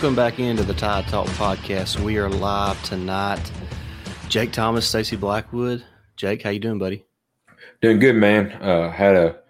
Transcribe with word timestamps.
Welcome 0.00 0.16
back 0.16 0.38
into 0.38 0.62
the 0.62 0.72
Tide 0.72 1.06
Talk 1.08 1.26
podcast. 1.26 2.00
We 2.00 2.16
are 2.16 2.30
live 2.30 2.82
tonight. 2.84 3.52
Jake 4.30 4.50
Thomas, 4.50 4.88
Stacey 4.88 5.14
Blackwood. 5.14 5.84
Jake, 6.16 6.40
how 6.40 6.48
you 6.48 6.58
doing, 6.58 6.78
buddy? 6.78 7.04
Doing 7.82 7.98
good, 7.98 8.16
man. 8.16 8.50
Uh, 8.62 8.90
had 8.90 9.14
a 9.14 9.40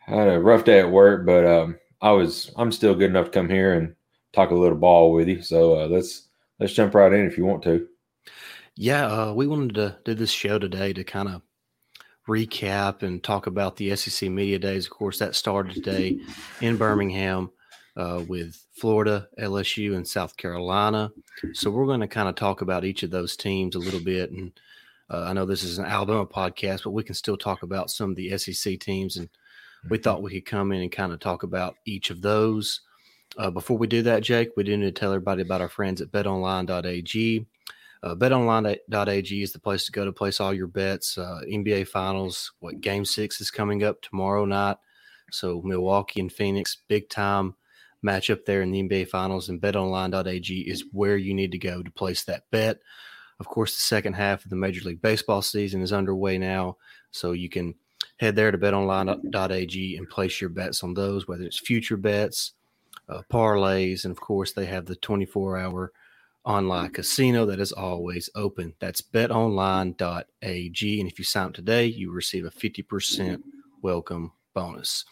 had 0.00 0.28
a 0.28 0.38
rough 0.38 0.64
day 0.64 0.80
at 0.80 0.90
work, 0.90 1.24
but 1.24 1.46
um, 1.46 1.78
I 2.02 2.10
was 2.10 2.52
I'm 2.58 2.72
still 2.72 2.94
good 2.94 3.08
enough 3.08 3.24
to 3.24 3.30
come 3.30 3.48
here 3.48 3.72
and 3.72 3.94
talk 4.34 4.50
a 4.50 4.54
little 4.54 4.76
ball 4.76 5.12
with 5.12 5.28
you. 5.28 5.40
So 5.40 5.80
uh, 5.80 5.86
let's 5.86 6.28
let's 6.60 6.74
jump 6.74 6.94
right 6.94 7.10
in 7.10 7.24
if 7.24 7.38
you 7.38 7.46
want 7.46 7.62
to. 7.62 7.88
Yeah, 8.74 9.06
uh, 9.06 9.32
we 9.32 9.46
wanted 9.46 9.76
to 9.76 9.96
do 10.04 10.12
this 10.12 10.30
show 10.30 10.58
today 10.58 10.92
to 10.92 11.04
kind 11.04 11.30
of 11.30 11.40
recap 12.28 13.02
and 13.02 13.24
talk 13.24 13.46
about 13.46 13.76
the 13.76 13.96
SEC 13.96 14.28
Media 14.28 14.58
Days. 14.58 14.84
Of 14.84 14.90
course, 14.90 15.18
that 15.20 15.34
started 15.34 15.72
today 15.72 16.20
in 16.60 16.76
Birmingham 16.76 17.50
uh, 17.96 18.22
with 18.28 18.64
Florida, 18.72 19.28
LSU, 19.38 19.96
and 19.96 20.06
South 20.06 20.36
Carolina. 20.36 21.10
So 21.54 21.70
we're 21.70 21.86
going 21.86 22.00
to 22.00 22.08
kind 22.08 22.28
of 22.28 22.34
talk 22.34 22.60
about 22.60 22.84
each 22.84 23.02
of 23.02 23.10
those 23.10 23.36
teams 23.36 23.74
a 23.74 23.78
little 23.78 24.00
bit. 24.00 24.30
And 24.30 24.52
uh, 25.10 25.22
I 25.22 25.32
know 25.32 25.46
this 25.46 25.64
is 25.64 25.78
an 25.78 25.86
Alabama 25.86 26.26
podcast, 26.26 26.84
but 26.84 26.90
we 26.90 27.04
can 27.04 27.14
still 27.14 27.36
talk 27.36 27.62
about 27.62 27.90
some 27.90 28.10
of 28.10 28.16
the 28.16 28.36
SEC 28.36 28.78
teams. 28.80 29.16
And 29.16 29.28
we 29.88 29.98
thought 29.98 30.22
we 30.22 30.32
could 30.32 30.46
come 30.46 30.72
in 30.72 30.82
and 30.82 30.92
kind 30.92 31.12
of 31.12 31.20
talk 31.20 31.42
about 31.42 31.76
each 31.86 32.10
of 32.10 32.20
those. 32.20 32.80
Uh, 33.38 33.50
before 33.50 33.78
we 33.78 33.86
do 33.86 34.02
that, 34.02 34.22
Jake, 34.22 34.50
we 34.56 34.64
do 34.64 34.76
need 34.76 34.94
to 34.94 35.00
tell 35.00 35.12
everybody 35.12 35.42
about 35.42 35.60
our 35.60 35.68
friends 35.68 36.00
at 36.00 36.12
betonline.ag. 36.12 37.46
Uh, 38.02 38.14
betonline.ag 38.14 39.42
is 39.42 39.52
the 39.52 39.58
place 39.58 39.84
to 39.86 39.92
go 39.92 40.04
to 40.04 40.12
place 40.12 40.38
all 40.38 40.52
your 40.52 40.66
bets. 40.66 41.16
Uh, 41.16 41.40
NBA 41.50 41.88
Finals, 41.88 42.52
what 42.60 42.80
game 42.80 43.04
six 43.04 43.40
is 43.40 43.50
coming 43.50 43.82
up 43.82 44.02
tomorrow 44.02 44.44
night. 44.44 44.76
So 45.30 45.60
Milwaukee 45.64 46.20
and 46.20 46.32
Phoenix, 46.32 46.76
big 46.88 47.08
time 47.08 47.56
matchup 48.04 48.44
there 48.44 48.62
in 48.62 48.70
the 48.70 48.82
NBA 48.82 49.08
Finals, 49.08 49.48
and 49.48 49.60
betonline.ag 49.60 50.60
is 50.60 50.84
where 50.92 51.16
you 51.16 51.34
need 51.34 51.52
to 51.52 51.58
go 51.58 51.82
to 51.82 51.90
place 51.90 52.24
that 52.24 52.44
bet. 52.50 52.78
Of 53.38 53.46
course, 53.46 53.76
the 53.76 53.82
second 53.82 54.14
half 54.14 54.44
of 54.44 54.50
the 54.50 54.56
Major 54.56 54.88
League 54.88 55.02
Baseball 55.02 55.42
season 55.42 55.82
is 55.82 55.92
underway 55.92 56.38
now, 56.38 56.76
so 57.10 57.32
you 57.32 57.48
can 57.48 57.74
head 58.18 58.36
there 58.36 58.50
to 58.50 58.58
betonline.ag 58.58 59.96
and 59.96 60.08
place 60.08 60.40
your 60.40 60.50
bets 60.50 60.82
on 60.82 60.94
those, 60.94 61.28
whether 61.28 61.44
it's 61.44 61.58
future 61.58 61.96
bets, 61.96 62.52
uh, 63.08 63.22
parlays, 63.30 64.04
and 64.04 64.12
of 64.12 64.20
course, 64.20 64.52
they 64.52 64.66
have 64.66 64.86
the 64.86 64.96
24 64.96 65.58
hour 65.58 65.92
online 66.44 66.90
casino 66.90 67.44
that 67.44 67.60
is 67.60 67.72
always 67.72 68.30
open. 68.34 68.72
That's 68.78 69.02
betonline.ag. 69.02 71.00
And 71.00 71.10
if 71.10 71.18
you 71.18 71.24
sign 71.24 71.46
up 71.48 71.54
today, 71.54 71.86
you 71.86 72.12
receive 72.12 72.44
a 72.46 72.50
50% 72.50 73.42
welcome 73.82 74.32
bonus. 74.54 75.04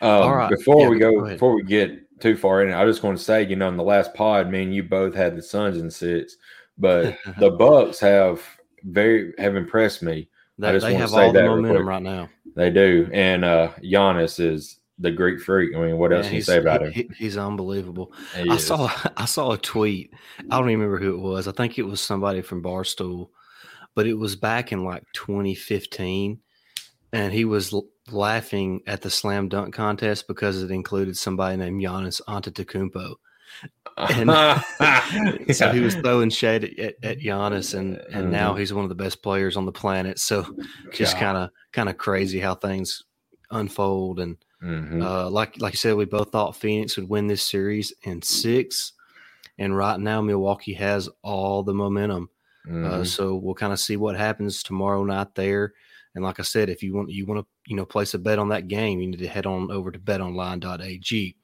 Um, 0.00 0.10
All 0.10 0.36
right. 0.36 0.50
Before 0.50 0.82
yeah, 0.82 0.88
we 0.88 0.98
go, 0.98 1.20
go 1.20 1.28
before 1.28 1.54
we 1.54 1.64
get 1.64 2.07
too 2.20 2.36
far 2.36 2.64
in, 2.64 2.72
I 2.72 2.84
just 2.84 3.02
want 3.02 3.18
to 3.18 3.24
say, 3.24 3.46
you 3.46 3.56
know, 3.56 3.68
in 3.68 3.76
the 3.76 3.82
last 3.82 4.14
pod, 4.14 4.50
man, 4.50 4.72
you 4.72 4.82
both 4.82 5.14
had 5.14 5.36
the 5.36 5.42
Suns 5.42 5.78
and 5.78 5.92
six, 5.92 6.36
but 6.76 7.16
the 7.38 7.50
Bucks 7.50 8.00
have 8.00 8.42
very 8.84 9.32
have 9.38 9.56
impressed 9.56 10.02
me. 10.02 10.28
They, 10.58 10.68
I 10.68 10.72
just 10.72 10.86
they 10.86 10.94
want 10.94 11.04
to 11.06 11.10
say 11.10 11.32
that 11.32 11.44
momentum 11.44 11.88
right 11.88 12.02
now. 12.02 12.28
They 12.56 12.70
do, 12.70 13.08
and 13.12 13.44
uh 13.44 13.70
Giannis 13.82 14.40
is 14.40 14.78
the 14.98 15.10
Greek 15.10 15.40
freak. 15.40 15.76
I 15.76 15.80
mean, 15.80 15.98
what 15.98 16.12
else 16.12 16.26
can 16.26 16.36
you 16.36 16.42
say 16.42 16.58
about 16.58 16.86
he, 16.88 17.02
him? 17.02 17.14
he's 17.16 17.36
unbelievable. 17.36 18.12
He 18.34 18.50
I 18.50 18.54
is. 18.54 18.66
saw 18.66 18.90
I 19.16 19.24
saw 19.24 19.52
a 19.52 19.58
tweet. 19.58 20.12
I 20.50 20.58
don't 20.58 20.70
even 20.70 20.80
remember 20.80 20.98
who 20.98 21.14
it 21.14 21.20
was. 21.20 21.48
I 21.48 21.52
think 21.52 21.78
it 21.78 21.84
was 21.84 22.00
somebody 22.00 22.42
from 22.42 22.62
Barstool, 22.62 23.28
but 23.94 24.06
it 24.06 24.14
was 24.14 24.36
back 24.36 24.72
in 24.72 24.84
like 24.84 25.04
2015, 25.12 26.40
and 27.12 27.32
he 27.32 27.44
was 27.44 27.74
laughing 28.10 28.82
at 28.86 29.02
the 29.02 29.10
slam 29.10 29.48
dunk 29.48 29.74
contest 29.74 30.26
because 30.28 30.62
it 30.62 30.70
included 30.70 31.16
somebody 31.16 31.56
named 31.56 31.82
Giannis 31.82 32.20
Antetokounmpo. 32.28 33.14
And 33.96 34.28
yeah. 34.30 35.42
so 35.52 35.72
he 35.72 35.80
was 35.80 35.94
throwing 35.96 36.30
shade 36.30 36.78
at, 36.78 36.94
at, 37.02 37.18
Giannis, 37.18 37.76
and 37.76 37.96
and 37.96 38.24
mm-hmm. 38.24 38.30
now 38.30 38.54
he's 38.54 38.72
one 38.72 38.84
of 38.84 38.88
the 38.88 38.94
best 38.94 39.22
players 39.22 39.56
on 39.56 39.64
the 39.64 39.72
planet. 39.72 40.18
So 40.18 40.46
just 40.92 41.16
kind 41.16 41.36
of 41.36 41.50
kind 41.72 41.88
of 41.88 41.98
crazy 41.98 42.38
how 42.38 42.54
things 42.54 43.02
unfold. 43.50 44.20
And 44.20 44.36
mm-hmm. 44.62 45.02
uh, 45.02 45.30
like 45.30 45.60
like 45.60 45.72
I 45.72 45.76
said, 45.76 45.96
we 45.96 46.04
both 46.04 46.30
thought 46.30 46.56
Phoenix 46.56 46.96
would 46.96 47.08
win 47.08 47.26
this 47.26 47.42
series 47.42 47.92
in 48.02 48.22
six, 48.22 48.92
and 49.58 49.76
right 49.76 49.98
now 49.98 50.20
Milwaukee 50.20 50.74
has 50.74 51.08
all 51.22 51.62
the 51.62 51.74
momentum. 51.74 52.30
Uh, 52.66 52.70
mm-hmm. 52.70 53.00
Uh, 53.00 53.04
so 53.04 53.34
we'll 53.34 53.54
kind 53.54 53.72
of 53.72 53.80
see 53.80 53.96
what 53.96 54.16
happens 54.16 54.62
tomorrow 54.62 55.02
night 55.02 55.34
there. 55.34 55.72
And 56.18 56.24
like 56.24 56.40
I 56.40 56.42
said, 56.42 56.68
if 56.68 56.82
you 56.82 56.94
want 56.94 57.10
you 57.10 57.26
want 57.26 57.40
to 57.42 57.46
you 57.68 57.76
know 57.76 57.86
place 57.86 58.12
a 58.12 58.18
bet 58.18 58.40
on 58.40 58.48
that 58.48 58.66
game, 58.66 58.98
you 58.98 59.06
need 59.06 59.20
to 59.20 59.28
head 59.28 59.46
on 59.46 59.70
over 59.70 59.92
to 59.92 60.00
betonline.ag. 60.00 61.36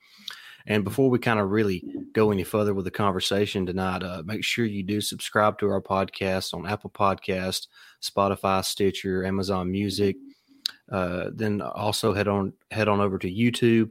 And 0.67 0.83
before 0.83 1.09
we 1.09 1.21
kind 1.21 1.39
of 1.39 1.53
really 1.53 1.85
go 2.13 2.33
any 2.33 2.43
further 2.43 2.75
with 2.75 2.87
the 2.87 2.91
conversation 2.91 3.67
tonight, 3.67 4.03
uh, 4.03 4.25
make 4.27 4.43
sure 4.43 4.65
you 4.65 4.83
do 4.83 5.01
subscribe 5.01 5.61
to 5.61 5.69
our 5.71 5.81
podcast 5.81 6.55
on 6.55 6.67
Apple 6.67 6.91
Podcast, 6.91 7.69
Spotify, 8.03 8.65
Stitcher, 8.65 9.25
Amazon 9.25 9.71
Music. 9.71 10.17
Uh, 10.91 11.31
then 11.33 11.61
also 11.63 12.13
head 12.13 12.27
on 12.27 12.53
head 12.73 12.89
on 12.89 12.99
over 12.99 13.17
to 13.17 13.31
YouTube 13.31 13.91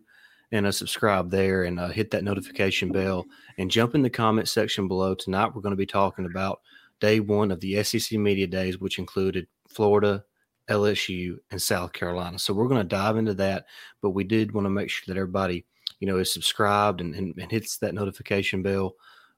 and 0.52 0.68
uh, 0.68 0.72
subscribe 0.74 1.32
there 1.32 1.64
and 1.64 1.80
uh, 1.80 1.88
hit 1.88 2.12
that 2.12 2.26
notification 2.26 2.92
bell 2.92 3.26
and 3.58 3.72
jump 3.72 3.96
in 3.96 4.02
the 4.02 4.10
comment 4.10 4.50
section 4.50 4.90
below. 4.90 5.16
Tonight 5.16 5.56
we're 5.56 5.62
going 5.62 5.72
to 5.72 5.78
be 5.78 5.86
talking 5.86 6.26
about 6.26 6.60
day 7.00 7.22
one 7.22 7.52
of 7.52 7.62
the 7.62 7.82
SEC 7.84 8.20
Media 8.20 8.48
Days, 8.48 8.80
which 8.80 9.00
included 9.00 9.48
Florida, 9.70 10.26
LSU, 10.70 11.38
and 11.52 11.62
South 11.62 11.94
Carolina. 11.94 12.40
So 12.40 12.54
we're 12.54 12.68
going 12.68 12.82
to 12.82 12.88
dive 12.88 13.18
into 13.18 13.34
that, 13.36 13.66
but 14.02 14.12
we 14.12 14.24
did 14.24 14.54
want 14.54 14.66
to 14.66 14.70
make 14.70 14.90
sure 14.90 15.14
that 15.14 15.20
everybody, 15.20 15.66
you 16.00 16.08
know, 16.08 16.18
is 16.18 16.32
subscribed 16.32 17.02
and, 17.02 17.14
and, 17.16 17.38
and 17.38 17.52
hits 17.52 17.78
that 17.78 17.94
notification 17.94 18.62
bell. 18.62 18.96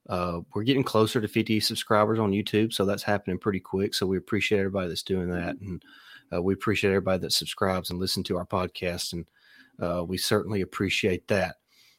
Uh, 0.08 0.40
we're 0.54 0.62
getting 0.62 0.84
closer 0.84 1.20
to 1.20 1.26
50 1.26 1.58
subscribers 1.60 2.18
on 2.18 2.30
YouTube, 2.30 2.72
so 2.72 2.84
that's 2.84 3.02
happening 3.02 3.38
pretty 3.38 3.58
quick. 3.58 3.92
So 3.92 4.06
we 4.06 4.16
appreciate 4.16 4.58
everybody 4.58 4.88
that's 4.88 5.02
doing 5.02 5.30
that, 5.30 5.56
and 5.60 5.82
uh, 6.32 6.42
we 6.42 6.54
appreciate 6.54 6.90
everybody 6.90 7.20
that 7.20 7.32
subscribes 7.32 7.90
and 7.90 7.98
listens 7.98 8.26
to 8.28 8.36
our 8.36 8.46
podcast, 8.46 9.12
and 9.12 9.26
uh, 9.80 10.04
we 10.04 10.16
certainly 10.16 10.60
appreciate 10.60 11.26
that. 11.28 11.56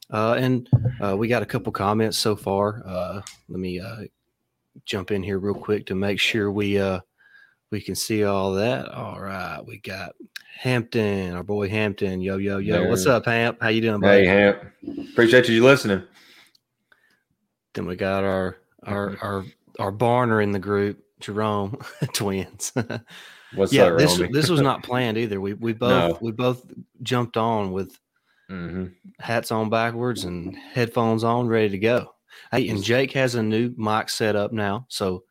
Uh, 0.10 0.36
and 0.38 0.70
uh, 1.04 1.18
we 1.18 1.28
got 1.28 1.44
a 1.44 1.46
couple 1.46 1.72
comments 1.74 2.18
so 2.18 2.36
far. 2.36 2.82
Uh, 2.86 3.22
let 3.50 3.60
me 3.60 3.82
jump 4.86 5.12
in 5.12 5.22
here 5.22 5.40
real 5.40 5.54
quick 5.54 5.86
to 5.88 5.96
make 5.96 6.20
sure 6.20 6.50
we 6.50 6.80
we 7.72 7.82
can 7.82 7.96
see 7.96 8.24
all 8.24 8.54
that. 8.54 8.90
All 8.90 9.20
right, 9.20 9.60
we 9.66 9.78
got 9.80 10.16
Hampton, 10.58 11.34
our 11.34 11.44
boy 11.44 11.70
Hampton. 11.70 12.22
Yo, 12.22 12.38
yo, 12.38 12.58
yo. 12.58 12.88
What's 12.88 13.06
up, 13.06 13.26
Hamp? 13.26 13.62
How 13.62 13.70
you 13.70 13.82
doing, 13.82 14.00
buddy? 14.00 14.26
Hey, 14.26 14.28
Hamp. 14.28 14.64
Appreciate 15.12 15.50
you 15.50 15.64
listening. 15.64 16.04
Then 17.74 17.86
we 17.86 17.96
got 17.96 18.24
our 18.24 18.58
our 18.84 19.18
our 19.22 19.46
our 19.80 19.92
Barner 19.92 20.42
in 20.42 20.52
the 20.52 20.60
group, 20.60 21.04
Jerome 21.20 21.80
twins. 22.14 22.72
What's 23.54 23.74
yeah, 23.74 23.86
up, 23.86 23.98
this 23.98 24.22
this 24.32 24.50
was 24.50 24.62
not 24.62 24.84
planned 24.84 25.18
either. 25.18 25.40
We 25.40 25.54
we 25.54 25.74
both 25.74 26.14
no. 26.14 26.18
we 26.22 26.32
both 26.32 26.66
jumped 27.02 27.38
on 27.38 27.72
with 27.72 27.98
mm-hmm. 28.50 28.88
hats 29.20 29.52
on 29.52 29.70
backwards 29.70 30.24
and 30.24 30.56
headphones 30.56 31.24
on, 31.24 31.48
ready 31.48 31.70
to 31.70 31.78
go. 31.78 32.14
Hey, 32.52 32.70
and 32.70 32.84
Jake 32.84 33.12
has 33.14 33.36
a 33.36 33.44
new 33.44 33.74
mic 33.78 34.10
set 34.10 34.36
up 34.36 34.52
now, 34.54 34.86
so 34.90 35.24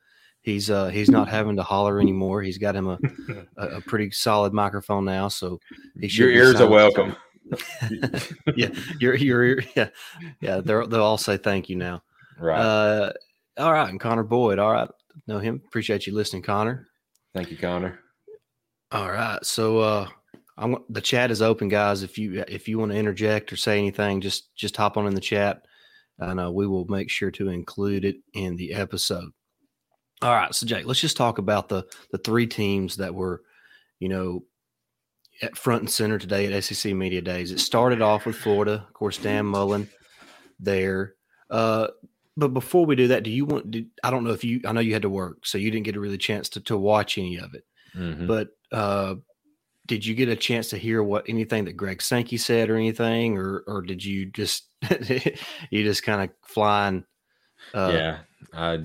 He's 0.47 0.71
uh 0.71 0.87
he's 0.87 1.11
not 1.11 1.29
having 1.29 1.57
to 1.57 1.65
holler 1.65 2.01
anymore. 2.01 2.41
He's 2.41 2.57
got 2.57 2.77
him 2.77 2.87
a 2.87 2.99
a, 3.57 3.67
a 3.67 3.81
pretty 3.87 4.13
solid 4.13 4.53
microphone 4.53 5.05
now, 5.05 5.27
so 5.27 5.59
your 5.97 6.31
ears 6.31 6.61
are 6.61 6.69
welcome. 6.69 7.17
yeah, 8.55 8.69
your 9.01 9.17
your 9.17 9.59
yeah 9.77 9.89
yeah. 10.41 10.61
They'll 10.61 10.87
they'll 10.87 11.03
all 11.03 11.19
say 11.19 11.37
thank 11.37 11.69
you 11.69 11.75
now. 11.75 12.05
Right. 12.39 12.61
Uh, 12.61 13.13
all 13.59 13.73
right, 13.73 13.89
and 13.89 13.99
Connor 13.99 14.23
Boyd. 14.23 14.61
All 14.61 14.71
right, 14.71 14.89
know 15.27 15.41
him. 15.41 15.61
Appreciate 15.67 16.07
you 16.07 16.15
listening, 16.15 16.43
Connor. 16.43 16.87
Thank 17.35 17.51
you, 17.51 17.57
Connor. 17.57 17.99
All 18.93 19.11
right, 19.11 19.45
so 19.45 19.81
uh, 19.81 20.09
I'm 20.57 20.77
the 20.89 21.01
chat 21.01 21.33
is 21.33 21.43
open, 21.43 21.67
guys. 21.67 22.05
If 22.05 22.19
you 22.19 22.45
if 22.47 22.69
you 22.69 22.79
want 22.79 22.93
to 22.93 22.99
interject 22.99 23.53
or 23.53 23.57
say 23.57 23.79
anything, 23.79 24.21
just 24.21 24.55
just 24.55 24.77
hop 24.77 24.97
on 24.97 25.09
in 25.09 25.15
the 25.17 25.21
chat, 25.21 25.63
and 26.21 26.39
uh, 26.39 26.53
we 26.53 26.69
will 26.69 26.87
make 26.87 27.11
sure 27.11 27.33
to 27.33 27.49
include 27.49 28.05
it 28.05 28.19
in 28.35 28.55
the 28.55 28.75
episode. 28.75 29.33
All 30.23 30.35
right, 30.35 30.55
so 30.55 30.67
Jake, 30.67 30.87
let's 30.87 31.01
just 31.01 31.17
talk 31.17 31.39
about 31.39 31.69
the 31.69 31.87
the 32.11 32.19
three 32.19 32.47
teams 32.47 32.97
that 32.97 33.15
were, 33.15 33.43
you 34.01 34.09
know, 34.09 34.45
at 35.43 35.57
front 35.57 35.83
and 35.83 35.91
center 35.91 36.19
today 36.19 36.51
at 36.51 36.65
SEC 36.65 36.95
Media 36.95 37.21
Days. 37.21 37.53
It 37.53 37.61
started 37.61 38.01
off 38.01 38.25
with 38.25 38.37
Florida, 38.37 38.85
of 38.87 38.93
course, 38.95 39.19
Dan 39.19 39.47
Mullen 39.47 39.89
there. 40.59 41.15
Uh, 41.51 41.89
but 42.37 42.49
before 42.49 42.87
we 42.87 42.97
do 42.97 43.09
that, 43.09 43.23
do 43.23 43.31
you 43.31 43.45
want? 43.45 43.71
Did, 43.71 43.89
I 44.03 44.11
don't 44.11 44.25
know 44.25 44.33
if 44.33 44.45
you. 44.45 44.61
I 44.65 44.73
know 44.73 44.81
you 44.81 44.93
had 44.93 45.03
to 45.03 45.11
work, 45.11 45.45
so 45.45 45.59
you 45.59 45.71
didn't 45.71 45.85
get 45.85 45.97
a 45.97 46.01
really 46.01 46.19
chance 46.19 46.49
to 46.51 46.61
to 46.63 46.77
watch 46.79 47.19
any 47.19 47.37
of 47.37 47.55
it. 47.55 47.65
Mm-hmm. 47.95 48.27
But 48.27 48.49
uh, 48.73 49.17
did 49.87 50.05
you 50.05 50.15
get 50.15 50.29
a 50.29 50.37
chance 50.37 50.71
to 50.71 50.79
hear 50.79 51.03
what 51.03 51.29
anything 51.29 51.65
that 51.65 51.77
Greg 51.77 52.03
Sankey 52.03 52.37
said 52.37 52.69
or 52.69 52.77
anything, 52.77 53.39
or 53.39 53.65
or 53.67 53.83
did 53.83 54.05
you 54.05 54.27
just 54.27 54.65
you 55.71 55.85
just 55.85 56.03
kind 56.03 56.23
of 56.23 56.31
flying? 56.47 57.05
Uh, 57.73 57.91
yeah, 57.93 58.19
I 58.53 58.85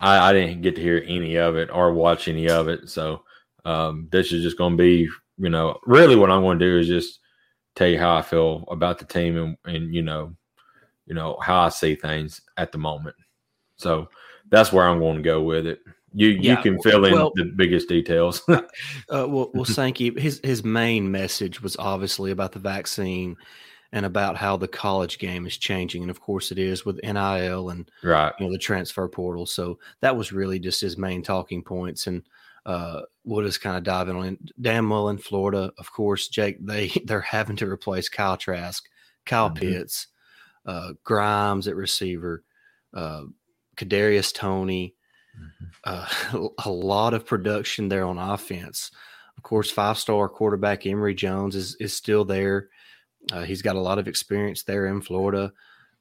I, 0.00 0.30
I, 0.30 0.32
didn't 0.32 0.62
get 0.62 0.76
to 0.76 0.82
hear 0.82 1.02
any 1.06 1.36
of 1.36 1.56
it 1.56 1.70
or 1.72 1.92
watch 1.92 2.28
any 2.28 2.48
of 2.48 2.68
it. 2.68 2.88
So 2.88 3.24
um, 3.64 4.08
this 4.10 4.32
is 4.32 4.42
just 4.42 4.58
going 4.58 4.72
to 4.72 4.76
be, 4.76 5.08
you 5.38 5.48
know, 5.48 5.78
really 5.84 6.16
what 6.16 6.30
I'm 6.30 6.42
going 6.42 6.58
to 6.58 6.64
do 6.64 6.78
is 6.78 6.86
just 6.86 7.20
tell 7.74 7.88
you 7.88 7.98
how 7.98 8.16
I 8.16 8.22
feel 8.22 8.64
about 8.70 8.98
the 8.98 9.04
team 9.04 9.36
and, 9.36 9.56
and 9.64 9.94
you 9.94 10.02
know, 10.02 10.34
you 11.06 11.14
know, 11.14 11.38
how 11.42 11.60
I 11.60 11.68
see 11.68 11.94
things 11.94 12.40
at 12.56 12.72
the 12.72 12.78
moment. 12.78 13.16
So 13.76 14.08
that's 14.50 14.72
where 14.72 14.86
I'm 14.86 14.98
going 14.98 15.16
to 15.16 15.22
go 15.22 15.42
with 15.42 15.66
it. 15.66 15.80
You 16.14 16.28
yeah, 16.28 16.56
you 16.56 16.62
can 16.62 16.82
fill 16.82 17.04
in 17.04 17.12
well, 17.12 17.32
the 17.34 17.52
biggest 17.56 17.88
details. 17.88 18.42
uh, 18.48 18.60
well, 19.08 19.50
well, 19.52 19.64
Sankey, 19.64 20.18
his 20.18 20.40
his 20.42 20.64
main 20.64 21.10
message 21.10 21.60
was 21.62 21.76
obviously 21.76 22.30
about 22.30 22.52
the 22.52 22.58
vaccine 22.58 23.36
and 23.92 24.04
about 24.04 24.36
how 24.36 24.56
the 24.56 24.68
college 24.68 25.18
game 25.18 25.46
is 25.46 25.56
changing, 25.56 26.02
and 26.02 26.10
of 26.10 26.20
course 26.20 26.50
it 26.52 26.58
is 26.58 26.84
with 26.84 27.02
NIL 27.02 27.70
and 27.70 27.90
right, 28.02 28.32
you 28.38 28.46
know, 28.46 28.52
the 28.52 28.58
transfer 28.58 29.08
portal. 29.08 29.46
So 29.46 29.78
that 30.00 30.16
was 30.16 30.32
really 30.32 30.58
just 30.58 30.80
his 30.80 30.98
main 30.98 31.22
talking 31.22 31.62
points, 31.62 32.06
and 32.06 32.22
uh, 32.66 33.02
we'll 33.24 33.46
just 33.46 33.60
kind 33.60 33.76
of 33.76 33.84
dive 33.84 34.08
in 34.08 34.16
on 34.16 34.38
Dan 34.60 34.84
Mullen, 34.84 35.18
Florida, 35.18 35.72
of 35.78 35.92
course. 35.92 36.28
Jake, 36.28 36.64
they 36.64 36.88
they're 37.04 37.20
having 37.20 37.56
to 37.56 37.70
replace 37.70 38.08
Kyle 38.08 38.36
Trask, 38.36 38.84
Kyle 39.24 39.50
mm-hmm. 39.50 39.58
Pitts, 39.58 40.08
uh, 40.66 40.92
Grimes 41.04 41.66
at 41.66 41.76
receiver, 41.76 42.44
uh, 42.94 43.22
Kadarius 43.76 44.34
Toney 44.34 44.94
mm-hmm. 45.38 45.66
uh, 45.84 46.48
a 46.64 46.70
lot 46.70 47.14
of 47.14 47.26
production 47.26 47.88
there 47.88 48.06
on 48.06 48.18
offense. 48.18 48.90
Of 49.36 49.42
course, 49.42 49.70
five 49.70 49.98
star 49.98 50.28
quarterback 50.28 50.86
Emory 50.86 51.14
Jones 51.14 51.54
is 51.54 51.76
is 51.76 51.94
still 51.94 52.24
there. 52.24 52.68
Uh, 53.32 53.42
he's 53.42 53.62
got 53.62 53.76
a 53.76 53.80
lot 53.80 53.98
of 53.98 54.08
experience 54.08 54.62
there 54.62 54.86
in 54.86 55.00
Florida. 55.00 55.52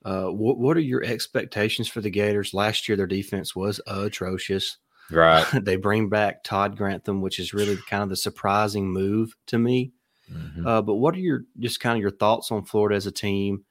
Uh, 0.06 0.26
what 0.26 0.58
what 0.58 0.78
are 0.78 0.82
your 0.82 1.04
expectations 1.04 1.88
for 1.88 2.02
the 2.02 2.10
Gators? 2.10 2.54
Last 2.54 2.88
year, 2.88 2.96
their 2.96 3.08
defense 3.08 3.56
was 3.56 3.82
atrocious. 3.88 4.78
Right. 5.12 5.46
they 5.62 5.76
bring 5.76 6.10
back 6.10 6.44
Todd 6.44 6.78
Grantham, 6.78 7.22
which 7.22 7.40
is 7.40 7.54
really 7.54 7.78
kind 7.90 8.04
of 8.04 8.10
the 8.10 8.16
surprising 8.16 8.88
move 8.88 9.36
to 9.48 9.58
me. 9.58 9.94
Mm-hmm. 10.32 10.68
Uh, 10.68 10.82
but 10.82 10.96
what 10.96 11.16
are 11.16 11.20
your 11.20 11.44
just 11.60 11.80
kind 11.80 11.98
of 11.98 12.02
your 12.02 12.12
thoughts 12.12 12.52
on 12.52 12.66
Florida 12.66 12.96
as 12.96 13.06
a 13.06 13.12
team 13.12 13.64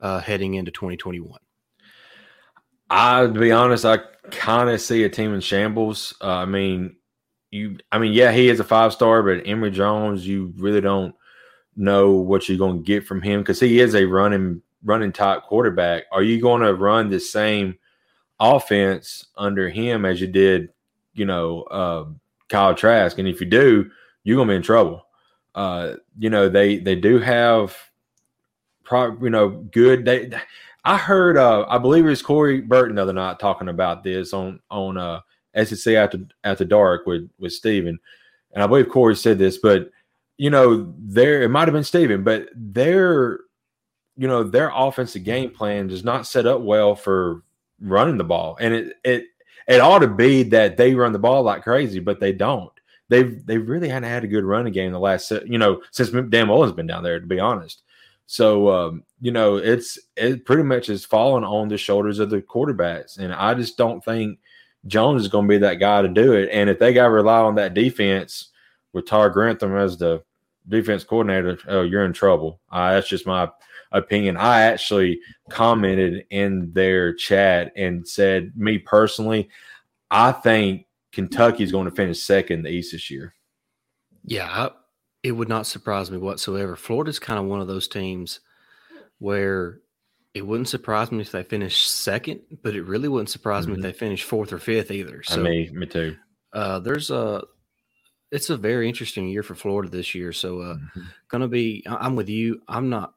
uh, 0.00 0.20
heading 0.20 0.54
into 0.54 0.70
2021? 0.70 1.40
I, 2.88 3.22
to 3.22 3.28
be 3.28 3.52
honest, 3.52 3.84
I 3.84 3.98
kind 4.30 4.68
of 4.68 4.80
see 4.80 5.04
a 5.04 5.08
team 5.08 5.32
in 5.32 5.40
shambles. 5.40 6.14
Uh, 6.20 6.28
I 6.28 6.44
mean, 6.44 6.96
you, 7.50 7.78
I 7.92 7.98
mean, 7.98 8.12
yeah, 8.12 8.32
he 8.32 8.48
is 8.48 8.58
a 8.58 8.64
five 8.64 8.92
star, 8.92 9.22
but 9.22 9.46
Emory 9.46 9.70
Jones, 9.70 10.26
you 10.26 10.52
really 10.56 10.80
don't 10.80 11.14
know 11.80 12.12
what 12.12 12.48
you're 12.48 12.58
going 12.58 12.78
to 12.78 12.84
get 12.84 13.06
from 13.06 13.22
him 13.22 13.40
because 13.40 13.58
he 13.58 13.80
is 13.80 13.94
a 13.94 14.04
running 14.04 14.62
running 14.84 15.12
type 15.12 15.42
quarterback. 15.44 16.04
Are 16.12 16.22
you 16.22 16.40
going 16.40 16.62
to 16.62 16.74
run 16.74 17.10
the 17.10 17.20
same 17.20 17.76
offense 18.38 19.26
under 19.36 19.68
him 19.68 20.04
as 20.04 20.20
you 20.20 20.26
did, 20.26 20.70
you 21.14 21.26
know, 21.26 21.62
uh, 21.64 22.06
Kyle 22.48 22.74
Trask? 22.74 23.18
And 23.18 23.28
if 23.28 23.40
you 23.40 23.46
do, 23.46 23.90
you're 24.24 24.36
going 24.36 24.48
to 24.48 24.52
be 24.52 24.56
in 24.56 24.62
trouble. 24.62 25.06
Uh, 25.54 25.94
you 26.18 26.30
know, 26.30 26.48
they 26.48 26.78
they 26.78 26.94
do 26.94 27.18
have, 27.18 27.76
pro, 28.84 29.16
you 29.20 29.30
know, 29.30 29.48
good. 29.48 30.04
They 30.04 30.30
I 30.84 30.96
heard, 30.96 31.36
uh, 31.36 31.66
I 31.68 31.78
believe 31.78 32.06
it 32.06 32.08
was 32.08 32.22
Corey 32.22 32.60
Burton 32.60 32.96
the 32.96 33.02
other 33.02 33.12
night 33.12 33.38
talking 33.38 33.68
about 33.68 34.02
this 34.02 34.32
on 34.32 34.60
on 34.70 34.96
uh, 34.96 35.20
SEC 35.64 35.94
after 35.94 36.20
after 36.44 36.64
dark 36.64 37.06
with 37.06 37.28
with 37.38 37.52
Steven. 37.52 37.98
and 38.52 38.62
I 38.62 38.66
believe 38.66 38.88
Corey 38.88 39.16
said 39.16 39.38
this, 39.38 39.58
but 39.58 39.90
you 40.40 40.48
know, 40.48 40.90
there 40.98 41.42
it 41.42 41.50
might 41.50 41.68
have 41.68 41.74
been 41.74 41.84
Steven, 41.84 42.24
but 42.24 42.48
their 42.56 43.40
you 44.16 44.26
know 44.26 44.42
their 44.42 44.72
offensive 44.74 45.22
game 45.22 45.50
plan 45.50 45.88
does 45.88 46.02
not 46.02 46.26
set 46.26 46.46
up 46.46 46.62
well 46.62 46.94
for 46.94 47.42
running 47.78 48.16
the 48.16 48.24
ball, 48.24 48.56
and 48.58 48.72
it 48.72 48.96
it 49.04 49.24
it 49.68 49.82
ought 49.82 49.98
to 49.98 50.08
be 50.08 50.42
that 50.44 50.78
they 50.78 50.94
run 50.94 51.12
the 51.12 51.18
ball 51.18 51.42
like 51.42 51.62
crazy, 51.62 52.00
but 52.00 52.20
they 52.20 52.32
don't. 52.32 52.72
They've 53.10 53.44
they 53.44 53.58
really 53.58 53.90
hadn't 53.90 54.08
had 54.08 54.24
a 54.24 54.28
good 54.28 54.44
running 54.44 54.72
game 54.72 54.92
the 54.92 54.98
last 54.98 55.30
you 55.44 55.58
know 55.58 55.82
since 55.90 56.08
Dan 56.08 56.46
Mullen's 56.46 56.72
been 56.72 56.86
down 56.86 57.02
there. 57.02 57.20
To 57.20 57.26
be 57.26 57.38
honest, 57.38 57.82
so 58.24 58.70
um, 58.70 59.04
you 59.20 59.32
know, 59.32 59.56
it's 59.56 59.98
it 60.16 60.46
pretty 60.46 60.62
much 60.62 60.88
is 60.88 61.04
falling 61.04 61.44
on 61.44 61.68
the 61.68 61.76
shoulders 61.76 62.18
of 62.18 62.30
the 62.30 62.40
quarterbacks, 62.40 63.18
and 63.18 63.34
I 63.34 63.52
just 63.52 63.76
don't 63.76 64.02
think 64.02 64.38
Jones 64.86 65.20
is 65.20 65.28
going 65.28 65.46
to 65.46 65.50
be 65.50 65.58
that 65.58 65.74
guy 65.74 66.00
to 66.00 66.08
do 66.08 66.32
it. 66.32 66.48
And 66.50 66.70
if 66.70 66.78
they 66.78 66.94
got 66.94 67.08
to 67.08 67.10
rely 67.10 67.40
on 67.40 67.56
that 67.56 67.74
defense 67.74 68.48
with 68.94 69.06
Todd 69.06 69.34
Grantham 69.34 69.76
as 69.76 69.98
the 69.98 70.22
defense 70.68 71.04
coordinator, 71.04 71.58
oh, 71.68 71.82
you're 71.82 72.04
in 72.04 72.12
trouble. 72.12 72.60
Uh, 72.70 72.94
that's 72.94 73.08
just 73.08 73.26
my 73.26 73.48
opinion. 73.92 74.36
I 74.36 74.62
actually 74.62 75.20
commented 75.48 76.24
in 76.30 76.72
their 76.72 77.12
chat 77.14 77.72
and 77.76 78.06
said, 78.06 78.52
me 78.56 78.78
personally, 78.78 79.48
I 80.10 80.32
think 80.32 80.86
Kentucky's 81.12 81.72
going 81.72 81.86
to 81.86 81.94
finish 81.94 82.22
second 82.22 82.58
in 82.58 82.62
the 82.64 82.70
East 82.70 82.92
this 82.92 83.10
year. 83.10 83.34
Yeah, 84.24 84.68
it 85.22 85.32
would 85.32 85.48
not 85.48 85.66
surprise 85.66 86.10
me 86.10 86.18
whatsoever. 86.18 86.76
Florida's 86.76 87.18
kind 87.18 87.38
of 87.38 87.46
one 87.46 87.60
of 87.60 87.68
those 87.68 87.88
teams 87.88 88.40
where 89.18 89.80
it 90.34 90.46
wouldn't 90.46 90.68
surprise 90.68 91.10
me 91.10 91.20
if 91.20 91.32
they 91.32 91.42
finish 91.42 91.88
second, 91.88 92.40
but 92.62 92.74
it 92.74 92.82
really 92.82 93.08
wouldn't 93.08 93.30
surprise 93.30 93.64
mm-hmm. 93.64 93.72
me 93.72 93.78
if 93.78 93.78
mm-hmm. 93.78 93.86
they 93.88 93.92
finish 93.92 94.22
fourth 94.22 94.52
or 94.52 94.58
fifth 94.58 94.90
either. 94.90 95.22
So, 95.22 95.42
me, 95.42 95.68
me 95.72 95.86
too. 95.86 96.16
Uh, 96.52 96.78
there's 96.78 97.10
a, 97.10 97.42
it's 98.30 98.50
a 98.50 98.56
very 98.56 98.88
interesting 98.88 99.28
year 99.28 99.42
for 99.42 99.54
Florida 99.54 99.90
this 99.90 100.14
year. 100.14 100.32
So, 100.32 100.60
uh, 100.60 100.74
mm-hmm. 100.74 101.00
gonna 101.28 101.48
be. 101.48 101.84
I'm 101.86 102.16
with 102.16 102.28
you. 102.28 102.62
I'm 102.68 102.88
not 102.88 103.14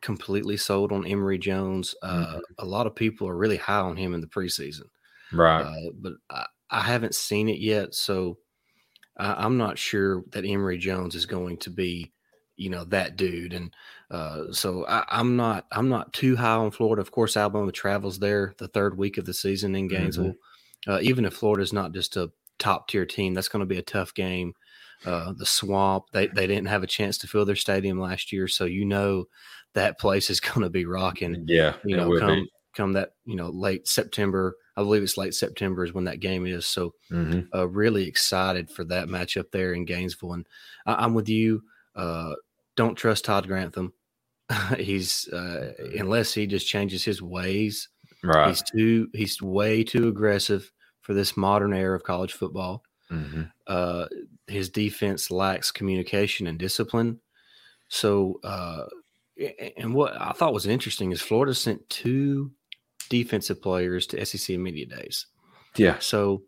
completely 0.00 0.56
sold 0.56 0.92
on 0.92 1.06
Emory 1.06 1.38
Jones. 1.38 1.94
Uh, 2.02 2.26
mm-hmm. 2.26 2.38
A 2.58 2.64
lot 2.64 2.86
of 2.86 2.94
people 2.94 3.28
are 3.28 3.36
really 3.36 3.56
high 3.56 3.80
on 3.80 3.96
him 3.96 4.14
in 4.14 4.20
the 4.20 4.26
preseason, 4.26 4.86
right? 5.32 5.62
Uh, 5.62 5.90
but 5.94 6.14
I, 6.28 6.46
I 6.70 6.80
haven't 6.80 7.14
seen 7.14 7.48
it 7.48 7.58
yet, 7.58 7.94
so 7.94 8.38
I, 9.16 9.44
am 9.44 9.56
not 9.56 9.78
sure 9.78 10.24
that 10.32 10.44
Emory 10.44 10.78
Jones 10.78 11.14
is 11.14 11.26
going 11.26 11.58
to 11.58 11.70
be, 11.70 12.12
you 12.56 12.70
know, 12.70 12.84
that 12.86 13.16
dude. 13.16 13.52
And 13.52 13.72
uh, 14.10 14.52
so 14.52 14.84
I, 14.86 15.20
am 15.20 15.36
not 15.36 15.66
I'm 15.70 15.88
not 15.88 16.12
too 16.12 16.36
high 16.36 16.56
on 16.56 16.70
Florida. 16.70 17.00
Of 17.00 17.12
course, 17.12 17.36
Alabama 17.36 17.72
travels 17.72 18.18
there 18.18 18.54
the 18.58 18.68
third 18.68 18.98
week 18.98 19.18
of 19.18 19.24
the 19.24 19.34
season 19.34 19.76
in 19.76 19.88
Gainesville. 19.88 20.26
Mm-hmm. 20.26 20.90
Uh, 20.90 20.98
even 21.00 21.24
if 21.24 21.34
Florida's 21.34 21.72
not 21.72 21.92
just 21.92 22.16
a 22.16 22.32
top 22.58 22.88
tier 22.88 23.06
team, 23.06 23.34
that's 23.34 23.48
going 23.48 23.60
to 23.60 23.66
be 23.66 23.78
a 23.78 23.82
tough 23.82 24.14
game. 24.14 24.54
Uh, 25.04 25.32
the 25.36 25.44
swamp 25.44 26.04
they, 26.12 26.28
they 26.28 26.46
didn't 26.46 26.68
have 26.68 26.84
a 26.84 26.86
chance 26.86 27.18
to 27.18 27.26
fill 27.26 27.44
their 27.44 27.56
stadium 27.56 27.98
last 27.98 28.30
year 28.30 28.46
so 28.46 28.66
you 28.66 28.84
know 28.84 29.24
that 29.74 29.98
place 29.98 30.30
is 30.30 30.38
going 30.40 30.60
to 30.60 30.70
be 30.70 30.84
rocking 30.84 31.44
yeah 31.48 31.74
you 31.84 31.96
know 31.96 32.16
come 32.20 32.42
be. 32.42 32.52
come 32.72 32.92
that 32.92 33.10
you 33.24 33.34
know 33.34 33.48
late 33.48 33.88
september 33.88 34.54
I 34.76 34.82
believe 34.82 35.02
it's 35.02 35.18
late 35.18 35.34
September 35.34 35.84
is 35.84 35.92
when 35.92 36.04
that 36.04 36.20
game 36.20 36.46
is. 36.46 36.64
So, 36.64 36.94
mm-hmm. 37.10 37.54
uh, 37.54 37.68
really 37.68 38.08
excited 38.08 38.70
for 38.70 38.84
that 38.84 39.08
matchup 39.08 39.50
there 39.50 39.74
in 39.74 39.84
Gainesville. 39.84 40.32
And 40.32 40.46
I, 40.86 41.04
am 41.04 41.14
with 41.14 41.28
you. 41.28 41.62
Uh, 41.94 42.34
don't 42.74 42.94
trust 42.94 43.26
Todd 43.26 43.46
Grantham. 43.46 43.92
he's 44.78 45.28
uh, 45.28 45.72
unless 45.98 46.32
he 46.32 46.46
just 46.46 46.66
changes 46.66 47.04
his 47.04 47.20
ways. 47.20 47.88
Right. 48.24 48.48
He's 48.48 48.62
too. 48.62 49.08
He's 49.12 49.42
way 49.42 49.84
too 49.84 50.08
aggressive 50.08 50.70
for 51.02 51.14
this 51.14 51.36
modern 51.36 51.74
era 51.74 51.94
of 51.94 52.04
college 52.04 52.32
football. 52.32 52.82
Mm-hmm. 53.10 53.42
Uh, 53.66 54.06
his 54.46 54.70
defense 54.70 55.30
lacks 55.30 55.70
communication 55.70 56.46
and 56.46 56.58
discipline. 56.58 57.20
So, 57.88 58.40
uh, 58.42 58.84
and 59.76 59.94
what 59.94 60.18
I 60.18 60.32
thought 60.32 60.54
was 60.54 60.66
interesting 60.66 61.12
is 61.12 61.20
Florida 61.20 61.54
sent 61.54 61.88
two 61.90 62.52
defensive 63.10 63.60
players 63.60 64.06
to 64.08 64.24
SEC 64.24 64.56
media 64.58 64.86
days. 64.86 65.26
Yeah. 65.76 65.98
So, 65.98 66.42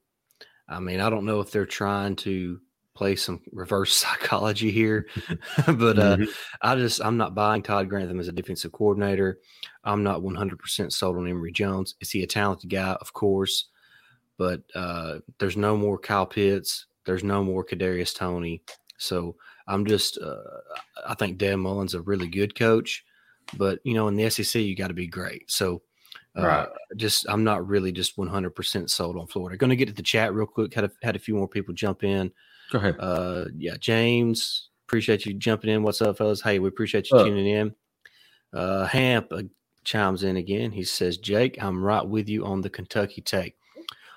I 0.68 0.80
mean, 0.80 1.00
I 1.00 1.10
don't 1.10 1.26
know 1.26 1.40
if 1.40 1.50
they're 1.50 1.66
trying 1.66 2.16
to 2.16 2.60
play 2.94 3.16
some 3.16 3.40
reverse 3.52 3.94
psychology 3.96 4.70
here, 4.70 5.06
but 5.66 5.98
uh, 5.98 6.16
mm-hmm. 6.16 6.30
I 6.62 6.76
just 6.76 7.04
I'm 7.04 7.16
not 7.16 7.34
buying 7.34 7.62
Todd 7.62 7.88
Grantham 7.88 8.20
as 8.20 8.28
a 8.28 8.32
defensive 8.32 8.72
coordinator. 8.72 9.40
I'm 9.84 10.02
not 10.02 10.22
100% 10.22 10.92
sold 10.92 11.16
on 11.16 11.28
Emory 11.28 11.52
Jones. 11.52 11.94
Is 12.00 12.10
he 12.10 12.22
a 12.22 12.26
talented 12.26 12.70
guy? 12.70 12.96
Of 13.00 13.12
course, 13.12 13.68
but 14.38 14.62
uh, 14.74 15.18
there's 15.38 15.56
no 15.56 15.76
more 15.76 15.98
Kyle 15.98 16.26
Pitts. 16.26 16.86
There's 17.04 17.24
no 17.24 17.44
more 17.44 17.64
Kadarius 17.64 18.14
Toney. 18.14 18.62
So 18.98 19.36
I'm 19.66 19.84
just 19.86 20.18
uh, 20.18 20.36
I 21.06 21.14
think 21.14 21.38
Dan 21.38 21.60
Mullen's 21.60 21.94
a 21.94 22.02
really 22.02 22.28
good 22.28 22.54
coach, 22.54 23.04
but 23.56 23.78
you 23.84 23.94
know 23.94 24.08
in 24.08 24.16
the 24.16 24.30
SEC 24.30 24.60
you 24.62 24.76
got 24.76 24.88
to 24.88 24.94
be 24.94 25.06
great. 25.06 25.50
So 25.50 25.82
Right. 26.36 26.62
Uh, 26.62 26.66
just 26.96 27.26
I'm 27.28 27.44
not 27.44 27.66
really 27.66 27.92
just 27.92 28.16
100% 28.16 28.90
sold 28.90 29.16
on 29.16 29.26
Florida. 29.26 29.56
Going 29.56 29.70
to 29.70 29.76
get 29.76 29.86
to 29.86 29.94
the 29.94 30.02
chat 30.02 30.34
real 30.34 30.46
quick. 30.46 30.74
Had 30.74 30.84
a, 30.84 30.90
had 31.02 31.16
a 31.16 31.20
few 31.20 31.34
more 31.34 31.48
people 31.48 31.74
jump 31.74 32.02
in. 32.02 32.32
Go 32.72 32.78
ahead. 32.78 32.96
Uh, 32.98 33.44
yeah, 33.56 33.76
James, 33.78 34.70
appreciate 34.86 35.26
you 35.26 35.34
jumping 35.34 35.70
in. 35.70 35.82
What's 35.82 36.02
up, 36.02 36.18
fellas? 36.18 36.42
Hey, 36.42 36.58
we 36.58 36.68
appreciate 36.68 37.08
you 37.10 37.18
tuning 37.18 37.46
in. 37.46 37.74
Uh, 38.52 38.86
Hamp 38.86 39.32
uh, 39.32 39.42
chimes 39.84 40.24
in 40.24 40.36
again. 40.36 40.72
He 40.72 40.82
says, 40.82 41.18
"Jake, 41.18 41.62
I'm 41.62 41.82
right 41.84 42.06
with 42.06 42.28
you 42.28 42.44
on 42.44 42.62
the 42.62 42.70
Kentucky 42.70 43.20
take." 43.20 43.56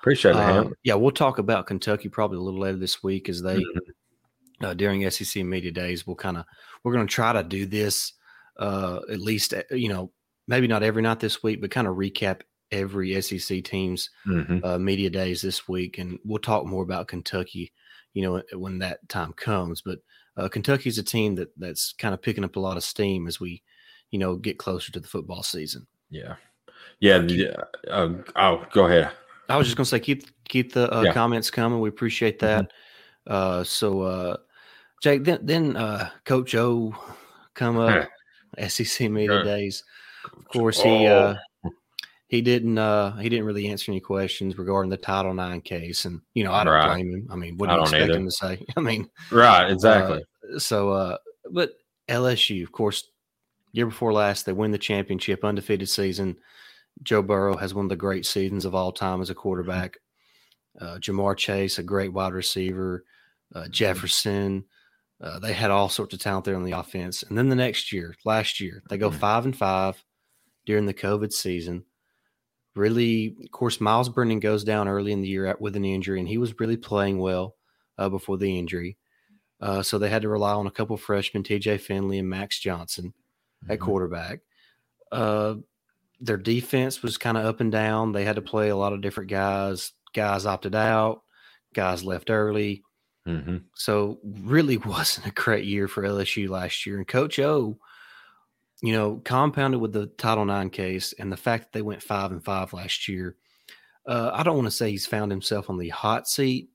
Appreciate 0.00 0.32
it, 0.32 0.38
Hamp. 0.38 0.68
Uh, 0.68 0.74
yeah, 0.84 0.94
we'll 0.94 1.10
talk 1.10 1.38
about 1.38 1.66
Kentucky 1.66 2.08
probably 2.08 2.38
a 2.38 2.40
little 2.40 2.60
later 2.60 2.78
this 2.78 3.02
week 3.02 3.28
as 3.28 3.42
they 3.42 3.56
mm-hmm. 3.56 4.64
uh, 4.64 4.74
during 4.74 5.08
SEC 5.10 5.44
media 5.44 5.70
days. 5.70 6.06
We'll 6.06 6.16
kind 6.16 6.36
of 6.36 6.44
we're 6.82 6.92
going 6.92 7.06
to 7.06 7.12
try 7.12 7.32
to 7.32 7.42
do 7.42 7.66
this 7.66 8.12
uh, 8.58 9.00
at 9.10 9.20
least 9.20 9.54
you 9.70 9.88
know 9.88 10.12
maybe 10.46 10.66
not 10.66 10.82
every 10.82 11.02
night 11.02 11.20
this 11.20 11.42
week, 11.42 11.60
but 11.60 11.70
kind 11.70 11.86
of 11.86 11.96
recap 11.96 12.40
every 12.72 13.20
SEC 13.20 13.62
team's 13.64 14.10
mm-hmm. 14.26 14.64
uh, 14.64 14.78
media 14.78 15.10
days 15.10 15.42
this 15.42 15.68
week, 15.68 15.98
and 15.98 16.18
we'll 16.24 16.38
talk 16.38 16.66
more 16.66 16.82
about 16.82 17.08
Kentucky, 17.08 17.72
you 18.14 18.22
know, 18.22 18.42
when 18.54 18.78
that 18.78 19.06
time 19.08 19.32
comes. 19.34 19.82
But 19.82 19.98
uh, 20.36 20.48
Kentucky's 20.48 20.98
a 20.98 21.02
team 21.02 21.34
that 21.36 21.48
that's 21.58 21.92
kind 21.92 22.14
of 22.14 22.22
picking 22.22 22.44
up 22.44 22.56
a 22.56 22.60
lot 22.60 22.76
of 22.76 22.84
steam 22.84 23.26
as 23.26 23.38
we, 23.38 23.62
you 24.10 24.18
know, 24.18 24.36
get 24.36 24.58
closer 24.58 24.90
to 24.92 25.00
the 25.00 25.08
football 25.08 25.42
season. 25.42 25.86
Yeah, 26.10 26.36
yeah. 27.00 27.18
The, 27.18 27.66
uh, 27.90 28.08
oh, 28.36 28.66
go 28.72 28.86
ahead. 28.86 29.10
I 29.48 29.56
was 29.56 29.66
just 29.66 29.76
gonna 29.76 29.86
say 29.86 30.00
keep 30.00 30.24
keep 30.44 30.72
the 30.72 30.94
uh, 30.94 31.02
yeah. 31.02 31.12
comments 31.12 31.50
coming. 31.50 31.80
We 31.80 31.88
appreciate 31.88 32.38
that. 32.40 32.64
Mm-hmm. 32.64 33.32
Uh, 33.32 33.64
so, 33.64 34.02
uh, 34.02 34.36
Jake, 35.02 35.24
then 35.24 35.40
then 35.42 35.76
uh, 35.76 36.10
Coach 36.24 36.54
O 36.54 36.94
come 37.54 37.78
up 37.78 38.08
SEC 38.68 39.10
media 39.10 39.44
days. 39.44 39.84
Of 40.24 40.44
course, 40.48 40.80
he 40.80 41.06
uh, 41.06 41.36
he 42.28 42.42
didn't 42.42 42.76
uh, 42.76 43.16
he 43.16 43.28
didn't 43.28 43.46
really 43.46 43.68
answer 43.68 43.90
any 43.90 44.00
questions 44.00 44.58
regarding 44.58 44.90
the 44.90 44.96
Title 44.96 45.38
IX 45.38 45.62
case, 45.62 46.04
and 46.04 46.20
you 46.34 46.44
know 46.44 46.52
I 46.52 46.64
don't 46.64 46.74
right. 46.74 46.94
blame 46.94 47.10
him. 47.10 47.28
I 47.30 47.36
mean, 47.36 47.56
what 47.56 47.68
do 47.68 47.76
you 47.76 47.82
expect 47.82 48.04
either. 48.04 48.16
him 48.16 48.26
to 48.26 48.30
say? 48.30 48.64
I 48.76 48.80
mean, 48.80 49.08
right, 49.30 49.70
exactly. 49.70 50.24
So, 50.58 50.90
uh, 50.90 51.16
but 51.50 51.72
LSU, 52.08 52.62
of 52.62 52.72
course, 52.72 53.10
year 53.72 53.86
before 53.86 54.12
last, 54.12 54.44
they 54.44 54.52
win 54.52 54.72
the 54.72 54.78
championship, 54.78 55.44
undefeated 55.44 55.88
season. 55.88 56.36
Joe 57.02 57.22
Burrow 57.22 57.56
has 57.56 57.74
one 57.74 57.84
of 57.84 57.90
the 57.90 57.96
great 57.96 58.26
seasons 58.26 58.64
of 58.64 58.74
all 58.74 58.92
time 58.92 59.20
as 59.20 59.30
a 59.30 59.34
quarterback. 59.34 59.98
Uh, 60.80 60.98
Ja'Marr 60.98 61.36
Chase, 61.36 61.78
a 61.78 61.82
great 61.82 62.12
wide 62.12 62.32
receiver. 62.32 63.04
Uh, 63.54 63.60
mm-hmm. 63.60 63.70
Jefferson. 63.70 64.64
Uh, 65.20 65.38
they 65.38 65.52
had 65.52 65.70
all 65.70 65.88
sorts 65.88 66.14
of 66.14 66.20
talent 66.20 66.44
there 66.44 66.54
on 66.54 66.64
the 66.64 66.78
offense. 66.78 67.24
And 67.24 67.36
then 67.36 67.48
the 67.48 67.56
next 67.56 67.92
year, 67.92 68.14
last 68.24 68.60
year, 68.60 68.82
they 68.88 68.98
go 68.98 69.10
mm-hmm. 69.10 69.18
five 69.18 69.44
and 69.44 69.56
five 69.56 70.02
during 70.64 70.86
the 70.86 70.94
COVID 70.94 71.32
season. 71.32 71.84
Really, 72.76 73.36
of 73.42 73.50
course, 73.50 73.80
Myles 73.80 74.08
Brennan 74.08 74.38
goes 74.38 74.62
down 74.62 74.86
early 74.86 75.10
in 75.10 75.20
the 75.20 75.28
year 75.28 75.56
with 75.58 75.74
an 75.74 75.84
injury, 75.84 76.20
and 76.20 76.28
he 76.28 76.38
was 76.38 76.60
really 76.60 76.76
playing 76.76 77.18
well 77.18 77.56
uh, 77.96 78.08
before 78.08 78.38
the 78.38 78.56
injury. 78.56 78.96
Uh, 79.60 79.82
so 79.82 79.98
they 79.98 80.08
had 80.08 80.22
to 80.22 80.28
rely 80.28 80.52
on 80.52 80.68
a 80.68 80.70
couple 80.70 80.96
freshmen, 80.96 81.42
TJ 81.42 81.80
Finley 81.80 82.20
and 82.20 82.28
Max 82.28 82.60
Johnson 82.60 83.12
mm-hmm. 83.64 83.72
at 83.72 83.80
quarterback. 83.80 84.40
Their 86.20 86.36
defense 86.36 87.02
was 87.02 87.16
kind 87.16 87.36
of 87.36 87.44
up 87.44 87.60
and 87.60 87.70
down. 87.70 88.12
They 88.12 88.24
had 88.24 88.36
to 88.36 88.42
play 88.42 88.68
a 88.68 88.76
lot 88.76 88.92
of 88.92 89.00
different 89.00 89.30
guys. 89.30 89.92
Guys 90.14 90.46
opted 90.46 90.74
out, 90.74 91.22
guys 91.74 92.02
left 92.02 92.30
early. 92.30 92.82
Mm-hmm. 93.26 93.58
So 93.74 94.18
really 94.24 94.76
wasn't 94.78 95.26
a 95.26 95.32
great 95.32 95.64
year 95.64 95.86
for 95.86 96.02
LSU 96.02 96.48
last 96.48 96.86
year. 96.86 96.96
And 96.96 97.06
Coach 97.06 97.38
O, 97.38 97.78
you 98.82 98.92
know, 98.92 99.20
compounded 99.24 99.80
with 99.80 99.92
the 99.92 100.06
Title 100.06 100.48
IX 100.48 100.74
case 100.74 101.12
and 101.18 101.30
the 101.30 101.36
fact 101.36 101.64
that 101.64 101.72
they 101.72 101.82
went 101.82 102.02
five 102.02 102.32
and 102.32 102.44
five 102.44 102.72
last 102.72 103.08
year. 103.08 103.36
Uh, 104.06 104.30
I 104.32 104.42
don't 104.42 104.56
want 104.56 104.66
to 104.66 104.72
say 104.72 104.90
he's 104.90 105.06
found 105.06 105.30
himself 105.30 105.68
on 105.68 105.76
the 105.76 105.90
hot 105.90 106.26
seat, 106.26 106.70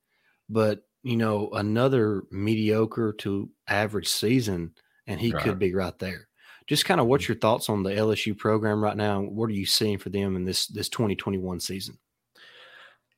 but 0.50 0.84
you 1.02 1.18
know, 1.18 1.50
another 1.52 2.24
mediocre 2.32 3.14
to 3.20 3.50
average 3.68 4.08
season, 4.08 4.74
and 5.08 5.20
he 5.20 5.34
right. 5.34 5.44
could 5.44 5.60
be 5.60 5.74
right 5.74 5.98
there 6.00 6.28
just 6.74 6.86
kind 6.86 7.00
of 7.00 7.06
what's 7.06 7.28
your 7.28 7.38
thoughts 7.38 7.70
on 7.70 7.84
the 7.84 7.92
LSU 7.92 8.36
program 8.36 8.84
right 8.84 8.98
now? 8.98 9.22
What 9.22 9.48
are 9.50 9.54
you 9.54 9.66
seeing 9.66 10.00
for 10.00 10.10
them 10.10 10.36
in 10.36 10.44
this 10.44 10.66
this 10.66 10.90
2021 10.90 11.60
season? 11.60 12.00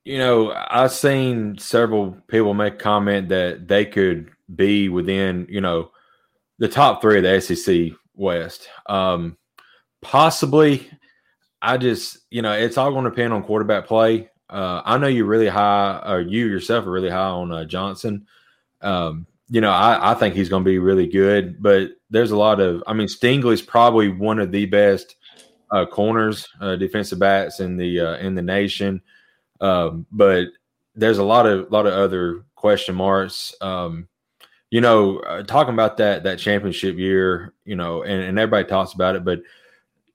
You 0.04 0.18
know, 0.18 0.52
I've 0.52 0.92
seen 0.92 1.56
several 1.56 2.18
people 2.28 2.52
make 2.52 2.78
comment 2.78 3.30
that 3.30 3.66
they 3.66 3.86
could 3.86 4.30
be 4.54 4.90
within, 4.90 5.46
you 5.48 5.62
know, 5.62 5.90
the 6.58 6.68
top 6.68 7.00
three 7.00 7.16
of 7.16 7.24
the 7.24 7.40
SEC 7.40 7.96
West. 8.14 8.68
Um, 8.90 9.38
possibly, 10.02 10.90
I 11.62 11.78
just, 11.78 12.18
you 12.30 12.42
know, 12.42 12.52
it's 12.52 12.76
all 12.76 12.92
going 12.92 13.04
to 13.04 13.10
depend 13.10 13.32
on 13.32 13.42
quarterback 13.42 13.86
play. 13.86 14.28
Uh, 14.50 14.82
I 14.84 14.98
know 14.98 15.08
you're 15.08 15.24
really 15.24 15.48
high, 15.48 16.02
or 16.06 16.20
you 16.20 16.46
yourself 16.46 16.86
are 16.86 16.90
really 16.90 17.10
high 17.10 17.30
on 17.30 17.50
uh, 17.50 17.64
Johnson. 17.64 18.26
Um, 18.82 19.26
you 19.48 19.60
know, 19.60 19.70
I, 19.70 20.12
I 20.12 20.14
think 20.14 20.34
he's 20.34 20.48
going 20.48 20.64
to 20.64 20.70
be 20.70 20.78
really 20.78 21.06
good, 21.06 21.62
but 21.62 21.90
there's 22.10 22.32
a 22.32 22.36
lot 22.36 22.60
of, 22.60 22.82
I 22.86 22.92
mean, 22.92 23.06
Stingley's 23.06 23.62
probably 23.62 24.08
one 24.08 24.38
of 24.40 24.50
the 24.50 24.66
best 24.66 25.16
uh, 25.70 25.86
corners, 25.86 26.48
uh, 26.60 26.76
defensive 26.76 27.18
backs 27.18 27.60
in 27.60 27.76
the 27.76 28.00
uh, 28.00 28.16
in 28.18 28.34
the 28.34 28.42
nation, 28.42 29.02
um, 29.60 30.06
but 30.12 30.46
there's 30.94 31.18
a 31.18 31.24
lot 31.24 31.46
of 31.46 31.70
lot 31.70 31.86
of 31.86 31.92
other 31.92 32.44
question 32.54 32.94
marks. 32.94 33.54
Um, 33.60 34.08
you 34.70 34.80
know, 34.80 35.18
uh, 35.20 35.42
talking 35.42 35.74
about 35.74 35.96
that 35.98 36.24
that 36.24 36.38
championship 36.38 36.96
year, 36.96 37.52
you 37.64 37.76
know, 37.76 38.02
and, 38.02 38.22
and 38.22 38.38
everybody 38.38 38.68
talks 38.68 38.92
about 38.92 39.16
it, 39.16 39.24
but 39.24 39.40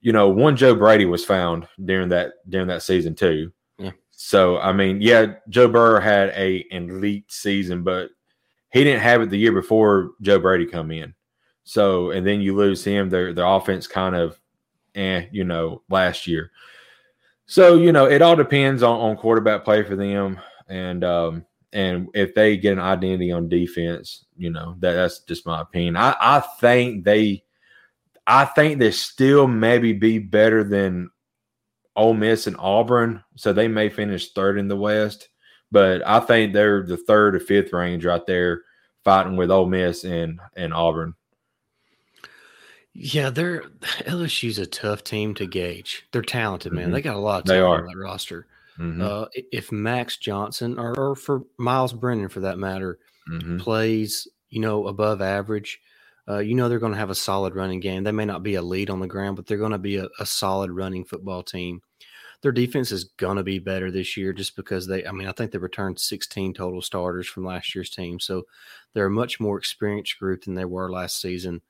you 0.01 0.11
know, 0.13 0.29
one 0.29 0.55
Joe 0.55 0.75
Brady 0.75 1.05
was 1.05 1.23
found 1.23 1.67
during 1.83 2.09
that 2.09 2.33
during 2.49 2.67
that 2.67 2.83
season 2.83 3.15
too. 3.15 3.51
Yeah. 3.77 3.91
So 4.11 4.57
I 4.57 4.73
mean, 4.73 5.01
yeah, 5.01 5.33
Joe 5.49 5.67
Burrow 5.67 6.01
had 6.01 6.29
a 6.29 6.65
elite 6.71 7.31
season, 7.31 7.83
but 7.83 8.09
he 8.71 8.83
didn't 8.83 9.01
have 9.01 9.21
it 9.21 9.29
the 9.29 9.37
year 9.37 9.51
before 9.51 10.11
Joe 10.21 10.39
Brady 10.39 10.65
come 10.65 10.91
in. 10.91 11.13
So 11.63 12.11
and 12.11 12.25
then 12.25 12.41
you 12.41 12.55
lose 12.55 12.83
him, 12.83 13.09
their 13.09 13.33
their 13.33 13.45
offense 13.45 13.87
kind 13.87 14.15
of 14.15 14.39
eh, 14.95 15.25
you 15.31 15.43
know, 15.43 15.83
last 15.89 16.27
year. 16.27 16.51
So, 17.45 17.75
you 17.75 17.91
know, 17.91 18.05
it 18.05 18.21
all 18.21 18.35
depends 18.35 18.81
on, 18.81 18.99
on 18.99 19.17
quarterback 19.17 19.63
play 19.63 19.83
for 19.83 19.95
them. 19.95 20.39
And 20.67 21.03
um 21.03 21.45
and 21.73 22.09
if 22.13 22.33
they 22.33 22.57
get 22.57 22.73
an 22.73 22.79
identity 22.79 23.31
on 23.31 23.47
defense, 23.47 24.25
you 24.35 24.49
know, 24.49 24.75
that, 24.79 24.93
that's 24.93 25.19
just 25.19 25.45
my 25.45 25.61
opinion. 25.61 25.95
I, 25.97 26.15
I 26.19 26.39
think 26.39 27.03
they 27.03 27.43
I 28.25 28.45
think 28.45 28.79
they 28.79 28.91
still 28.91 29.47
maybe 29.47 29.93
be 29.93 30.19
better 30.19 30.63
than 30.63 31.09
Ole 31.95 32.13
Miss 32.13 32.47
and 32.47 32.55
Auburn. 32.57 33.23
So 33.35 33.51
they 33.51 33.67
may 33.67 33.89
finish 33.89 34.31
third 34.31 34.57
in 34.57 34.67
the 34.67 34.77
West 34.77 35.29
but 35.71 36.05
I 36.05 36.19
think 36.19 36.53
they're 36.53 36.83
the 36.83 36.97
third 36.97 37.35
or 37.35 37.39
fifth 37.39 37.73
range 37.73 38.05
right 38.05 38.25
there, 38.25 38.63
fighting 39.03 39.35
with 39.35 39.51
Ole 39.51 39.67
Miss 39.67 40.03
and 40.03 40.39
and 40.55 40.73
Auburn. 40.73 41.15
Yeah, 42.93 43.29
they're 43.29 43.63
LSU's 44.01 44.57
a 44.57 44.65
tough 44.65 45.03
team 45.03 45.33
to 45.35 45.45
gauge. 45.45 46.05
They're 46.11 46.21
talented, 46.21 46.73
man. 46.73 46.85
Mm-hmm. 46.85 46.93
They 46.93 47.01
got 47.01 47.15
a 47.15 47.19
lot 47.19 47.41
of 47.41 47.45
talent 47.45 47.83
on 47.83 47.87
that 47.87 47.97
roster. 47.97 48.47
Mm-hmm. 48.77 49.01
Uh, 49.01 49.25
if 49.51 49.71
Max 49.71 50.17
Johnson 50.17 50.77
or, 50.79 50.97
or, 50.97 51.15
for 51.15 51.43
Myles 51.57 51.93
Brennan, 51.93 52.29
for 52.29 52.39
that 52.39 52.57
matter, 52.57 52.99
mm-hmm. 53.29 53.57
plays, 53.57 54.27
you 54.49 54.59
know, 54.59 54.87
above 54.87 55.21
average, 55.21 55.79
uh, 56.27 56.39
you 56.39 56.55
know 56.55 56.67
they're 56.67 56.79
going 56.79 56.93
to 56.93 56.97
have 56.97 57.09
a 57.09 57.15
solid 57.15 57.53
running 57.53 57.79
game. 57.79 58.03
They 58.03 58.11
may 58.11 58.25
not 58.25 58.43
be 58.43 58.55
a 58.55 58.61
lead 58.61 58.89
on 58.89 58.99
the 58.99 59.07
ground, 59.07 59.35
but 59.35 59.45
they're 59.45 59.57
going 59.57 59.71
to 59.71 59.77
be 59.77 59.97
a, 59.97 60.07
a 60.19 60.25
solid 60.25 60.71
running 60.71 61.03
football 61.03 61.43
team 61.43 61.81
their 62.41 62.51
defense 62.51 62.91
is 62.91 63.05
going 63.17 63.37
to 63.37 63.43
be 63.43 63.59
better 63.59 63.91
this 63.91 64.17
year 64.17 64.33
just 64.33 64.55
because 64.55 64.87
they, 64.87 65.05
I 65.05 65.11
mean, 65.11 65.27
I 65.27 65.31
think 65.31 65.51
they 65.51 65.59
returned 65.59 65.99
16 65.99 66.53
total 66.53 66.81
starters 66.81 67.27
from 67.27 67.45
last 67.45 67.75
year's 67.75 67.89
team. 67.89 68.19
So 68.19 68.43
they're 68.93 69.05
a 69.05 69.11
much 69.11 69.39
more 69.39 69.57
experienced 69.57 70.17
group 70.19 70.43
than 70.43 70.55
they 70.55 70.65
were 70.65 70.91
last 70.91 71.21
season. 71.21 71.61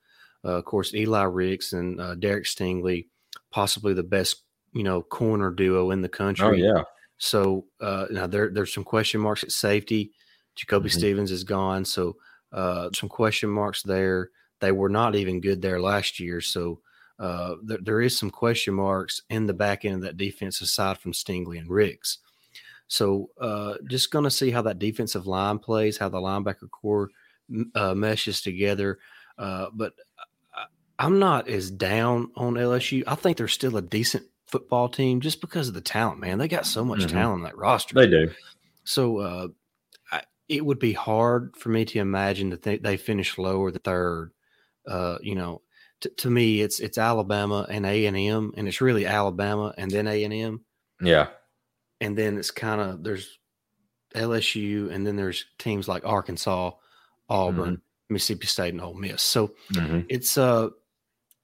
Uh, 0.43 0.57
of 0.57 0.65
course, 0.65 0.93
Eli 0.93 1.23
Ricks 1.23 1.73
and 1.73 1.99
uh, 1.99 2.15
Derek 2.15 2.45
Stingley, 2.45 3.07
possibly 3.51 3.93
the 3.93 4.03
best, 4.03 4.43
you 4.73 4.83
know, 4.83 5.01
corner 5.01 5.51
duo 5.51 5.91
in 5.91 6.01
the 6.01 6.09
country. 6.09 6.63
Oh, 6.63 6.75
yeah. 6.75 6.83
So 7.17 7.65
uh, 7.79 8.07
now 8.09 8.25
there, 8.25 8.49
there's 8.49 8.73
some 8.73 8.85
question 8.85 9.21
marks 9.21 9.43
at 9.43 9.51
safety. 9.51 10.11
Jacoby 10.55 10.89
mm-hmm. 10.89 10.97
Stevens 10.97 11.31
is 11.31 11.43
gone. 11.43 11.85
So 11.85 12.15
uh, 12.51 12.89
some 12.95 13.09
question 13.09 13.49
marks 13.49 13.83
there. 13.83 14.29
They 14.61 14.71
were 14.71 14.89
not 14.89 15.15
even 15.15 15.41
good 15.41 15.61
there 15.61 15.81
last 15.81 16.19
year. 16.19 16.39
So 16.41 16.79
uh, 17.21 17.55
there, 17.61 17.77
there 17.81 18.01
is 18.01 18.17
some 18.17 18.31
question 18.31 18.73
marks 18.73 19.21
in 19.29 19.45
the 19.45 19.53
back 19.53 19.85
end 19.85 19.95
of 19.95 20.01
that 20.01 20.17
defense 20.17 20.59
aside 20.59 20.97
from 20.97 21.13
Stingley 21.13 21.59
and 21.59 21.69
Ricks. 21.69 22.17
So 22.87 23.29
uh, 23.39 23.75
just 23.87 24.09
going 24.09 24.23
to 24.23 24.31
see 24.31 24.49
how 24.49 24.63
that 24.63 24.79
defensive 24.79 25.27
line 25.27 25.59
plays, 25.59 25.97
how 25.97 26.09
the 26.09 26.17
linebacker 26.17 26.69
core 26.71 27.11
uh, 27.75 27.93
meshes 27.93 28.41
together. 28.41 28.97
Uh, 29.37 29.67
but 29.71 29.93
I'm 30.97 31.19
not 31.19 31.47
as 31.47 31.69
down 31.69 32.31
on 32.35 32.55
LSU. 32.55 33.03
I 33.05 33.13
think 33.13 33.37
they're 33.37 33.47
still 33.47 33.77
a 33.77 33.83
decent 33.83 34.25
football 34.47 34.89
team 34.89 35.21
just 35.21 35.41
because 35.41 35.67
of 35.67 35.75
the 35.75 35.81
talent, 35.81 36.19
man. 36.19 36.39
They 36.39 36.47
got 36.47 36.65
so 36.65 36.83
much 36.83 37.01
mm-hmm. 37.01 37.15
talent 37.15 37.33
on 37.33 37.43
that 37.43 37.57
roster. 37.57 37.93
They 37.93 38.07
do. 38.07 38.31
So 38.83 39.17
uh, 39.19 39.47
I, 40.11 40.23
it 40.49 40.65
would 40.65 40.79
be 40.79 40.93
hard 40.93 41.55
for 41.55 41.69
me 41.69 41.85
to 41.85 41.99
imagine 41.99 42.49
that 42.49 42.63
they, 42.63 42.77
they 42.77 42.97
finish 42.97 43.37
lower 43.37 43.69
the 43.69 43.79
third. 43.79 44.31
Uh, 44.87 45.19
you 45.21 45.35
know, 45.35 45.61
to, 46.01 46.09
to 46.09 46.29
me, 46.29 46.61
it's 46.61 46.79
it's 46.79 46.97
Alabama 46.97 47.65
and 47.69 47.85
A 47.85 48.05
and 48.05 48.17
M, 48.17 48.53
and 48.57 48.67
it's 48.67 48.81
really 48.81 49.05
Alabama 49.05 49.73
and 49.77 49.89
then 49.89 50.07
A 50.07 50.23
and 50.23 50.33
M. 50.33 50.65
Yeah, 51.01 51.27
and 51.99 52.17
then 52.17 52.37
it's 52.37 52.51
kind 52.51 52.81
of 52.81 53.03
there's 53.03 53.39
LSU, 54.15 54.91
and 54.91 55.05
then 55.05 55.15
there's 55.15 55.45
teams 55.57 55.87
like 55.87 56.05
Arkansas, 56.05 56.71
Auburn, 57.29 57.75
mm-hmm. 57.75 58.13
Mississippi 58.13 58.47
State, 58.47 58.73
and 58.73 58.81
Ole 58.81 58.93
Miss. 58.93 59.21
So 59.21 59.53
mm-hmm. 59.73 60.01
it's 60.09 60.37
uh, 60.37 60.69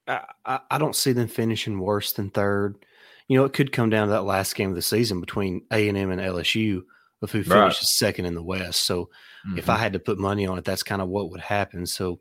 I, 0.07 0.59
I 0.69 0.77
don't 0.77 0.95
see 0.95 1.13
them 1.13 1.27
finishing 1.27 1.79
worse 1.79 2.13
than 2.13 2.29
third. 2.29 2.85
You 3.27 3.37
know, 3.37 3.45
it 3.45 3.53
could 3.53 3.71
come 3.71 3.89
down 3.89 4.07
to 4.07 4.13
that 4.13 4.23
last 4.23 4.55
game 4.55 4.69
of 4.69 4.75
the 4.75 4.81
season 4.81 5.19
between 5.19 5.65
A 5.71 5.87
and 5.89 5.97
M 5.97 6.11
and 6.11 6.21
LSU 6.21 6.83
of 7.21 7.31
who 7.31 7.43
finishes 7.43 7.53
right. 7.55 7.71
second 7.73 8.25
in 8.25 8.35
the 8.35 8.43
West. 8.43 8.81
So 8.85 9.05
mm-hmm. 9.47 9.57
if 9.57 9.69
I 9.69 9.77
had 9.77 9.93
to 9.93 9.99
put 9.99 10.19
money 10.19 10.45
on 10.45 10.57
it, 10.57 10.65
that's 10.65 10.83
kind 10.83 11.01
of 11.01 11.09
what 11.09 11.31
would 11.31 11.41
happen. 11.41 11.85
So 11.85 12.19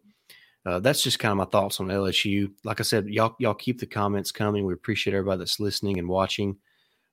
uh, 0.66 0.80
that's 0.80 1.02
just 1.02 1.20
kind 1.20 1.30
of 1.30 1.38
my 1.38 1.44
thoughts 1.44 1.78
on 1.78 1.86
LSU. 1.86 2.50
Like 2.64 2.80
I 2.80 2.82
said, 2.82 3.06
y'all 3.06 3.36
y'all 3.38 3.54
keep 3.54 3.78
the 3.78 3.86
comments 3.86 4.32
coming. 4.32 4.66
We 4.66 4.74
appreciate 4.74 5.14
everybody 5.14 5.38
that's 5.38 5.60
listening 5.60 5.98
and 6.00 6.08
watching. 6.08 6.56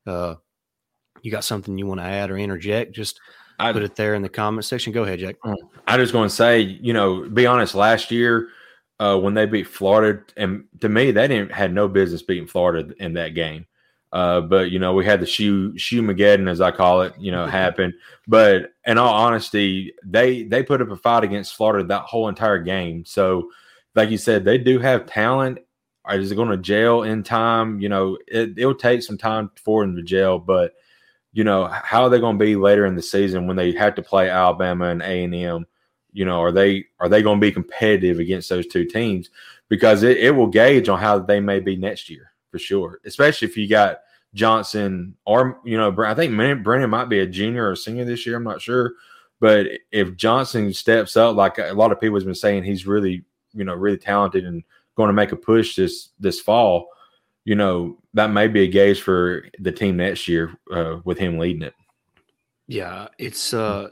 Uh, 0.07 0.36
you 1.22 1.31
got 1.31 1.43
something 1.43 1.77
you 1.77 1.86
want 1.86 2.00
to 2.00 2.05
add 2.05 2.31
or 2.31 2.38
interject? 2.38 2.95
Just 2.95 3.19
I, 3.60 3.72
put 3.72 3.83
it 3.83 3.95
there 3.95 4.15
in 4.15 4.24
the 4.24 4.29
comment 4.29 4.65
section. 4.65 4.91
Go 4.91 5.03
ahead, 5.03 5.19
Jack. 5.19 5.36
I 5.86 5.98
just 5.98 6.13
going 6.13 6.29
to 6.29 6.36
say, 6.36 6.62
you 6.62 6.93
know, 6.93 7.29
be 7.29 7.45
honest. 7.45 7.75
Last 7.75 8.10
year, 8.10 8.50
uh, 9.00 9.17
when 9.19 9.36
they 9.36 9.45
beat 9.45 9.67
Florida, 9.67 10.24
and 10.36 10.63
to 10.81 10.89
me, 10.89 11.12
they 11.12 11.27
didn't 11.27 11.51
had 11.51 11.72
no 11.72 11.88
business 11.88 12.24
beating 12.24 12.48
Florida 12.48 12.91
in 13.00 13.13
that 13.13 13.36
game. 13.36 13.67
Uh, 14.13 14.39
but 14.41 14.70
you 14.70 14.77
know, 14.77 14.93
we 14.93 15.03
had 15.03 15.20
the 15.20 15.25
shoe 15.25 15.75
shoe 15.75 16.03
Mageddon, 16.03 16.48
as 16.48 16.62
I 16.62 16.70
call 16.70 17.01
it, 17.01 17.15
you 17.17 17.32
know, 17.32 17.48
happen. 17.48 17.96
But 18.27 18.72
in 18.86 19.00
all 19.00 19.12
honesty, 19.12 19.91
they 20.05 20.43
they 20.43 20.62
put 20.62 20.84
up 20.84 20.91
a 20.91 20.96
fight 20.96 21.24
against 21.24 21.55
Florida 21.55 21.88
that 21.88 22.03
whole 22.03 22.29
entire 22.29 22.60
game. 22.60 23.05
So, 23.05 23.50
like 23.96 24.12
you 24.12 24.20
said, 24.20 24.46
they 24.46 24.60
do 24.60 24.77
have 24.77 25.08
talent. 25.08 25.58
Is 26.12 26.32
it 26.32 26.36
going 26.36 26.50
to 26.50 26.58
jail 26.58 27.01
in 27.01 27.24
time? 27.24 27.79
You 27.79 27.89
know, 27.89 28.20
it, 28.27 28.53
it'll 28.55 28.75
take 28.75 29.01
some 29.01 29.17
time 29.17 29.50
for 29.55 29.84
them 29.84 29.96
to 29.96 30.03
jail, 30.03 30.38
but 30.38 30.74
you 31.32 31.43
know, 31.43 31.65
how 31.65 32.03
are 32.03 32.10
they 32.12 32.20
going 32.20 32.38
to 32.38 32.46
be 32.46 32.55
later 32.55 32.86
in 32.86 32.93
the 32.93 33.01
season 33.01 33.48
when 33.48 33.58
they 33.58 33.72
have 33.72 33.96
to 33.96 34.03
play 34.03 34.29
Alabama 34.29 34.89
and 34.89 35.01
A 35.01 35.24
and 35.24 35.34
M? 35.34 35.65
You 36.12 36.25
know, 36.25 36.39
are 36.39 36.51
they 36.51 36.86
are 37.00 37.10
they 37.10 37.24
going 37.24 37.39
to 37.39 37.46
be 37.48 37.51
competitive 37.51 38.20
against 38.20 38.48
those 38.48 38.67
two 38.67 38.86
teams? 38.86 39.32
Because 39.70 40.03
it, 40.03 40.17
it 40.17 40.32
will 40.32 40.46
gauge 40.46 40.88
on 40.88 41.00
how 41.00 41.17
they 41.17 41.39
may 41.39 41.60
be 41.60 41.75
next 41.75 42.12
year 42.12 42.32
for 42.51 42.60
sure. 42.60 43.00
Especially 43.05 43.48
if 43.48 43.58
you 43.58 43.67
got 43.67 44.01
Johnson 44.33 45.15
or 45.25 45.59
you 45.63 45.77
know, 45.77 45.95
I 46.03 46.13
think 46.13 46.35
Brennan 46.63 46.89
might 46.89 47.09
be 47.09 47.19
a 47.19 47.27
junior 47.27 47.69
or 47.69 47.75
senior 47.75 48.05
this 48.05 48.25
year. 48.25 48.35
I'm 48.35 48.43
not 48.43 48.61
sure, 48.61 48.93
but 49.39 49.67
if 49.91 50.15
Johnson 50.15 50.73
steps 50.73 51.15
up, 51.15 51.35
like 51.35 51.57
a 51.57 51.73
lot 51.73 51.91
of 51.91 51.99
people 51.99 52.17
have 52.17 52.25
been 52.25 52.35
saying, 52.35 52.63
he's 52.63 52.87
really 52.87 53.23
you 53.53 53.63
know 53.63 53.73
really 53.73 53.97
talented 53.97 54.45
and 54.45 54.63
going 54.95 55.07
to 55.07 55.13
make 55.13 55.31
a 55.31 55.35
push 55.35 55.75
this 55.75 56.09
this 56.19 56.39
fall. 56.39 56.87
You 57.45 57.55
know, 57.55 57.97
that 58.13 58.31
may 58.31 58.47
be 58.47 58.63
a 58.63 58.67
gauge 58.67 59.01
for 59.01 59.45
the 59.59 59.71
team 59.71 59.97
next 59.97 60.27
year 60.27 60.53
uh, 60.71 60.99
with 61.03 61.17
him 61.17 61.37
leading 61.37 61.63
it. 61.63 61.73
Yeah, 62.67 63.09
it's 63.17 63.53
uh, 63.53 63.89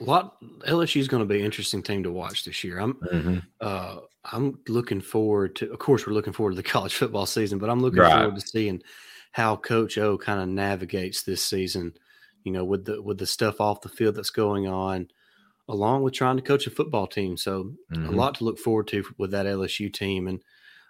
a 0.00 0.04
lot. 0.04 0.36
LSU 0.60 1.00
is 1.00 1.08
going 1.08 1.22
to 1.22 1.28
be 1.28 1.40
an 1.40 1.44
interesting 1.44 1.82
team 1.82 2.04
to 2.04 2.12
watch 2.12 2.44
this 2.44 2.62
year. 2.62 2.78
I'm 2.78 2.94
mm-hmm. 2.94 3.38
uh, 3.60 3.96
I'm 4.24 4.58
looking 4.68 5.00
forward 5.00 5.56
to. 5.56 5.72
Of 5.72 5.78
course, 5.80 6.06
we're 6.06 6.12
looking 6.12 6.32
forward 6.32 6.52
to 6.52 6.56
the 6.56 6.62
college 6.68 6.94
football 6.94 7.26
season, 7.26 7.58
but 7.58 7.68
I'm 7.68 7.80
looking 7.80 8.00
right. 8.00 8.12
forward 8.12 8.40
to 8.40 8.46
seeing 8.46 8.82
how 9.36 9.54
Coach 9.54 9.98
O 9.98 10.16
kind 10.16 10.40
of 10.40 10.48
navigates 10.48 11.22
this 11.22 11.42
season. 11.42 11.92
You 12.42 12.52
know, 12.52 12.64
with 12.64 12.86
the 12.86 13.02
with 13.02 13.18
the 13.18 13.26
stuff 13.26 13.60
off 13.60 13.82
the 13.82 13.90
field 13.90 14.14
that's 14.14 14.30
going 14.30 14.66
on, 14.66 15.08
along 15.68 16.02
with 16.02 16.14
trying 16.14 16.36
to 16.36 16.42
coach 16.42 16.66
a 16.66 16.70
football 16.70 17.06
team. 17.06 17.36
So 17.36 17.74
mm-hmm. 17.92 18.06
a 18.06 18.12
lot 18.12 18.36
to 18.36 18.44
look 18.44 18.58
forward 18.58 18.88
to 18.88 19.04
with 19.18 19.32
that 19.32 19.44
LSU 19.44 19.92
team. 19.92 20.26
And 20.26 20.42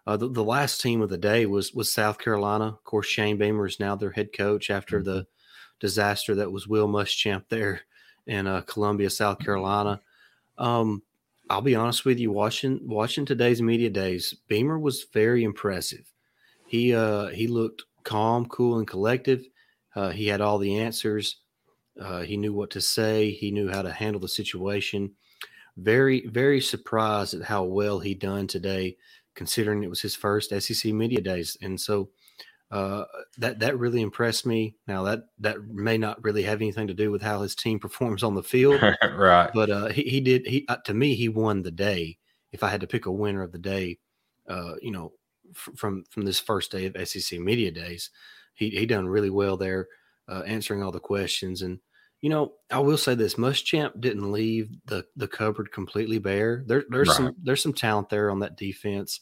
uh, 0.07 0.17
the, 0.17 0.29
the, 0.29 0.45
last 0.45 0.81
team 0.81 1.03
of 1.03 1.09
the 1.09 1.19
day 1.19 1.45
was 1.47 1.73
was 1.73 1.93
South 1.93 2.19
Carolina. 2.19 2.67
Of 2.67 2.85
course, 2.85 3.09
Shane 3.09 3.37
Beamer 3.37 3.67
is 3.67 3.81
now 3.81 3.97
their 3.97 4.13
head 4.13 4.29
coach 4.33 4.71
after 4.71 4.99
mm-hmm. 4.99 5.11
the 5.11 5.27
disaster 5.81 6.37
that 6.37 6.53
was 6.53 6.69
Will 6.69 6.87
Muschamp 6.87 7.49
there 7.49 7.81
in 8.29 8.47
uh, 8.47 8.61
Columbia, 8.61 9.11
South 9.11 9.41
Carolina. 9.41 10.01
Um, 10.57 11.03
I'll 11.51 11.63
be 11.63 11.75
honest 11.75 12.05
with 12.05 12.21
you, 12.21 12.31
watching 12.31 12.79
watching 12.85 13.27
today's 13.27 13.61
media 13.61 13.91
days, 13.91 14.37
Beamer 14.47 14.79
was 14.79 15.07
very 15.13 15.43
impressive. 15.43 16.13
He 16.67 16.95
uh, 16.95 17.29
he 17.29 17.49
looked 17.49 17.83
calm, 18.07 18.47
cool, 18.47 18.79
and 18.79 18.87
collective. 18.87 19.45
Uh, 19.95 20.11
he 20.11 20.29
had 20.29 20.41
all 20.41 20.59
the 20.59 20.79
answers. 20.79 21.41
Uh, 22.01 22.23
he 22.23 22.37
knew 22.37 22.55
what 22.55 22.71
to 22.71 22.81
say. 22.81 23.33
He 23.33 23.51
knew 23.51 23.69
how 23.69 23.83
to 23.83 23.93
handle 23.93 24.21
the 24.21 24.29
situation. 24.29 25.13
Very, 25.77 26.27
very 26.27 26.61
surprised 26.61 27.35
at 27.35 27.43
how 27.43 27.65
well 27.65 27.99
he 27.99 28.15
done 28.15 28.47
today, 28.47 28.97
considering 29.35 29.83
it 29.83 29.91
was 29.91 30.01
his 30.01 30.15
first 30.15 30.51
SEC 30.51 30.93
media 30.93 31.21
days. 31.21 31.59
And 31.61 31.79
so 31.79 32.11
uh, 32.71 33.05
that 33.39 33.59
that 33.61 33.79
really 33.79 34.01
impressed 34.01 34.47
me. 34.47 34.77
Now 34.87 35.05
that 35.05 35.25
that 35.41 35.69
may 35.69 35.99
not 35.99 36.23
really 36.25 36.43
have 36.43 36.61
anything 36.61 36.87
to 36.89 36.95
do 36.95 37.11
with 37.11 37.23
how 37.23 37.43
his 37.43 37.55
team 37.55 37.79
performs 37.87 38.23
on 38.23 38.35
the 38.35 38.43
field, 38.43 38.81
right? 39.17 39.51
But 39.53 39.71
uh, 39.71 39.87
he 39.89 40.03
he 40.03 40.21
did 40.21 40.47
he 40.47 40.65
uh, 40.69 40.77
to 40.85 40.95
me 40.95 41.15
he 41.15 41.29
won 41.29 41.63
the 41.63 41.71
day. 41.71 42.19
If 42.53 42.63
I 42.63 42.71
had 42.71 42.81
to 42.81 42.87
pick 42.87 43.07
a 43.07 43.13
winner 43.13 43.43
of 43.43 43.53
the 43.53 43.59
day, 43.59 43.99
uh, 44.49 44.75
you 44.81 44.91
know, 44.91 45.13
from 45.55 46.05
from 46.11 46.23
this 46.23 46.41
first 46.41 46.73
day 46.73 46.87
of 46.87 47.09
SEC 47.09 47.39
media 47.39 47.71
days, 47.71 48.11
he 48.55 48.71
he 48.71 48.87
done 48.87 49.09
really 49.09 49.31
well 49.31 49.57
there, 49.57 49.89
uh, 50.29 50.43
answering 50.47 50.83
all 50.83 50.93
the 50.93 51.01
questions. 51.01 51.63
And 51.63 51.81
you 52.21 52.31
know, 52.31 52.55
I 52.71 52.79
will 52.79 52.99
say 52.99 53.15
this: 53.15 53.35
Muschamp 53.35 54.01
didn't 54.01 54.33
leave 54.33 54.71
the 54.87 55.05
the 55.17 55.29
cupboard 55.29 55.73
completely 55.73 56.19
bare. 56.19 56.65
There 56.67 56.85
there's 56.89 57.09
right. 57.09 57.17
some 57.17 57.37
there's 57.43 57.63
some 57.63 57.75
talent 57.75 58.09
there 58.09 58.31
on 58.31 58.41
that 58.41 58.57
defense. 58.57 59.21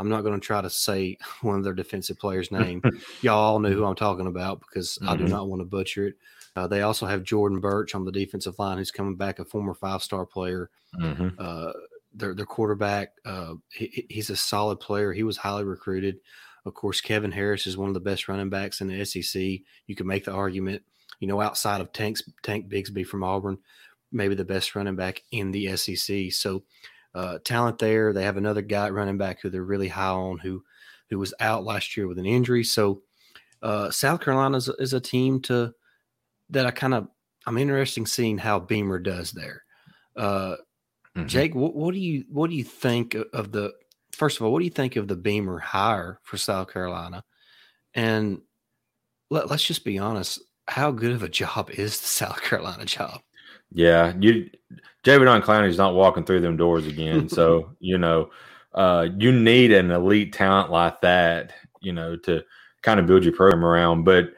I'm 0.00 0.08
not 0.08 0.22
going 0.22 0.38
to 0.38 0.46
try 0.46 0.60
to 0.60 0.70
say 0.70 1.18
one 1.42 1.56
of 1.56 1.64
their 1.64 1.74
defensive 1.74 2.18
players' 2.18 2.52
name. 2.52 2.82
Y'all 3.20 3.38
all 3.38 3.58
know 3.58 3.70
who 3.70 3.84
I'm 3.84 3.96
talking 3.96 4.28
about 4.28 4.60
because 4.60 4.98
mm-hmm. 5.00 5.08
I 5.08 5.16
do 5.16 5.24
mm-hmm. 5.24 5.32
not 5.32 5.48
want 5.48 5.60
to 5.60 5.66
butcher 5.66 6.08
it. 6.08 6.14
Uh, 6.56 6.66
they 6.66 6.82
also 6.82 7.06
have 7.06 7.22
Jordan 7.22 7.60
Burch 7.60 7.94
on 7.94 8.04
the 8.04 8.12
defensive 8.12 8.58
line, 8.58 8.78
who's 8.78 8.90
coming 8.90 9.16
back, 9.16 9.38
a 9.38 9.44
former 9.44 9.74
five 9.74 10.02
star 10.02 10.26
player. 10.26 10.70
Mm-hmm. 11.00 11.28
Uh, 11.38 11.72
their 12.18 12.34
their 12.34 12.46
quarterback, 12.46 13.12
uh, 13.24 13.54
he, 13.72 14.06
he's 14.08 14.30
a 14.30 14.36
solid 14.36 14.80
player. 14.80 15.12
He 15.12 15.22
was 15.22 15.36
highly 15.36 15.64
recruited. 15.64 16.18
Of 16.64 16.74
course, 16.74 17.00
Kevin 17.00 17.32
Harris 17.32 17.66
is 17.66 17.76
one 17.76 17.88
of 17.88 17.94
the 17.94 18.00
best 18.00 18.28
running 18.28 18.50
backs 18.50 18.80
in 18.80 18.88
the 18.88 19.04
SEC. 19.04 19.42
You 19.86 19.96
can 19.96 20.06
make 20.06 20.24
the 20.24 20.32
argument, 20.32 20.82
you 21.20 21.28
know, 21.28 21.40
outside 21.40 21.80
of 21.80 21.92
Tanks, 21.92 22.22
Tank 22.42 22.68
Bigsby 22.68 23.06
from 23.06 23.24
Auburn, 23.24 23.58
maybe 24.12 24.34
the 24.34 24.44
best 24.44 24.74
running 24.74 24.96
back 24.96 25.22
in 25.30 25.50
the 25.50 25.76
SEC. 25.76 26.32
So 26.32 26.64
uh, 27.14 27.38
talent 27.44 27.78
there. 27.78 28.12
They 28.12 28.24
have 28.24 28.36
another 28.36 28.62
guy 28.62 28.90
running 28.90 29.18
back 29.18 29.40
who 29.40 29.50
they're 29.50 29.62
really 29.62 29.88
high 29.88 30.10
on 30.10 30.38
who 30.38 30.62
who 31.10 31.18
was 31.18 31.32
out 31.40 31.64
last 31.64 31.96
year 31.96 32.06
with 32.06 32.18
an 32.18 32.26
injury. 32.26 32.64
So 32.64 33.02
uh, 33.62 33.90
South 33.90 34.20
Carolina 34.20 34.58
is, 34.58 34.92
a 34.92 35.00
team 35.00 35.40
to 35.42 35.74
that 36.50 36.66
I 36.66 36.70
kind 36.70 36.94
of 36.94 37.08
I'm 37.46 37.58
interested 37.58 38.00
in 38.00 38.06
seeing 38.06 38.38
how 38.38 38.60
Beamer 38.60 38.98
does 38.98 39.32
there. 39.32 39.62
Uh, 40.16 40.56
mm-hmm. 41.18 41.28
Jake, 41.28 41.54
what, 41.54 41.74
what, 41.74 41.94
do 41.94 42.00
you 42.00 42.24
what 42.30 42.50
do 42.50 42.56
you 42.56 42.64
think 42.64 43.16
of 43.32 43.52
the 43.52 43.72
first 44.12 44.38
of 44.38 44.46
all? 44.46 44.52
What 44.52 44.60
do 44.60 44.64
you 44.64 44.70
think 44.70 44.96
of 44.96 45.08
the 45.08 45.16
Beamer 45.16 45.58
hire 45.58 46.20
for 46.22 46.36
South 46.36 46.72
Carolina? 46.72 47.24
And 47.94 48.40
let, 49.30 49.50
let's 49.50 49.64
just 49.64 49.84
be 49.84 49.98
honest. 49.98 50.40
How 50.66 50.90
good 50.90 51.12
of 51.12 51.22
a 51.22 51.28
job 51.28 51.70
is 51.74 52.00
the 52.00 52.06
South 52.06 52.42
Carolina 52.42 52.84
job? 52.84 53.20
Yeah, 53.72 54.14
you 54.18 54.50
Jadeveon 55.04 55.42
Clowney's 55.42 55.78
not 55.78 55.94
walking 55.94 56.24
through 56.24 56.40
them 56.40 56.56
doors 56.56 56.86
again. 56.86 57.28
so, 57.28 57.70
you 57.80 57.98
know, 57.98 58.30
uh, 58.74 59.08
you 59.18 59.32
need 59.32 59.72
an 59.72 59.90
elite 59.90 60.32
talent 60.32 60.70
like 60.70 61.00
that, 61.00 61.52
you 61.80 61.92
know, 61.92 62.16
to 62.16 62.42
kind 62.82 63.00
of 63.00 63.06
build 63.06 63.24
your 63.24 63.34
program 63.34 63.64
around. 63.64 64.04
But 64.04 64.30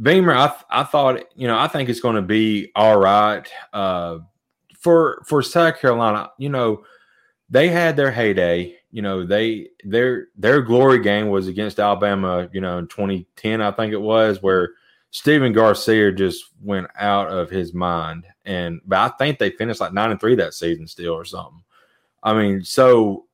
Beamer, 0.00 0.34
I, 0.34 0.54
I 0.70 0.84
thought, 0.84 1.24
you 1.34 1.46
know, 1.46 1.58
I 1.58 1.68
think 1.68 1.88
it's 1.88 2.00
going 2.00 2.16
to 2.16 2.22
be 2.22 2.70
all 2.74 2.98
right. 2.98 3.46
Uh, 3.72 4.18
for 4.80 5.22
for 5.26 5.42
South 5.42 5.78
Carolina, 5.78 6.30
you 6.38 6.48
know, 6.48 6.84
they 7.48 7.68
had 7.68 7.96
their 7.96 8.10
heyday. 8.10 8.76
You 8.90 9.02
know, 9.02 9.24
they 9.24 9.68
their 9.84 10.28
their 10.36 10.62
glory 10.62 10.98
game 10.98 11.28
was 11.28 11.46
against 11.46 11.78
Alabama, 11.78 12.48
you 12.52 12.60
know, 12.60 12.78
in 12.78 12.88
2010, 12.88 13.60
I 13.60 13.70
think 13.70 13.92
it 13.92 14.00
was, 14.00 14.42
where 14.42 14.70
Stephen 15.12 15.52
Garcia 15.52 16.10
just 16.12 16.44
went 16.62 16.88
out 16.98 17.28
of 17.28 17.50
his 17.50 17.72
mind. 17.72 18.26
And 18.44 18.80
but 18.86 18.98
I 18.98 19.08
think 19.16 19.38
they 19.38 19.50
finished 19.50 19.80
like 19.80 19.92
nine 19.92 20.10
and 20.10 20.20
three 20.20 20.34
that 20.36 20.54
season 20.54 20.86
still 20.86 21.12
or 21.12 21.24
something. 21.24 21.62
I 22.22 22.34
mean, 22.34 22.64
so 22.64 23.26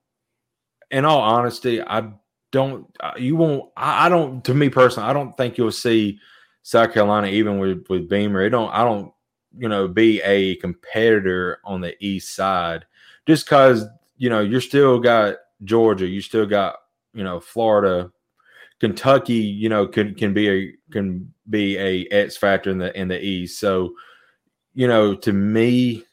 in 0.90 1.04
all 1.04 1.20
honesty, 1.20 1.80
I 1.82 2.12
don't 2.52 2.86
uh, 3.00 3.12
you 3.16 3.36
won't 3.36 3.70
I, 3.76 4.08
don't 4.08 4.44
to 4.44 4.54
me 4.54 4.68
personally, 4.68 5.08
I 5.08 5.12
don't 5.12 5.36
think 5.36 5.58
you'll 5.58 5.72
see 5.72 6.18
South 6.62 6.92
Carolina 6.92 7.28
even 7.28 7.58
with, 7.58 7.86
with 7.88 8.08
Beamer. 8.08 8.42
It 8.42 8.50
don't 8.50 8.70
I 8.70 8.84
don't, 8.84 9.12
you 9.58 9.68
know, 9.68 9.88
be 9.88 10.20
a 10.22 10.56
competitor 10.56 11.60
on 11.64 11.80
the 11.80 11.94
east 12.04 12.34
side 12.34 12.86
just 13.26 13.44
because, 13.44 13.84
you 14.16 14.30
know, 14.30 14.40
you're 14.40 14.60
still 14.60 14.98
got 14.98 15.36
Georgia, 15.64 16.06
you 16.06 16.20
still 16.20 16.46
got, 16.46 16.76
you 17.12 17.24
know, 17.24 17.40
Florida, 17.40 18.10
Kentucky, 18.80 19.34
you 19.34 19.68
know, 19.68 19.86
can 19.86 20.14
can 20.14 20.34
be 20.34 20.48
a 20.48 20.72
can 20.90 21.32
be 21.48 21.78
a 21.78 22.06
X 22.10 22.36
factor 22.36 22.70
in 22.70 22.78
the 22.78 22.98
in 22.98 23.08
the 23.08 23.22
East. 23.22 23.58
So, 23.58 23.94
you 24.74 24.86
know, 24.86 25.14
to 25.14 25.32
me, 25.32 26.04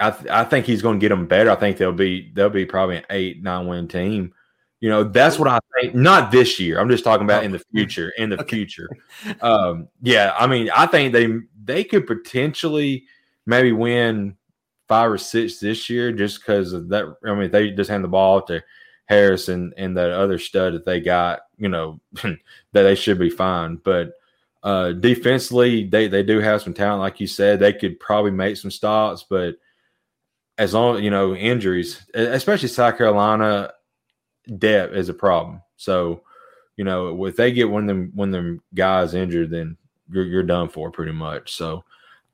I 0.00 0.10
th- 0.10 0.30
I 0.30 0.44
think 0.44 0.66
he's 0.66 0.82
going 0.82 0.98
to 0.98 1.04
get 1.04 1.10
them 1.10 1.26
better. 1.26 1.50
I 1.50 1.56
think 1.56 1.76
they'll 1.76 1.92
be 1.92 2.30
they'll 2.34 2.50
be 2.50 2.66
probably 2.66 2.98
an 2.98 3.04
eight 3.10 3.42
nine 3.42 3.66
win 3.66 3.88
team. 3.88 4.34
You 4.80 4.90
know, 4.90 5.04
that's 5.04 5.38
what 5.38 5.48
I 5.48 5.58
think. 5.80 5.94
Not 5.94 6.30
this 6.30 6.60
year. 6.60 6.78
I'm 6.78 6.88
just 6.88 7.02
talking 7.02 7.24
about 7.24 7.44
in 7.44 7.52
the 7.52 7.62
future. 7.72 8.12
In 8.16 8.30
the 8.30 8.40
okay. 8.40 8.56
future, 8.56 8.88
um, 9.40 9.88
yeah. 10.02 10.34
I 10.38 10.46
mean, 10.46 10.70
I 10.74 10.86
think 10.86 11.12
they 11.12 11.28
they 11.68 11.84
could 11.84 12.06
potentially 12.06 13.04
maybe 13.46 13.70
win 13.70 14.36
five 14.88 15.10
or 15.10 15.18
six 15.18 15.60
this 15.60 15.88
year 15.88 16.10
just 16.10 16.40
because 16.40 16.72
of 16.72 16.88
that. 16.88 17.04
I 17.24 17.34
mean, 17.34 17.50
they 17.50 17.70
just 17.70 17.90
hand 17.90 18.02
the 18.02 18.08
ball 18.08 18.42
to 18.42 18.64
Harris 19.04 19.48
and, 19.48 19.72
and 19.76 19.96
that 19.96 20.10
other 20.10 20.38
stud 20.38 20.72
that 20.72 20.84
they 20.84 21.00
got, 21.00 21.40
you 21.58 21.68
know, 21.68 22.00
that 22.22 22.38
they 22.72 22.94
should 22.94 23.18
be 23.18 23.30
fine. 23.30 23.76
But 23.76 24.14
uh, 24.62 24.92
defensively, 24.92 25.84
they, 25.86 26.08
they 26.08 26.22
do 26.22 26.40
have 26.40 26.62
some 26.62 26.74
talent. 26.74 27.00
Like 27.00 27.20
you 27.20 27.26
said, 27.26 27.60
they 27.60 27.74
could 27.74 28.00
probably 28.00 28.32
make 28.32 28.56
some 28.56 28.70
stops, 28.70 29.24
but 29.28 29.56
as 30.56 30.74
long, 30.74 31.02
you 31.02 31.10
know, 31.10 31.34
injuries, 31.34 32.04
especially 32.14 32.68
South 32.68 32.98
Carolina, 32.98 33.72
depth 34.58 34.94
is 34.94 35.08
a 35.08 35.14
problem. 35.14 35.62
So, 35.76 36.22
you 36.76 36.84
know, 36.84 37.24
if 37.26 37.36
they 37.36 37.52
get 37.52 37.70
one 37.70 37.84
of 37.84 37.88
them, 37.88 38.12
one 38.14 38.28
of 38.28 38.32
them 38.32 38.62
guys 38.74 39.14
injured, 39.14 39.50
then 39.50 39.76
you're, 40.10 40.24
you're 40.24 40.42
done 40.42 40.68
for 40.68 40.90
pretty 40.90 41.12
much. 41.12 41.54
So, 41.54 41.84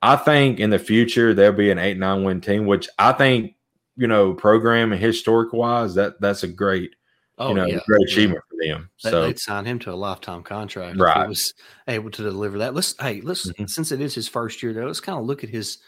I 0.03 0.17
think 0.17 0.61
in 0.61 0.71
the 0.71 0.79
future 0.79 1.33
there'll 1.33 1.57
be 1.57 1.71
an 1.71 1.79
eight 1.79 1.99
nine 1.99 2.25
win 2.25 2.41
team, 2.41 2.67
which 2.67 2.89
I 2.99 3.13
think 3.13 3.55
you 3.97 4.07
know 4.07 4.35
program 4.35 4.93
and 4.93 5.01
historic 5.01 5.53
wise, 5.53 5.95
that 5.95 6.21
that's 6.21 6.43
a 6.43 6.49
great 6.49 6.95
oh, 7.39 7.49
you 7.49 7.55
know 7.55 7.67
yeah. 7.67 7.79
great 7.87 8.03
achievement 8.09 8.43
yeah. 8.61 8.75
for 8.75 8.79
them. 8.79 8.91
So 8.97 9.23
they'd 9.23 9.39
sign 9.39 9.65
him 9.65 9.79
to 9.81 9.93
a 9.93 9.95
lifetime 9.95 10.43
contract 10.43 10.99
right. 11.01 11.29
was 11.29 11.55
able 11.89 12.11
to 12.11 12.23
deliver 12.23 12.59
that. 12.59 12.75
Let's 12.75 12.95
hey, 13.01 13.21
let's 13.23 13.49
mm-hmm. 13.49 13.67
since 13.67 13.93
it 13.93 14.01
is 14.01 14.15
his 14.15 14.29
first 14.29 14.63
year 14.63 14.73
there, 14.73 14.87
let's 14.87 15.01
kind 15.01 15.19
of 15.19 15.25
look 15.25 15.43
at 15.43 15.51
his 15.51 15.79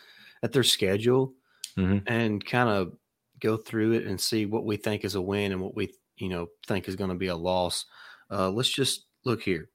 at 0.42 0.52
their 0.52 0.62
schedule 0.64 1.34
mm-hmm. 1.76 1.98
and 2.06 2.44
kind 2.44 2.68
of 2.68 2.96
go 3.40 3.56
through 3.56 3.92
it 3.92 4.06
and 4.06 4.20
see 4.20 4.46
what 4.46 4.64
we 4.64 4.76
think 4.76 5.04
is 5.04 5.14
a 5.14 5.20
win 5.20 5.52
and 5.52 5.60
what 5.60 5.76
we 5.76 5.92
you 6.16 6.28
know 6.28 6.46
think 6.66 6.88
is 6.88 6.96
going 6.96 7.10
to 7.10 7.16
be 7.16 7.28
a 7.28 7.36
loss. 7.36 7.84
Uh, 8.30 8.50
let's 8.50 8.70
just 8.70 9.04
look 9.24 9.42
here. 9.42 9.68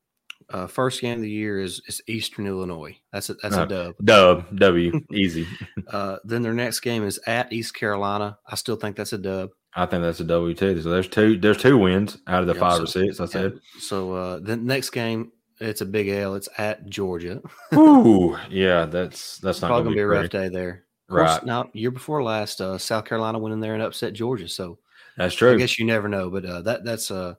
Uh, 0.51 0.67
first 0.67 1.01
game 1.01 1.15
of 1.15 1.21
the 1.21 1.29
year 1.29 1.59
is 1.59 1.81
is 1.87 2.01
Eastern 2.07 2.47
Illinois. 2.47 2.97
That's 3.11 3.29
a 3.29 3.35
that's 3.35 3.55
uh, 3.55 3.63
a 3.63 3.67
dub. 3.67 3.95
Dub 4.03 4.59
W 4.59 5.01
easy. 5.11 5.47
uh, 5.87 6.17
then 6.23 6.41
their 6.41 6.53
next 6.53 6.81
game 6.81 7.03
is 7.03 7.19
at 7.25 7.51
East 7.53 7.73
Carolina. 7.73 8.37
I 8.47 8.55
still 8.55 8.75
think 8.75 8.95
that's 8.95 9.13
a 9.13 9.17
dub. 9.17 9.51
I 9.73 9.85
think 9.85 10.03
that's 10.03 10.19
a 10.19 10.25
W 10.25 10.53
too. 10.53 10.81
So 10.81 10.89
there's 10.89 11.07
two 11.07 11.37
there's 11.37 11.57
two 11.57 11.77
wins 11.77 12.17
out 12.27 12.41
of 12.41 12.47
the 12.47 12.55
five 12.55 12.77
so, 12.77 12.83
or 12.83 12.87
six. 12.87 13.19
I 13.19 13.25
said. 13.25 13.59
So 13.79 14.13
uh, 14.13 14.39
the 14.39 14.57
next 14.57 14.89
game 14.89 15.31
it's 15.61 15.81
a 15.81 15.85
big 15.85 16.09
L. 16.09 16.35
It's 16.35 16.49
at 16.57 16.87
Georgia. 16.89 17.41
Ooh, 17.73 18.37
yeah, 18.49 18.85
that's 18.85 19.37
that's 19.37 19.61
not 19.61 19.67
probably 19.67 19.83
gonna 19.83 19.95
be, 19.95 20.01
a 20.01 20.07
rough 20.07 20.29
day 20.29 20.49
there. 20.49 20.85
Course, 21.07 21.29
right 21.29 21.45
now, 21.45 21.69
year 21.73 21.91
before 21.91 22.23
last, 22.23 22.61
uh, 22.61 22.77
South 22.77 23.05
Carolina 23.05 23.37
went 23.37 23.53
in 23.53 23.59
there 23.59 23.73
and 23.73 23.83
upset 23.83 24.13
Georgia. 24.13 24.47
So 24.47 24.79
that's 25.17 25.35
true. 25.35 25.53
I 25.53 25.57
guess 25.57 25.77
you 25.77 25.85
never 25.85 26.07
know, 26.07 26.29
but 26.29 26.45
uh, 26.45 26.61
that 26.61 26.83
that's 26.83 27.11
uh, 27.11 27.35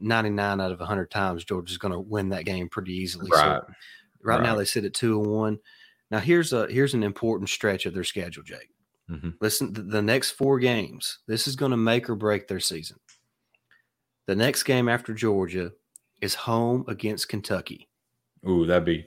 99 0.00 0.60
out 0.60 0.72
of 0.72 0.80
100 0.80 1.10
times 1.10 1.44
Georgia's 1.44 1.78
going 1.78 1.92
to 1.92 2.00
win 2.00 2.28
that 2.30 2.44
game 2.44 2.68
pretty 2.68 2.92
easily. 2.92 3.30
Right. 3.30 3.40
So 3.40 3.48
right, 4.22 4.38
right, 4.38 4.42
now 4.42 4.56
they 4.56 4.64
sit 4.64 4.84
at 4.84 4.94
two 4.94 5.20
and 5.20 5.30
one. 5.30 5.58
Now 6.10 6.18
here's 6.18 6.52
a 6.52 6.66
here's 6.66 6.94
an 6.94 7.02
important 7.02 7.48
stretch 7.48 7.86
of 7.86 7.94
their 7.94 8.04
schedule, 8.04 8.42
Jake. 8.42 8.70
Mm-hmm. 9.10 9.30
Listen, 9.40 9.72
the 9.72 10.02
next 10.02 10.32
four 10.32 10.58
games, 10.58 11.18
this 11.26 11.46
is 11.46 11.56
going 11.56 11.70
to 11.70 11.76
make 11.76 12.08
or 12.08 12.14
break 12.14 12.48
their 12.48 12.60
season. 12.60 12.98
The 14.26 14.34
next 14.34 14.62
game 14.62 14.88
after 14.88 15.12
Georgia 15.12 15.72
is 16.22 16.34
home 16.34 16.84
against 16.88 17.28
Kentucky. 17.28 17.88
Ooh, 18.48 18.64
that'd 18.64 18.84
be 18.84 19.06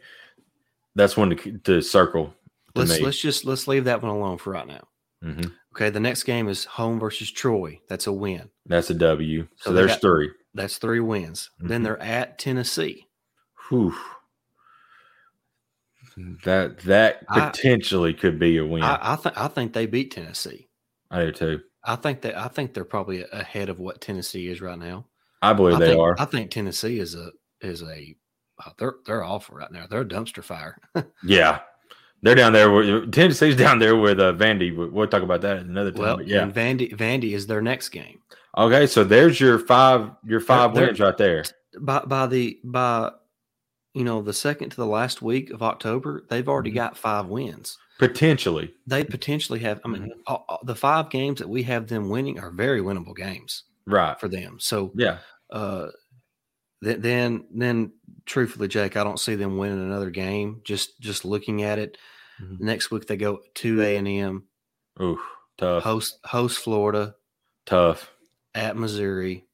that's 0.96 1.18
one 1.18 1.36
to, 1.36 1.58
to 1.60 1.82
circle. 1.82 2.34
To 2.76 2.82
let's 2.82 3.00
me. 3.00 3.06
let's 3.06 3.20
just 3.20 3.46
let's 3.46 3.68
leave 3.68 3.86
that 3.86 4.02
one 4.02 4.12
alone 4.12 4.38
for 4.38 4.52
right 4.52 4.68
now. 4.68 4.88
Mm-hmm. 5.24 5.50
Okay, 5.78 5.92
the 5.92 6.00
next 6.00 6.24
game 6.24 6.50
is 6.50 6.66
home 6.66 7.00
versus 7.00 7.30
Troy. 7.30 7.80
That's 7.88 8.08
a 8.08 8.12
win. 8.12 8.50
That's 8.66 8.90
a 8.90 8.96
W. 8.96 9.48
So, 9.58 9.70
so 9.70 9.74
there's 9.74 9.92
got, 9.92 10.02
three. 10.02 10.32
That's 10.56 10.80
three 10.80 11.00
wins. 11.00 11.52
Mm-hmm. 11.60 11.68
Then 11.68 11.84
they're 11.84 12.02
at 12.02 12.40
Tennessee. 12.40 13.06
Whew. 13.70 13.96
That 16.46 16.80
that 16.80 17.28
potentially 17.28 18.16
I, 18.16 18.20
could 18.20 18.40
be 18.40 18.58
a 18.58 18.66
win. 18.66 18.82
I, 18.82 19.14
I 19.14 19.16
think 19.18 19.38
I 19.38 19.48
think 19.50 19.74
they 19.74 19.86
beat 19.86 20.10
Tennessee. 20.10 20.68
I 21.12 21.26
do 21.26 21.32
too. 21.32 21.62
I 21.84 21.96
think 21.96 22.22
that 22.22 22.36
I 22.36 22.48
think 22.48 22.74
they're 22.74 22.84
probably 22.84 23.24
ahead 23.32 23.70
of 23.70 23.80
what 23.80 24.02
Tennessee 24.02 24.48
is 24.48 24.60
right 24.60 24.80
now. 24.80 25.06
I 25.44 25.54
believe 25.54 25.76
I 25.76 25.80
they 25.80 25.88
think, 25.90 26.02
are. 26.02 26.16
I 26.18 26.26
think 26.26 26.50
Tennessee 26.50 27.00
is 27.00 27.14
a 27.14 27.30
is 27.62 27.84
a 27.84 28.16
uh, 28.66 28.72
they're 28.80 28.96
they're 29.06 29.24
awful 29.24 29.58
right 29.58 29.72
now. 29.72 29.86
They're 29.88 30.02
a 30.02 30.06
dumpster 30.06 30.44
fire. 30.44 30.80
yeah, 31.24 31.60
they're 32.22 32.36
down 32.36 32.54
there. 32.54 32.72
With, 32.72 33.12
Tennessee's 33.12 33.56
down 33.58 33.80
there 33.80 33.96
with 33.96 34.20
uh, 34.20 34.34
Vandy. 34.34 34.76
We'll 34.92 35.08
talk 35.08 35.24
about 35.24 35.42
that 35.42 35.58
another 35.58 35.92
time. 35.92 36.02
Well, 36.02 36.22
yeah, 36.22 36.50
Vandy 36.50 36.96
Vandy 36.96 37.34
is 37.34 37.48
their 37.48 37.62
next 37.62 37.90
game. 37.90 38.20
Okay, 38.58 38.88
so 38.88 39.04
there's 39.04 39.40
your 39.40 39.60
five 39.60 40.10
your 40.26 40.40
5 40.40 40.74
they're, 40.74 40.88
wins 40.88 41.00
right 41.00 41.18
there. 41.18 41.44
By 41.80 42.00
by 42.00 42.28
the 42.28 42.60
by, 42.64 43.12
you 43.94 44.04
know 44.04 44.22
the 44.22 44.34
second 44.34 44.70
to 44.72 44.78
the 44.78 44.88
last 44.88 45.22
week 45.22 45.52
of 45.52 45.62
October, 45.62 46.26
they've 46.30 46.48
already 46.48 46.72
mm-hmm. 46.72 46.78
got 46.78 46.98
five 46.98 47.28
wins. 47.28 47.78
Potentially, 48.00 48.74
they 48.86 49.04
potentially 49.04 49.60
have. 49.60 49.80
I 49.86 49.90
mean, 49.90 50.04
mm-hmm. 50.04 50.20
all, 50.28 50.46
all, 50.50 50.60
the 50.64 50.76
five 50.76 51.10
games 51.10 51.40
that 51.40 51.50
we 51.50 51.64
have 51.64 51.88
them 51.88 52.10
winning 52.10 52.40
are 52.40 52.52
very 52.52 52.82
winnable 52.82 53.16
games, 53.16 53.64
right, 53.86 54.20
for 54.20 54.28
them. 54.28 54.58
So 54.60 54.92
yeah, 54.96 55.18
uh, 55.52 55.88
th- 56.84 57.00
then 57.00 57.46
then 57.52 57.94
truthfully, 58.26 58.68
Jake, 58.68 58.98
I 58.98 59.04
don't 59.04 59.20
see 59.20 59.36
them 59.36 59.58
winning 59.58 59.82
another 59.82 60.10
game. 60.10 60.62
Just 60.64 61.00
just 61.00 61.26
looking 61.26 61.64
at 61.64 61.80
it, 61.80 61.98
mm-hmm. 62.42 62.66
next 62.66 62.92
week 62.92 63.08
they 63.08 63.18
go 63.18 63.40
to 63.56 63.82
A 63.82 63.98
and 63.98 64.08
M. 64.08 64.44
Ooh, 65.02 65.20
tough. 65.58 65.84
Host 65.84 66.20
host 66.26 66.60
Florida. 66.60 67.16
Tough 67.66 68.12
at 68.58 68.76
Missouri. 68.76 69.46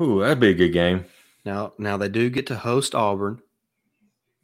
Ooh, 0.00 0.20
that'd 0.20 0.40
be 0.40 0.50
a 0.50 0.54
good 0.54 0.72
game. 0.72 1.06
Now, 1.44 1.72
now 1.78 1.96
they 1.96 2.08
do 2.08 2.28
get 2.28 2.46
to 2.48 2.56
host 2.56 2.94
Auburn. 2.94 3.40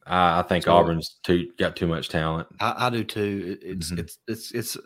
I, 0.06 0.40
I 0.40 0.42
think 0.42 0.64
so, 0.64 0.72
Auburn's 0.72 1.18
too 1.22 1.50
got 1.58 1.76
too 1.76 1.86
much 1.86 2.08
talent. 2.08 2.48
I, 2.60 2.86
I 2.86 2.90
do 2.90 3.04
too. 3.04 3.58
It's, 3.60 3.90
mm-hmm. 3.90 4.00
it's 4.00 4.18
it's 4.26 4.52
it's 4.52 4.76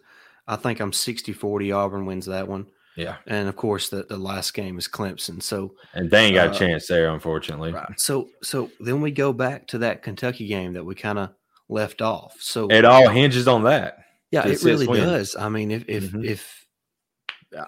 I 0.49 0.57
think 0.57 0.81
I'm 0.81 0.93
60-40 0.93 1.75
Auburn 1.75 2.07
wins 2.07 2.27
that 2.27 2.49
one. 2.49 2.67
Yeah. 2.97 3.17
And 3.27 3.49
of 3.49 3.57
course 3.57 3.89
the, 3.89 4.05
the 4.05 4.17
last 4.17 4.55
game 4.55 4.79
is 4.79 4.89
Clemson. 4.89 5.43
So 5.43 5.75
And 5.95 6.11
they 6.11 6.27
ain't 6.27 6.35
got 6.35 6.49
uh, 6.49 6.53
a 6.53 6.55
chance 6.55 6.87
there, 6.87 7.13
unfortunately. 7.13 7.73
Right. 7.73 8.01
So 8.01 8.29
so 8.43 8.71
then 8.81 9.01
we 9.01 9.11
go 9.11 9.33
back 9.33 9.67
to 9.69 9.79
that 9.79 10.03
Kentucky 10.03 10.47
game 10.47 10.73
that 10.73 10.85
we 10.85 10.95
kind 10.95 11.19
of 11.19 11.31
left 11.69 12.03
off. 12.03 12.37
So 12.41 12.69
it 12.69 12.85
all 12.85 13.09
hinges 13.09 13.49
on 13.49 13.65
that. 13.65 13.99
Yeah, 14.31 14.47
it 14.47 14.63
really 14.63 14.87
does. 14.87 15.37
I 15.37 15.49
mean, 15.49 15.71
if 15.71 15.85
if 15.89 16.05
mm-hmm. 16.05 16.25
if 16.25 16.67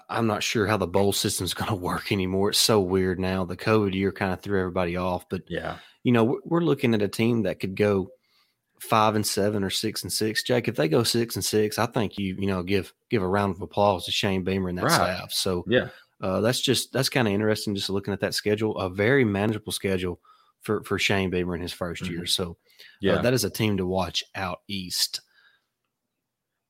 I'm 0.08 0.26
not 0.26 0.42
sure 0.42 0.66
how 0.66 0.76
the 0.76 0.86
bowl 0.86 1.12
system's 1.12 1.54
going 1.54 1.68
to 1.68 1.74
work 1.74 2.12
anymore. 2.12 2.50
It's 2.50 2.58
so 2.58 2.80
weird 2.80 3.18
now. 3.18 3.44
The 3.44 3.56
COVID 3.56 3.94
year 3.94 4.12
kind 4.12 4.32
of 4.32 4.40
threw 4.40 4.58
everybody 4.58 4.96
off. 4.96 5.28
But 5.28 5.42
yeah, 5.48 5.78
you 6.02 6.12
know, 6.12 6.40
we're 6.44 6.60
looking 6.60 6.94
at 6.94 7.02
a 7.02 7.08
team 7.08 7.42
that 7.42 7.60
could 7.60 7.76
go 7.76 8.10
five 8.80 9.14
and 9.14 9.26
seven 9.26 9.64
or 9.64 9.70
six 9.70 10.02
and 10.02 10.12
six. 10.12 10.42
Jake, 10.42 10.68
if 10.68 10.76
they 10.76 10.88
go 10.88 11.02
six 11.02 11.36
and 11.36 11.44
six, 11.44 11.78
I 11.78 11.86
think 11.86 12.18
you 12.18 12.36
you 12.38 12.46
know 12.46 12.62
give 12.62 12.92
give 13.10 13.22
a 13.22 13.28
round 13.28 13.54
of 13.54 13.62
applause 13.62 14.04
to 14.04 14.12
Shane 14.12 14.44
Beamer 14.44 14.68
and 14.68 14.78
that 14.78 14.84
right. 14.84 14.92
staff. 14.92 15.32
So 15.32 15.64
yeah, 15.68 15.88
uh, 16.20 16.40
that's 16.40 16.60
just 16.60 16.92
that's 16.92 17.08
kind 17.08 17.28
of 17.28 17.34
interesting. 17.34 17.74
Just 17.74 17.90
looking 17.90 18.14
at 18.14 18.20
that 18.20 18.34
schedule, 18.34 18.76
a 18.78 18.88
very 18.88 19.24
manageable 19.24 19.72
schedule 19.72 20.20
for 20.60 20.82
for 20.84 20.98
Shane 20.98 21.30
Beamer 21.30 21.54
in 21.54 21.60
his 21.60 21.74
1st 21.74 22.02
mm-hmm. 22.02 22.12
year. 22.12 22.26
So 22.26 22.52
uh, 22.52 22.54
yeah, 23.00 23.12
uh, 23.14 23.22
that 23.22 23.34
is 23.34 23.44
a 23.44 23.50
team 23.50 23.76
to 23.76 23.86
watch 23.86 24.24
out 24.34 24.60
east. 24.68 25.20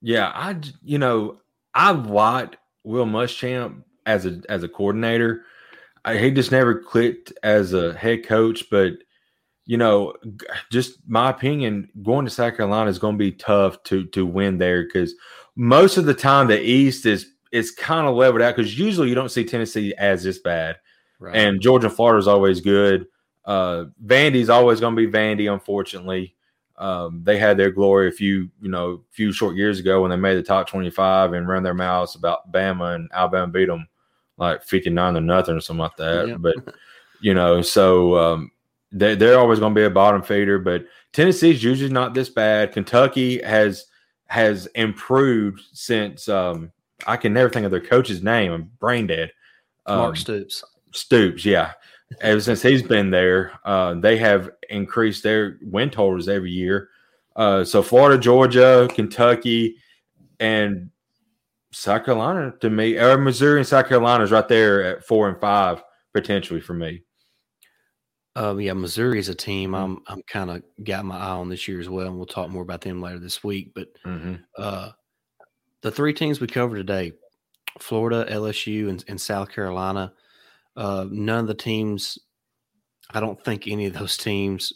Yeah, 0.01 0.31
I 0.35 0.57
you 0.83 0.99
know 0.99 1.39
I've 1.75 2.07
watched 2.07 2.57
Will 2.85 3.07
Muschamp 3.07 3.83
as 4.07 4.27
a 4.27 4.41
as 4.49 4.63
a 4.63 4.69
coordinator. 4.69 5.45
I, 6.05 6.17
he 6.17 6.31
just 6.31 6.53
never 6.53 6.81
clicked 6.81 7.33
as 7.43 7.73
a 7.73 7.93
head 7.93 8.27
coach, 8.27 8.65
but 8.71 8.93
you 9.69 9.77
know, 9.77 10.15
just 10.71 10.99
my 11.07 11.29
opinion, 11.29 11.91
going 12.03 12.25
to 12.25 12.31
South 12.31 12.57
Carolina 12.57 12.89
is 12.89 12.99
going 12.99 13.17
to 13.17 13.19
be 13.19 13.33
tough 13.33 13.83
to 13.85 14.07
to 14.07 14.25
win 14.25 14.57
there 14.57 14.85
because 14.85 15.15
most 15.57 15.99
of 15.99 16.07
the 16.07 16.15
time 16.15 16.47
the 16.47 16.59
East 16.59 17.05
is 17.05 17.27
is 17.53 17.71
kind 17.71 18.09
of 18.09 18.17
leveled 18.17 18.41
out 18.41 18.57
because 18.57 18.79
usually 18.79 19.11
you 19.11 19.15
don't 19.15 19.31
see 19.31 19.45
Tennessee 19.45 19.95
as 19.99 20.25
this 20.25 20.39
bad, 20.39 20.77
right. 21.19 21.37
and 21.37 21.61
Georgia 21.61 21.89
and 21.89 21.95
Florida 21.95 22.19
is 22.19 22.27
always 22.27 22.63
good. 22.63 23.09
Uh, 23.45 23.85
Vandy's 24.07 24.49
always 24.49 24.81
going 24.81 24.97
to 24.97 25.07
be 25.07 25.13
Vandy, 25.13 25.53
unfortunately. 25.53 26.35
Um, 26.79 27.21
they 27.23 27.37
had 27.37 27.59
their 27.59 27.71
glory 27.71 28.09
a 28.09 28.13
few, 28.13 28.49
you 28.63 28.71
know, 28.71 29.05
few 29.11 29.33
short 29.33 29.55
years 29.55 29.81
ago 29.81 30.01
when 30.01 30.11
they 30.11 30.17
made 30.17 30.37
the 30.37 30.43
top 30.43 30.67
25 30.67 31.35
and 31.35 31.47
ran 31.47 31.63
their 31.63 31.75
mouths 31.75 32.15
about 32.15 32.51
Bama 32.53 32.95
and 32.95 33.11
Alabama 33.13 33.53
beat 33.53 33.67
them 33.67 33.87
like 34.39 34.63
59 34.63 35.15
to 35.15 35.21
nothing 35.21 35.57
or 35.57 35.61
something 35.61 35.83
like 35.83 35.97
that. 35.97 36.29
Yeah. 36.29 36.37
But, 36.39 36.55
you 37.21 37.35
know, 37.35 37.61
so 37.61 38.17
um, 38.17 38.51
they, 38.93 39.15
they're 39.15 39.39
always 39.39 39.59
going 39.59 39.75
to 39.75 39.79
be 39.79 39.85
a 39.85 39.91
bottom 39.91 40.23
feeder. 40.23 40.59
But 40.59 40.87
Tennessee's 41.13 41.63
usually 41.63 41.91
not 41.91 42.15
this 42.15 42.29
bad. 42.29 42.73
Kentucky 42.73 43.43
has 43.43 43.87
has 44.27 44.67
improved 44.75 45.63
since 45.73 46.29
um, 46.29 46.71
I 47.07 47.17
can 47.17 47.33
never 47.33 47.49
think 47.49 47.65
of 47.65 47.71
their 47.71 47.81
coach's 47.81 48.23
name. 48.23 48.53
I'm 48.53 48.71
brain 48.79 49.07
dead. 49.07 49.33
Um, 49.87 49.99
Mark 49.99 50.17
Stoops. 50.17 50.65
Stoops, 50.93 51.45
yeah 51.45 51.73
ever 52.21 52.41
since 52.41 52.63
he's 52.63 52.83
been 52.83 53.11
there, 53.11 53.53
uh, 53.65 53.95
they 53.95 54.17
have 54.17 54.51
increased 54.71 55.23
their 55.23 55.59
win 55.63 55.91
totals 55.91 56.29
every 56.29 56.51
year. 56.51 56.89
Uh, 57.37 57.65
so 57.65 57.83
Florida, 57.83 58.21
Georgia, 58.21 58.89
Kentucky, 58.93 59.77
and 60.41 60.91
South 61.71 62.05
Carolina 62.05 62.53
to 62.61 62.71
me, 62.71 62.99
or 62.99 63.19
Missouri 63.19 63.61
and 63.61 63.67
South 63.67 63.89
Carolina 63.89 64.25
is 64.25 64.31
right 64.31 64.49
there 64.49 64.83
at 64.83 65.05
four 65.05 65.29
and 65.29 65.39
five 65.41 65.83
potentially 66.13 66.61
for 66.61 66.75
me. 66.75 67.03
Um, 68.39 68.61
yeah, 68.61 68.73
Missouri 68.73 69.19
is 69.19 69.29
a 69.29 69.35
team 69.35 69.75
I'm 69.75 69.99
I'm 70.07 70.23
kind 70.23 70.51
of 70.51 70.63
got 70.85 71.05
my 71.05 71.17
eye 71.17 71.31
on 71.31 71.49
this 71.49 71.67
year 71.67 71.81
as 71.81 71.89
well, 71.89 72.07
and 72.07 72.17
we'll 72.17 72.27
talk 72.27 72.51
more 72.51 72.63
about 72.63 72.83
them 72.83 73.03
later 73.03 73.19
this 73.19 73.43
week. 73.43 73.73
But 73.75 73.89
mm-hmm. 74.05 74.35
uh, 74.57 74.91
the 75.83 75.91
three 75.91 76.13
teams 76.13 76.41
we 76.41 76.47
covered 76.47 76.77
today: 76.77 77.13
Florida, 77.81 78.27
LSU, 78.31 78.89
and, 78.89 79.05
and 79.09 79.21
South 79.21 79.51
Carolina 79.51 80.13
uh, 80.79 81.07
none 81.11 81.41
of 81.41 81.49
the 81.49 81.55
teams, 81.55 82.21
I 83.11 83.19
don't 83.19 83.43
think 83.45 83.67
any 83.67 83.87
of 83.87 83.95
those 83.95 84.17
teams 84.17 84.73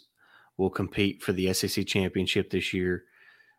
will 0.57 0.69
compete 0.69 1.23
for 1.23 1.31
the 1.31 1.51
SEC 1.53 1.87
championship 1.87 2.49
this 2.49 2.73
year. 2.73 3.05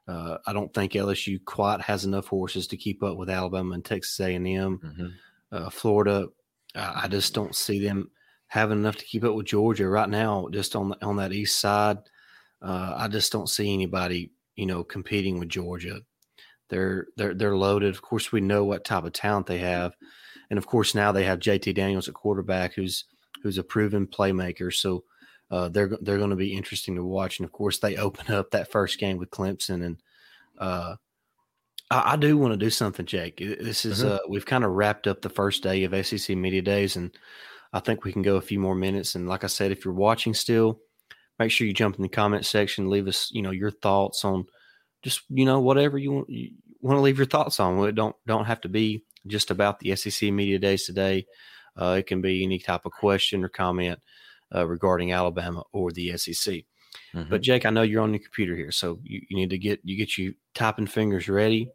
Uh, 0.06 0.36
I 0.46 0.52
don't 0.52 0.72
think 0.74 0.92
LSU 0.92 1.42
quite 1.42 1.80
has 1.80 2.04
enough 2.04 2.26
horses 2.26 2.66
to 2.66 2.76
keep 2.76 3.02
up 3.02 3.16
with 3.16 3.30
Alabama 3.30 3.72
and 3.72 3.84
Texas 3.84 4.20
A&M. 4.20 4.44
Mm-hmm. 4.44 5.06
Uh, 5.50 5.70
Florida, 5.70 6.26
I 6.74 7.08
just 7.08 7.32
don't 7.32 7.54
see 7.54 7.82
them 7.82 8.10
having 8.54 8.78
enough 8.78 8.94
to 8.94 9.04
keep 9.04 9.24
up 9.24 9.34
with 9.34 9.46
Georgia 9.46 9.88
right 9.88 10.08
now. 10.08 10.46
Just 10.52 10.76
on 10.76 10.90
the, 10.90 11.04
on 11.04 11.16
that 11.16 11.32
east 11.32 11.60
side, 11.60 11.98
uh, 12.62 12.94
I 12.96 13.08
just 13.08 13.32
don't 13.32 13.48
see 13.48 13.74
anybody, 13.74 14.30
you 14.54 14.64
know, 14.64 14.84
competing 14.84 15.40
with 15.40 15.48
Georgia. 15.48 16.02
They're 16.70 17.08
they're 17.16 17.34
they're 17.34 17.56
loaded. 17.56 17.92
Of 17.92 18.00
course, 18.00 18.30
we 18.30 18.40
know 18.40 18.64
what 18.64 18.84
type 18.84 19.02
of 19.02 19.12
talent 19.12 19.46
they 19.46 19.58
have, 19.58 19.96
and 20.50 20.56
of 20.56 20.68
course 20.68 20.94
now 20.94 21.10
they 21.10 21.24
have 21.24 21.40
JT 21.40 21.74
Daniels 21.74 22.08
at 22.08 22.14
quarterback, 22.14 22.74
who's 22.74 23.06
who's 23.42 23.58
a 23.58 23.64
proven 23.64 24.06
playmaker. 24.06 24.72
So 24.72 25.02
uh, 25.50 25.68
they're 25.68 25.98
they're 26.00 26.18
going 26.18 26.30
to 26.30 26.36
be 26.36 26.56
interesting 26.56 26.94
to 26.94 27.04
watch. 27.04 27.40
And 27.40 27.44
of 27.44 27.50
course, 27.50 27.80
they 27.80 27.96
open 27.96 28.32
up 28.32 28.52
that 28.52 28.70
first 28.70 29.00
game 29.00 29.18
with 29.18 29.30
Clemson, 29.30 29.84
and 29.84 29.96
uh, 30.58 30.94
I, 31.90 32.12
I, 32.12 32.16
do 32.16 32.38
want 32.38 32.52
to 32.52 32.56
do 32.56 32.70
something, 32.70 33.04
Jake. 33.04 33.38
This 33.38 33.84
is 33.84 34.04
mm-hmm. 34.04 34.14
uh, 34.14 34.18
we've 34.28 34.46
kind 34.46 34.62
of 34.62 34.70
wrapped 34.70 35.08
up 35.08 35.22
the 35.22 35.28
first 35.28 35.64
day 35.64 35.82
of 35.82 36.06
SEC 36.06 36.36
media 36.36 36.62
days, 36.62 36.94
and 36.94 37.10
I 37.74 37.80
think 37.80 38.04
we 38.04 38.12
can 38.12 38.22
go 38.22 38.36
a 38.36 38.40
few 38.40 38.60
more 38.60 38.76
minutes. 38.76 39.16
And 39.16 39.28
like 39.28 39.42
I 39.42 39.48
said, 39.48 39.72
if 39.72 39.84
you're 39.84 39.92
watching 39.92 40.32
still, 40.32 40.78
make 41.40 41.50
sure 41.50 41.66
you 41.66 41.74
jump 41.74 41.96
in 41.96 42.02
the 42.02 42.08
comment 42.08 42.46
section, 42.46 42.88
leave 42.88 43.08
us 43.08 43.30
you 43.32 43.42
know 43.42 43.50
your 43.50 43.72
thoughts 43.72 44.24
on 44.24 44.46
just 45.02 45.22
you 45.28 45.44
know 45.44 45.60
whatever 45.60 45.98
you 45.98 46.12
want 46.12 46.30
you 46.30 46.52
want 46.80 46.96
to 46.96 47.02
leave 47.02 47.18
your 47.18 47.26
thoughts 47.26 47.58
on. 47.58 47.86
It 47.88 47.96
don't 47.96 48.14
don't 48.26 48.44
have 48.44 48.60
to 48.62 48.68
be 48.68 49.02
just 49.26 49.50
about 49.50 49.80
the 49.80 49.96
SEC 49.96 50.32
media 50.32 50.58
days 50.58 50.86
today. 50.86 51.26
Uh, 51.76 51.96
it 51.98 52.06
can 52.06 52.20
be 52.20 52.44
any 52.44 52.60
type 52.60 52.86
of 52.86 52.92
question 52.92 53.42
or 53.42 53.48
comment 53.48 53.98
uh, 54.54 54.64
regarding 54.64 55.10
Alabama 55.10 55.64
or 55.72 55.90
the 55.90 56.16
SEC. 56.16 56.62
Mm-hmm. 57.12 57.28
But 57.28 57.40
Jake, 57.40 57.66
I 57.66 57.70
know 57.70 57.82
you're 57.82 58.02
on 58.02 58.12
your 58.12 58.22
computer 58.22 58.54
here, 58.54 58.70
so 58.70 59.00
you, 59.02 59.20
you 59.28 59.36
need 59.36 59.50
to 59.50 59.58
get 59.58 59.80
you 59.82 59.96
get 59.96 60.16
you 60.16 60.34
typing 60.54 60.86
fingers 60.86 61.28
ready. 61.28 61.68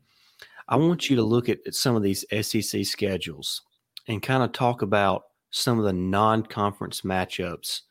I 0.70 0.78
want 0.78 1.10
you 1.10 1.18
to 1.18 1.24
look 1.24 1.50
at, 1.50 1.60
at 1.68 1.76
some 1.76 1.98
of 1.98 2.04
these 2.04 2.24
SEC 2.42 2.86
schedules 2.86 3.64
and 4.08 4.22
kind 4.22 4.44
of 4.44 4.54
talk 4.54 4.82
about 4.82 5.24
some 5.52 5.80
of 5.80 5.86
the 5.86 5.94
non-conference 5.94 7.02
matchups 7.02 7.82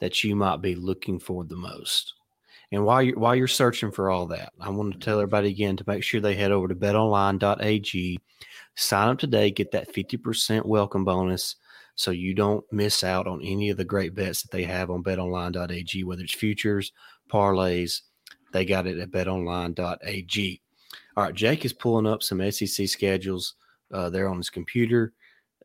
that 0.00 0.22
you 0.22 0.36
might 0.36 0.62
be 0.62 0.74
looking 0.74 1.18
for 1.18 1.44
the 1.44 1.56
most. 1.56 2.14
And 2.70 2.84
while 2.84 3.02
you're 3.02 3.18
while 3.18 3.34
you're 3.34 3.48
searching 3.48 3.90
for 3.90 4.10
all 4.10 4.26
that, 4.26 4.52
I 4.60 4.68
want 4.68 4.92
to 4.92 4.98
tell 4.98 5.18
everybody 5.18 5.48
again 5.48 5.76
to 5.78 5.84
make 5.86 6.02
sure 6.02 6.20
they 6.20 6.34
head 6.34 6.52
over 6.52 6.68
to 6.68 6.74
betonline.ag, 6.74 8.20
sign 8.76 9.08
up 9.08 9.18
today, 9.18 9.50
get 9.50 9.70
that 9.72 9.92
50% 9.92 10.66
welcome 10.66 11.04
bonus 11.04 11.56
so 11.94 12.10
you 12.10 12.34
don't 12.34 12.64
miss 12.70 13.02
out 13.02 13.26
on 13.26 13.42
any 13.42 13.70
of 13.70 13.76
the 13.76 13.84
great 13.84 14.14
bets 14.14 14.42
that 14.42 14.50
they 14.50 14.62
have 14.64 14.90
on 14.90 15.02
betonline.ag, 15.02 16.04
whether 16.04 16.22
it's 16.22 16.34
futures, 16.34 16.92
parlays, 17.28 18.02
they 18.52 18.64
got 18.64 18.86
it 18.86 18.98
at 18.98 19.10
betonline.ag. 19.10 20.60
All 21.16 21.24
right, 21.24 21.34
Jake 21.34 21.64
is 21.64 21.72
pulling 21.72 22.06
up 22.06 22.22
some 22.22 22.50
SEC 22.52 22.86
schedules 22.86 23.54
uh, 23.92 24.10
there 24.10 24.28
on 24.28 24.36
his 24.36 24.50
computer. 24.50 25.12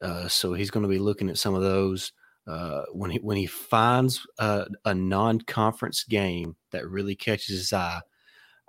Uh, 0.01 0.27
so 0.27 0.53
he's 0.53 0.71
going 0.71 0.84
to 0.84 0.89
be 0.89 0.99
looking 0.99 1.29
at 1.29 1.38
some 1.38 1.56
of 1.56 1.62
those. 1.62 2.12
Uh, 2.45 2.84
when 2.91 3.10
he 3.10 3.19
when 3.19 3.38
he 3.38 3.45
finds 3.45 4.25
a, 4.38 4.65
a 4.84 4.93
non-conference 4.93 6.03
game 6.03 6.58
that 6.71 6.89
really 6.89 7.15
catches 7.15 7.58
his 7.58 7.73
eye, 7.73 8.01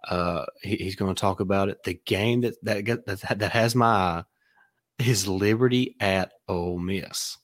uh, 0.09 0.45
he, 0.63 0.77
he's 0.77 0.95
going 0.95 1.13
to 1.13 1.21
talk 1.21 1.41
about 1.41 1.69
it. 1.69 1.83
The 1.83 2.01
game 2.07 2.43
that 2.43 2.55
that 2.63 3.07
that 3.07 3.39
that 3.39 3.53
has 3.53 3.75
my 3.75 3.87
eye 3.87 4.25
is 5.01 5.27
Liberty 5.27 5.97
at 5.99 6.33
Ole 6.47 6.79
Miss. 6.79 7.37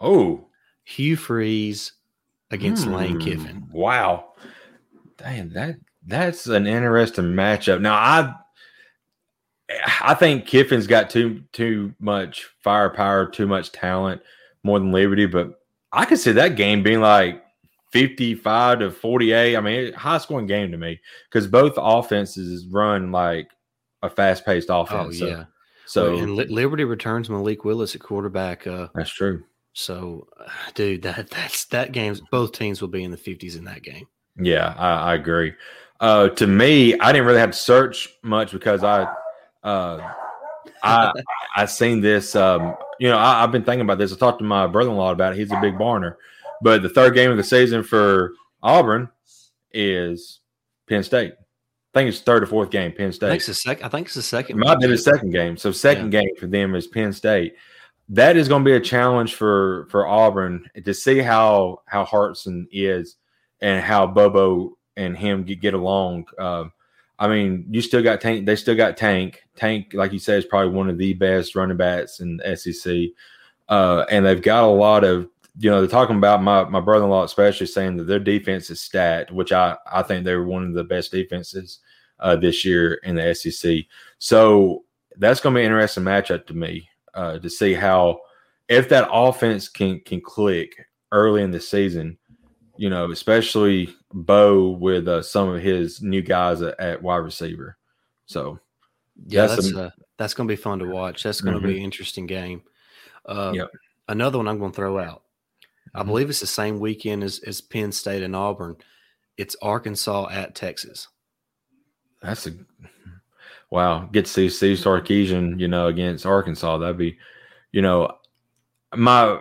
Oh, 0.00 0.46
Hugh 0.84 1.16
Freeze 1.16 1.94
against 2.52 2.84
hmm, 2.84 2.94
Lane 2.94 3.18
Kiffin. 3.18 3.68
Wow, 3.72 4.34
damn 5.16 5.52
that 5.54 5.76
that's 6.06 6.46
an 6.46 6.66
interesting 6.66 7.32
matchup. 7.32 7.80
Now 7.80 7.94
I 7.94 8.34
I 10.00 10.14
think 10.14 10.46
Kiffin's 10.46 10.86
got 10.86 11.10
too 11.10 11.42
too 11.52 11.94
much 12.00 12.48
firepower, 12.62 13.26
too 13.26 13.46
much 13.46 13.72
talent, 13.72 14.22
more 14.64 14.78
than 14.78 14.92
Liberty, 14.92 15.26
but 15.26 15.60
I 15.92 16.04
could 16.04 16.18
see 16.18 16.32
that 16.32 16.56
game 16.56 16.82
being 16.82 17.00
like 17.00 17.42
55 17.92 18.80
to 18.80 18.90
48. 18.90 19.56
I 19.56 19.60
mean, 19.60 19.92
high 19.92 20.18
scoring 20.18 20.46
game 20.46 20.72
to 20.72 20.78
me 20.78 21.00
because 21.30 21.46
both 21.46 21.74
offenses 21.76 22.66
run 22.66 23.12
like 23.12 23.48
a 24.02 24.08
fast 24.08 24.44
paced 24.44 24.70
oh, 24.70 24.80
offense. 24.80 25.20
Oh, 25.20 25.26
yeah. 25.26 25.44
So, 25.86 26.16
so 26.16 26.22
and 26.22 26.36
Liberty 26.36 26.84
returns 26.84 27.28
Malik 27.28 27.64
Willis 27.64 27.94
at 27.94 28.00
quarterback. 28.00 28.66
Uh, 28.66 28.88
that's 28.94 29.12
true. 29.12 29.44
So, 29.74 30.26
dude, 30.74 31.02
that 31.02 31.28
that's 31.30 31.66
that 31.66 31.92
game. 31.92 32.16
Both 32.30 32.52
teams 32.52 32.80
will 32.80 32.88
be 32.88 33.04
in 33.04 33.10
the 33.10 33.16
50s 33.16 33.56
in 33.56 33.64
that 33.64 33.82
game. 33.82 34.06
Yeah, 34.40 34.74
I, 34.78 35.12
I 35.12 35.14
agree. 35.14 35.52
Uh, 36.00 36.30
to 36.30 36.46
me, 36.46 36.98
I 36.98 37.12
didn't 37.12 37.26
really 37.26 37.38
have 37.38 37.52
to 37.52 37.56
search 37.56 38.08
much 38.22 38.50
because 38.50 38.82
I, 38.82 39.06
uh, 39.62 40.12
I, 40.82 41.12
I 41.56 41.66
seen 41.66 42.00
this. 42.00 42.34
Um, 42.34 42.74
you 42.98 43.08
know, 43.08 43.18
I, 43.18 43.40
have 43.40 43.52
been 43.52 43.64
thinking 43.64 43.82
about 43.82 43.98
this. 43.98 44.12
I 44.12 44.16
talked 44.16 44.38
to 44.38 44.44
my 44.44 44.66
brother-in-law 44.66 45.12
about 45.12 45.32
it. 45.32 45.38
He's 45.38 45.52
a 45.52 45.60
big 45.60 45.74
Barner. 45.74 46.16
But 46.62 46.82
the 46.82 46.88
third 46.88 47.14
game 47.14 47.30
of 47.30 47.36
the 47.36 47.44
season 47.44 47.82
for 47.82 48.34
Auburn 48.62 49.08
is 49.72 50.40
Penn 50.88 51.02
State. 51.02 51.32
I 51.32 51.98
think 51.98 52.08
it's 52.08 52.20
third 52.20 52.42
or 52.42 52.46
fourth 52.46 52.70
game, 52.70 52.92
Penn 52.92 53.12
State. 53.12 53.26
I 53.26 53.30
think 53.30 53.40
it's 53.40 53.46
the 53.48 53.54
second. 53.54 53.84
I 53.84 53.88
think 53.88 54.06
it's 54.06 54.14
the 54.14 54.22
second. 54.22 54.56
It 54.56 54.64
might 54.64 54.78
be 54.78 54.86
the 54.86 54.96
second 54.96 55.30
game. 55.30 55.56
So 55.56 55.72
second 55.72 56.12
yeah. 56.12 56.20
game 56.20 56.36
for 56.38 56.46
them 56.46 56.74
is 56.74 56.86
Penn 56.86 57.12
State. 57.12 57.54
That 58.08 58.36
is 58.36 58.48
going 58.48 58.64
to 58.64 58.68
be 58.68 58.76
a 58.76 58.80
challenge 58.80 59.34
for 59.34 59.86
for 59.90 60.06
Auburn 60.06 60.68
to 60.84 60.94
see 60.94 61.18
how 61.18 61.82
how 61.86 62.04
Harsin 62.04 62.66
is 62.70 63.16
and 63.60 63.82
how 63.82 64.06
Bobo 64.06 64.76
and 64.96 65.16
him 65.16 65.44
get, 65.44 65.60
get 65.60 65.74
along. 65.74 66.26
Um, 66.38 66.72
I 67.22 67.28
mean, 67.28 67.66
you 67.70 67.80
still 67.82 68.02
got 68.02 68.20
Tank. 68.20 68.46
They 68.46 68.56
still 68.56 68.74
got 68.74 68.96
Tank. 68.96 69.44
Tank, 69.54 69.94
like 69.94 70.12
you 70.12 70.18
said, 70.18 70.38
is 70.38 70.44
probably 70.44 70.74
one 70.74 70.90
of 70.90 70.98
the 70.98 71.14
best 71.14 71.54
running 71.54 71.76
backs 71.76 72.18
in 72.18 72.38
the 72.38 72.56
SEC. 72.56 73.10
Uh, 73.68 74.04
and 74.10 74.26
they've 74.26 74.42
got 74.42 74.64
a 74.64 74.66
lot 74.66 75.04
of, 75.04 75.28
you 75.56 75.70
know, 75.70 75.80
they're 75.80 75.88
talking 75.88 76.16
about 76.16 76.42
my 76.42 76.64
my 76.64 76.80
brother 76.80 77.04
in 77.04 77.10
law, 77.10 77.22
especially 77.22 77.66
saying 77.66 77.96
that 77.96 78.08
their 78.08 78.18
defense 78.18 78.70
is 78.70 78.80
stacked, 78.80 79.30
which 79.30 79.52
I 79.52 79.76
I 79.90 80.02
think 80.02 80.24
they 80.24 80.34
were 80.34 80.44
one 80.44 80.64
of 80.64 80.74
the 80.74 80.82
best 80.82 81.12
defenses 81.12 81.78
uh, 82.18 82.34
this 82.34 82.64
year 82.64 82.94
in 83.04 83.14
the 83.14 83.32
SEC. 83.36 83.84
So 84.18 84.82
that's 85.18 85.38
going 85.38 85.54
to 85.54 85.60
be 85.60 85.64
an 85.64 85.70
interesting 85.70 86.02
matchup 86.02 86.44
to 86.46 86.54
me 86.54 86.88
uh, 87.14 87.38
to 87.38 87.48
see 87.48 87.72
how 87.72 88.18
if 88.68 88.88
that 88.88 89.08
offense 89.12 89.68
can 89.68 90.00
can 90.00 90.20
click 90.20 90.74
early 91.12 91.44
in 91.44 91.52
the 91.52 91.60
season 91.60 92.18
you 92.76 92.90
know, 92.90 93.10
especially 93.10 93.94
Bo 94.12 94.70
with 94.70 95.08
uh, 95.08 95.22
some 95.22 95.48
of 95.48 95.62
his 95.62 96.02
new 96.02 96.22
guys 96.22 96.62
at, 96.62 96.78
at 96.78 97.02
wide 97.02 97.16
receiver. 97.16 97.76
So, 98.26 98.58
yeah, 99.26 99.46
that's 99.46 99.56
that's, 99.56 99.72
a, 99.72 99.94
that's 100.16 100.34
going 100.34 100.48
to 100.48 100.52
be 100.52 100.60
fun 100.60 100.78
to 100.78 100.86
watch. 100.86 101.22
That's 101.22 101.40
going 101.40 101.54
to 101.54 101.60
mm-hmm. 101.60 101.68
be 101.68 101.78
an 101.78 101.84
interesting 101.84 102.26
game. 102.26 102.62
Uh, 103.26 103.52
yep. 103.54 103.70
Another 104.08 104.38
one 104.38 104.48
I'm 104.48 104.58
going 104.58 104.72
to 104.72 104.76
throw 104.76 104.98
out. 104.98 105.22
I 105.94 106.00
mm-hmm. 106.00 106.08
believe 106.08 106.30
it's 106.30 106.40
the 106.40 106.46
same 106.46 106.80
weekend 106.80 107.22
as, 107.22 107.38
as 107.40 107.60
Penn 107.60 107.92
State 107.92 108.22
and 108.22 108.36
Auburn. 108.36 108.76
It's 109.36 109.56
Arkansas 109.62 110.28
at 110.30 110.54
Texas. 110.54 111.08
That's 112.20 112.46
a 112.46 112.52
wow. 113.70 114.08
Get 114.12 114.26
to 114.26 114.30
see 114.30 114.48
Steve 114.48 114.78
Sarkisian, 114.78 115.58
you 115.58 115.68
know, 115.68 115.88
against 115.88 116.26
Arkansas. 116.26 116.78
That'd 116.78 116.98
be, 116.98 117.18
you 117.72 117.82
know, 117.82 118.16
my 118.94 119.40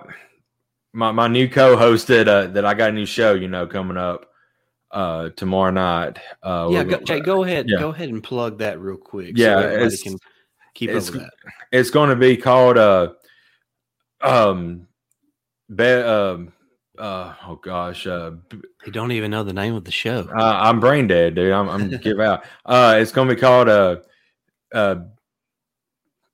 my, 0.93 1.11
my 1.11 1.27
new 1.27 1.47
co-host 1.47 2.07
that 2.07 2.27
uh, 2.27 2.47
that 2.47 2.65
I 2.65 2.73
got 2.73 2.89
a 2.89 2.93
new 2.93 3.05
show, 3.05 3.33
you 3.33 3.47
know, 3.47 3.67
coming 3.67 3.97
up 3.97 4.30
uh 4.91 5.29
tomorrow 5.31 5.71
night. 5.71 6.19
Uh 6.43 6.67
yeah, 6.71 6.83
go, 6.83 6.99
Jay, 6.99 7.19
go 7.19 7.43
ahead, 7.43 7.69
yeah. 7.69 7.79
go 7.79 7.89
ahead 7.89 8.09
and 8.09 8.23
plug 8.23 8.57
that 8.59 8.79
real 8.79 8.97
quick. 8.97 9.37
Yeah, 9.37 9.61
so 9.61 9.69
it's, 9.69 10.03
can 10.03 10.17
keep 10.73 10.89
it's, 10.89 11.07
up 11.07 11.15
with 11.15 11.23
that. 11.23 11.33
It's 11.71 11.89
going 11.89 12.09
to 12.09 12.15
be 12.15 12.37
called 12.37 12.77
uh 12.77 13.13
um 14.21 14.87
be, 15.73 15.85
um 15.85 16.53
uh 16.97 17.33
oh 17.47 17.55
gosh 17.55 18.05
uh 18.05 18.31
you 18.85 18.91
don't 18.91 19.11
even 19.11 19.31
know 19.31 19.43
the 19.43 19.53
name 19.53 19.75
of 19.75 19.85
the 19.85 19.91
show. 19.91 20.27
Uh, 20.37 20.59
I'm 20.61 20.79
brain 20.79 21.07
dead, 21.07 21.35
dude. 21.35 21.53
I'm 21.53 21.69
I'm 21.69 21.89
give 21.97 22.19
out. 22.19 22.43
Uh 22.65 22.97
it's 22.99 23.11
going 23.11 23.27
to 23.27 23.35
be 23.35 23.41
called 23.41 23.69
uh 23.69 23.97
uh 24.73 24.95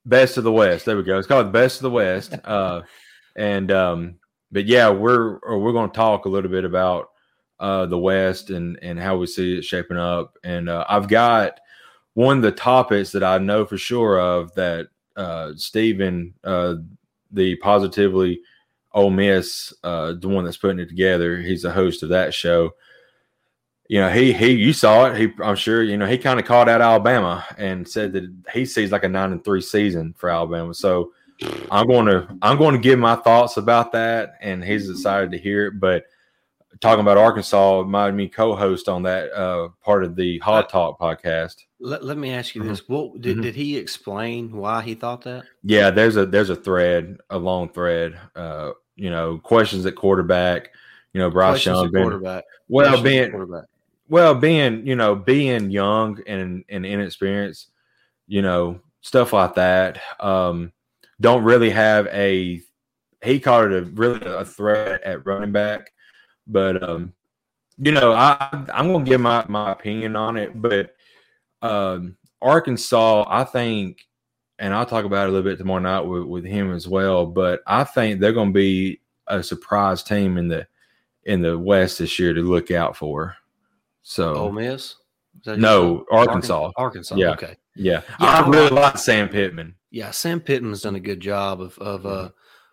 Best 0.06 0.38
of 0.38 0.44
the 0.44 0.52
West. 0.52 0.86
There 0.86 0.98
we 0.98 1.04
go. 1.04 1.18
It's 1.18 1.28
called 1.28 1.52
Best 1.52 1.78
of 1.78 1.84
the 1.84 1.92
West. 1.92 2.34
Uh 2.44 2.82
and 3.36 3.72
um 3.72 4.16
but 4.52 4.66
yeah, 4.66 4.90
we're 4.90 5.40
we're 5.58 5.74
going 5.74 5.90
to 5.90 5.96
talk 5.96 6.26
a 6.26 6.30
little 6.30 6.50
bit 6.50 6.64
about 6.64 7.10
uh, 7.60 7.86
the 7.86 7.98
West 7.98 8.50
and 8.50 8.78
and 8.82 9.00
how 9.00 9.18
we 9.18 9.28
see 9.28 9.58
it 9.58 9.64
shaping 9.64 9.98
up. 9.98 10.38
And 10.44 10.70
uh, 10.70 10.86
I've 10.88 11.08
got 11.08 11.60
one 12.14 12.38
of 12.38 12.44
the 12.44 12.52
topics 12.52 13.12
that 13.12 13.24
I 13.24 13.38
know 13.38 13.66
for 13.66 13.78
sure 13.78 14.20
of 14.20 14.54
that 14.56 14.88
uh, 15.16 15.52
Stephen, 15.56 16.34
uh, 16.44 16.76
the 17.32 17.56
positively 17.58 18.42
Ole 18.94 19.10
Miss, 19.10 19.74
uh, 19.84 20.14
the 20.14 20.28
one 20.28 20.46
that's 20.46 20.58
putting 20.58 20.80
it 20.80 20.90
together. 20.90 21.38
He's 21.38 21.64
the 21.64 21.72
host 21.72 22.04
of 22.04 22.10
that 22.10 22.34
show. 22.34 22.72
You 23.90 24.02
know, 24.02 24.10
he 24.10 24.34
he 24.34 24.52
you 24.52 24.74
saw 24.74 25.06
it. 25.06 25.18
He 25.18 25.32
I'm 25.42 25.56
sure 25.56 25.82
you 25.82 25.98
know 25.98 26.08
he 26.08 26.18
kind 26.18 26.40
of 26.40 26.46
called 26.46 26.68
out 26.70 26.82
Alabama 26.82 27.46
and 27.58 27.88
said 27.88 28.14
that 28.14 28.34
he 28.54 28.66
sees 28.66 28.92
like 28.92 29.04
a 29.04 29.10
nine 29.10 29.32
and 29.32 29.44
three 29.44 29.62
season 29.62 30.14
for 30.18 30.30
Alabama. 30.30 30.74
So 30.74 31.14
I'm 31.72 31.88
going 31.88 32.08
to 32.08 32.28
I'm 32.42 32.58
going 32.58 32.74
to 32.74 32.82
give 32.82 33.00
my 33.00 33.16
thoughts 33.16 33.58
about 33.58 33.92
that, 33.94 34.34
and 34.42 34.64
he's 34.64 34.90
excited 34.90 35.32
to 35.32 35.38
hear 35.38 35.68
it. 35.68 35.80
But 35.80 36.04
talking 36.82 37.02
about 37.02 37.18
Arkansas, 37.18 37.84
my 37.84 38.12
me 38.12 38.28
co-host 38.28 38.90
on 38.90 39.04
that 39.04 39.32
uh, 39.34 39.70
part 39.84 40.04
of 40.04 40.16
the 40.16 40.40
Hot 40.40 40.70
Talk 40.70 41.00
podcast. 41.00 41.56
Let, 41.80 42.04
let 42.04 42.18
me 42.18 42.32
ask 42.32 42.56
you 42.56 42.64
this: 42.64 42.82
mm-hmm. 42.82 42.94
What 42.94 43.22
did, 43.22 43.34
mm-hmm. 43.34 43.42
did 43.44 43.56
he 43.56 43.78
explain 43.78 44.52
why 44.52 44.82
he 44.82 44.94
thought 44.96 45.22
that? 45.24 45.46
Yeah, 45.64 45.90
there's 45.90 46.18
a 46.18 46.26
there's 46.26 46.50
a 46.50 46.56
thread, 46.56 47.18
a 47.30 47.38
long 47.38 47.70
thread. 47.70 48.20
Uh, 48.36 48.72
you 48.96 49.10
know, 49.10 49.38
questions 49.38 49.86
at 49.86 49.96
quarterback. 49.96 50.72
You 51.14 51.22
know, 51.22 51.30
Bryce 51.30 51.66
Young 51.66 51.92
being 51.92 52.04
quarterback. 52.04 52.44
Well, 52.68 52.88
questions 52.88 53.04
being 53.04 53.32
quarterback. 53.32 53.66
well 54.10 54.36
being 54.36 54.86
you 54.86 54.96
know 54.96 55.16
being 55.16 55.72
young 55.72 56.20
and 56.28 56.64
and 56.70 56.86
inexperienced 56.86 57.72
you 58.28 58.42
know, 58.42 58.82
stuff 59.02 59.34
like 59.34 59.56
that. 59.56 60.00
Um, 60.20 60.74
don't 61.20 61.44
really 61.44 61.72
have 61.72 62.08
a 62.08 62.62
he 63.24 63.40
called 63.40 63.72
it 63.72 63.84
a 63.84 63.86
really 63.86 64.20
a 64.24 64.46
threat 64.46 65.02
at 65.04 65.26
running 65.26 65.52
back, 65.52 65.92
but 66.48 66.82
um, 66.82 67.14
you 67.78 67.92
know, 67.92 68.14
I 68.14 68.66
I'm 68.74 68.92
gonna 68.92 69.06
give 69.06 69.22
my 69.22 69.46
my 69.48 69.72
opinion 69.72 70.16
on 70.16 70.38
it, 70.38 70.60
but 70.60 70.96
um, 71.62 72.18
Arkansas, 72.42 73.26
I 73.28 73.44
think, 73.44 74.08
and 74.60 74.74
I'll 74.74 74.86
talk 74.86 75.06
about 75.06 75.28
it 75.28 75.30
a 75.30 75.32
little 75.32 75.50
bit 75.50 75.58
tomorrow 75.58 75.80
night 75.80 76.02
with, 76.02 76.24
with 76.24 76.46
him 76.46 76.74
as 76.74 76.88
well. 76.88 77.26
But 77.26 77.62
I 77.68 77.84
think 77.84 78.20
they're 78.20 78.34
going 78.34 78.50
to 78.50 78.54
be 78.54 79.02
a 79.28 79.44
surprise 79.44 80.04
team 80.04 80.38
in 80.38 80.48
the 80.48 80.68
in 81.24 81.42
the 81.42 81.58
West 81.58 82.00
this 82.00 82.18
year 82.20 82.34
to 82.34 82.42
look 82.42 82.72
out 82.72 82.96
for. 82.96 83.36
So, 84.02 84.36
Ole 84.36 84.52
Miss. 84.54 84.96
No, 85.46 86.06
Arkansas. 86.12 86.72
Arkansas. 86.78 87.16
Yeah. 87.16 87.32
Okay. 87.32 87.56
Yeah. 87.76 88.02
yeah. 88.20 88.44
I 88.44 88.48
really 88.48 88.70
like 88.70 88.98
Sam 88.98 89.30
Pittman. 89.30 89.76
Yeah, 89.92 90.12
Sam 90.12 90.40
Pittman's 90.40 90.82
done 90.82 90.96
a 90.96 91.00
good 91.00 91.20
job 91.20 91.62
of 91.62 91.78
of 91.80 92.06
uh, 92.06 92.30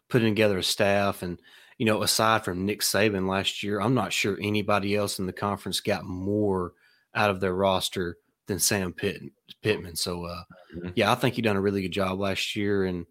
putting 0.08 0.34
together 0.34 0.58
a 0.58 0.62
staff, 0.62 1.22
and 1.22 1.40
you 1.78 1.86
know, 1.86 2.02
aside 2.02 2.44
from 2.44 2.64
Nick 2.64 2.80
Saban 2.80 3.28
last 3.28 3.62
year, 3.62 3.80
I'm 3.80 3.94
not 3.94 4.12
sure 4.12 4.38
anybody 4.40 4.94
else 4.94 5.18
in 5.18 5.26
the 5.26 5.32
conference 5.32 5.80
got 5.80 6.04
more 6.04 6.72
out 7.14 7.30
of 7.30 7.40
their 7.40 7.54
roster 7.54 8.18
than 8.46 8.58
Sam 8.58 8.92
Pitt, 8.92 9.22
Pittman. 9.62 9.96
So, 9.96 10.24
uh, 10.24 10.42
mm-hmm. 10.76 10.88
yeah, 10.94 11.10
I 11.10 11.14
think 11.14 11.34
he 11.34 11.42
done 11.42 11.56
a 11.56 11.60
really 11.60 11.82
good 11.82 11.92
job 11.92 12.18
last 12.18 12.54
year, 12.56 12.84
and 12.84 13.06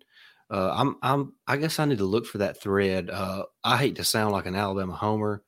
uh, 0.49 0.73
I'm 0.76 0.97
I'm 1.02 1.34
I 1.47 1.58
guess 1.58 1.80
I 1.80 1.86
need 1.86 1.97
to 1.97 2.06
look 2.06 2.26
for 2.26 2.39
that 2.39 2.62
thread. 2.62 3.10
Uh, 3.10 3.43
I 3.63 3.78
hate 3.78 3.95
to 3.97 4.04
sound 4.04 4.32
like 4.32 4.45
an 4.45 4.56
Alabama 4.56 4.93
homer 4.93 5.43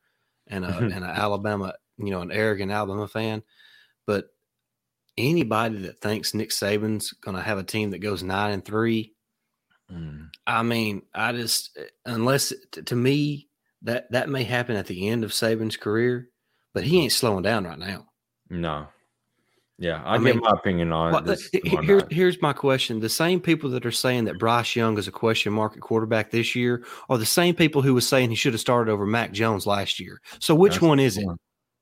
and 0.48 0.66
a, 0.66 0.78
and 0.78 0.94
an 0.94 1.04
Alabama, 1.04 1.74
you 1.98 2.12
know, 2.12 2.22
an 2.22 2.32
arrogant 2.32 2.72
Alabama 2.72 3.08
fan, 3.08 3.44
but 4.06 4.30
anybody 5.18 5.78
that 5.80 6.00
thinks 6.02 6.34
Nick 6.34 6.50
Saban's 6.50 7.12
going 7.14 7.38
to 7.38 7.44
have 7.44 7.58
a 7.58 7.64
team 7.64 7.92
that 7.92 8.00
goes 8.00 8.24
nine 8.24 8.54
and 8.54 8.66
three, 8.66 9.15
mm. 9.92 10.28
I 10.48 10.64
mean, 10.64 11.02
I 11.14 11.32
just 11.32 11.78
unless 12.06 12.54
to 12.72 12.96
me 12.96 13.50
that 13.82 14.12
that 14.12 14.30
may 14.30 14.44
happen 14.44 14.76
at 14.76 14.88
the 14.88 15.08
end 15.08 15.24
of 15.24 15.32
Saban's 15.32 15.78
career, 15.78 16.30
but 16.74 16.84
he 16.84 17.00
ain't 17.00 17.12
slowing 17.12 17.44
down 17.44 17.66
right 17.66 17.80
now. 17.80 18.08
No, 18.50 18.88
yeah, 19.78 20.02
I'll 20.06 20.16
I 20.16 20.18
mean, 20.20 20.40
my 20.40 20.52
opinion 20.52 20.94
on 20.94 21.12
well, 21.12 21.30
it. 21.30 21.84
here's, 21.84 22.04
here's 22.10 22.42
my 22.42 22.54
question. 22.54 23.02
The 23.02 23.10
same 23.10 23.42
people 23.42 23.70
that 23.72 23.86
are 23.86 23.92
saying 23.92 24.24
that 24.26 24.40
Bryce 24.40 24.74
Young 24.74 24.98
is 24.98 25.10
a 25.10 25.12
question 25.12 25.52
mark 25.52 25.74
at 25.76 25.82
quarterback 25.82 26.32
this 26.32 26.56
year 26.56 26.86
are 27.10 27.18
the 27.18 27.26
same 27.26 27.56
people 27.56 27.82
who 27.82 27.94
was 27.94 28.08
saying 28.08 28.30
he 28.30 28.38
should 28.38 28.54
have 28.54 28.62
started 28.62 28.90
over 28.90 29.06
Mac 29.06 29.34
Jones 29.34 29.68
last 29.68 30.00
year. 30.00 30.22
So 30.40 30.56
which 30.56 30.74
that's 30.74 30.82
one 30.82 31.00
is 31.00 31.18
it? 31.18 31.28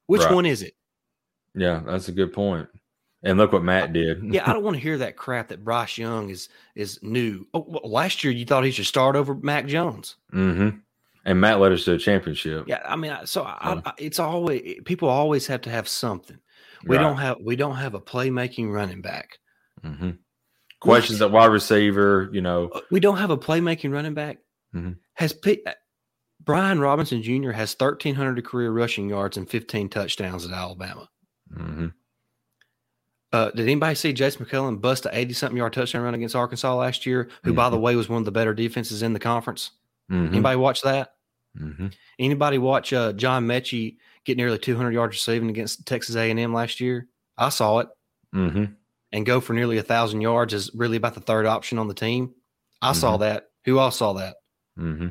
Which 0.08 0.24
right. 0.24 0.34
one 0.34 0.48
is 0.48 0.64
it? 0.64 0.74
Yeah, 1.54 1.84
that's 1.86 2.08
a 2.08 2.12
good 2.12 2.34
point. 2.34 2.68
And 3.24 3.38
look 3.38 3.54
what 3.54 3.64
Matt 3.64 3.94
did. 3.94 4.22
yeah, 4.34 4.44
I 4.46 4.54
don't 4.54 4.64
want 4.64 4.76
to 4.76 4.82
hear 4.82 4.98
that 4.98 5.16
crap 5.16 5.48
that 5.48 5.64
Bryce 5.64 5.98
Young 5.98 6.30
is 6.30 6.50
is 6.76 7.00
new. 7.02 7.48
Oh, 7.54 7.66
well, 7.68 7.90
last 7.90 8.24
year 8.24 8.34
you 8.34 8.46
thought 8.46 8.66
he 8.66 8.72
should 8.72 8.86
start 8.86 9.16
over 9.16 9.34
Mac 9.36 9.66
Jones. 9.66 10.18
Mm-hmm. 10.34 10.78
And 11.26 11.40
Matt 11.40 11.62
led 11.62 11.72
us 11.72 11.86
to 11.86 11.94
a 11.94 11.98
championship. 11.98 12.66
Yeah, 12.68 12.82
I 12.86 12.98
mean, 12.98 13.16
so 13.24 13.44
I, 13.44 13.82
I, 13.86 13.94
it's 13.98 14.20
always 14.20 14.82
people 14.84 15.08
always 15.08 15.48
have 15.48 15.62
to 15.62 15.70
have 15.70 15.88
something. 15.88 16.38
We 16.86 16.98
right. 16.98 17.02
don't 17.02 17.18
have 17.18 17.38
we 17.42 17.56
don't 17.56 17.78
have 17.78 17.94
a 17.94 18.02
playmaking 18.02 18.74
running 18.74 19.02
back. 19.02 19.40
Mm-hmm. 19.84 20.12
Questions 20.82 21.22
at 21.22 21.32
wide 21.32 21.46
receiver, 21.46 22.30
you 22.34 22.42
know. 22.42 22.68
Uh, 22.68 22.82
we 22.92 23.00
don't 23.00 23.18
have 23.18 23.30
a 23.30 23.38
playmaking 23.38 23.94
running 23.94 24.14
back. 24.14 24.40
Mm-hmm. 24.76 24.94
Has 25.14 25.32
P- 25.32 25.64
uh, 25.66 25.72
Brian 26.42 26.82
Robinson 26.82 27.24
Jr. 27.24 27.52
has 27.52 27.74
thirteen 27.74 28.16
hundred 28.16 28.44
career 28.46 28.72
rushing 28.72 29.08
yards 29.08 29.38
and 29.38 29.50
fifteen 29.50 29.88
touchdowns 29.88 30.46
at 30.46 30.52
Alabama. 30.52 31.08
Mm-hmm. 31.58 31.88
Uh, 33.34 33.50
did 33.50 33.64
anybody 33.64 33.96
see 33.96 34.14
Jase 34.14 34.40
McClellan 34.40 34.78
bust 34.78 35.08
a 35.08 35.18
eighty 35.18 35.34
something 35.34 35.58
yard 35.58 35.74
touchdown 35.74 36.04
run 36.04 36.14
against 36.14 36.36
Arkansas 36.36 36.76
last 36.76 37.06
year? 37.08 37.30
Who, 37.44 37.54
by 37.54 37.70
the 37.70 37.76
mm-hmm. 37.76 37.84
way, 37.84 37.96
was 37.96 38.08
one 38.08 38.20
of 38.20 38.26
the 38.26 38.32
better 38.32 38.54
defenses 38.54 39.02
in 39.02 39.12
the 39.12 39.20
conference. 39.20 39.72
Mm-hmm. 40.12 40.36
Anybody 40.36 40.56
watch 40.56 40.84
that? 40.84 41.16
Mm-hmm. 41.60 41.88
Anybody 42.20 42.58
watch 42.60 42.94
uh, 42.94 43.12
John 43.14 43.48
Metchie 43.48 43.98
get 44.24 44.38
nearly 44.38 44.60
200 44.60 44.92
yards 44.92 45.16
receiving 45.16 45.50
against 45.50 45.86
Texas 45.88 46.16
A&M 46.16 46.54
last 46.54 46.80
year. 46.80 47.08
I 47.38 47.50
saw 47.50 47.80
it. 47.80 47.88
Mm-hmm. 48.36 48.66
And 49.12 49.26
go 49.26 49.40
for 49.42 49.54
nearly 49.54 49.78
a 49.78 49.84
thousand 49.84 50.22
yards 50.22 50.54
is 50.54 50.72
really 50.74 50.98
about 50.98 51.14
the 51.14 51.20
third 51.20 51.46
option 51.46 51.78
on 51.78 51.88
the 51.88 51.94
team. 51.94 52.34
I 52.82 52.92
mm-hmm. 52.92 53.00
saw 53.00 53.18
that. 53.18 53.50
Who 53.66 53.80
all 53.80 53.92
saw 53.92 54.14
that? 54.14 54.36
Mm-hmm. 54.80 55.10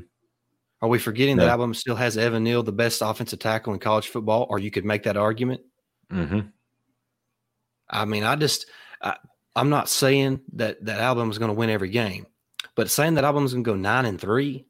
Are 0.80 0.88
we 0.88 0.98
forgetting 0.98 1.36
that 1.36 1.48
Alabama 1.48 1.74
still 1.74 1.94
has 1.94 2.18
Evan 2.18 2.42
Neal, 2.42 2.64
the 2.64 2.72
best 2.72 3.02
offensive 3.02 3.38
tackle 3.38 3.72
in 3.72 3.78
college 3.78 4.08
football? 4.08 4.46
Or 4.50 4.58
you 4.58 4.72
could 4.72 4.84
make 4.84 5.04
that 5.04 5.16
argument. 5.16 5.60
I 7.92 8.04
mean, 8.04 8.24
I 8.24 8.36
just, 8.36 8.66
I, 9.02 9.16
am 9.54 9.70
not 9.70 9.88
saying 9.88 10.40
that 10.54 10.84
that 10.84 11.00
album 11.00 11.30
is 11.30 11.38
going 11.38 11.50
to 11.50 11.54
win 11.58 11.70
every 11.70 11.90
game, 11.90 12.26
but 12.74 12.90
saying 12.90 13.14
that 13.14 13.24
album 13.24 13.44
is 13.44 13.52
going 13.52 13.64
to 13.64 13.70
go 13.70 13.76
nine 13.76 14.06
and 14.06 14.20
3 14.20 14.64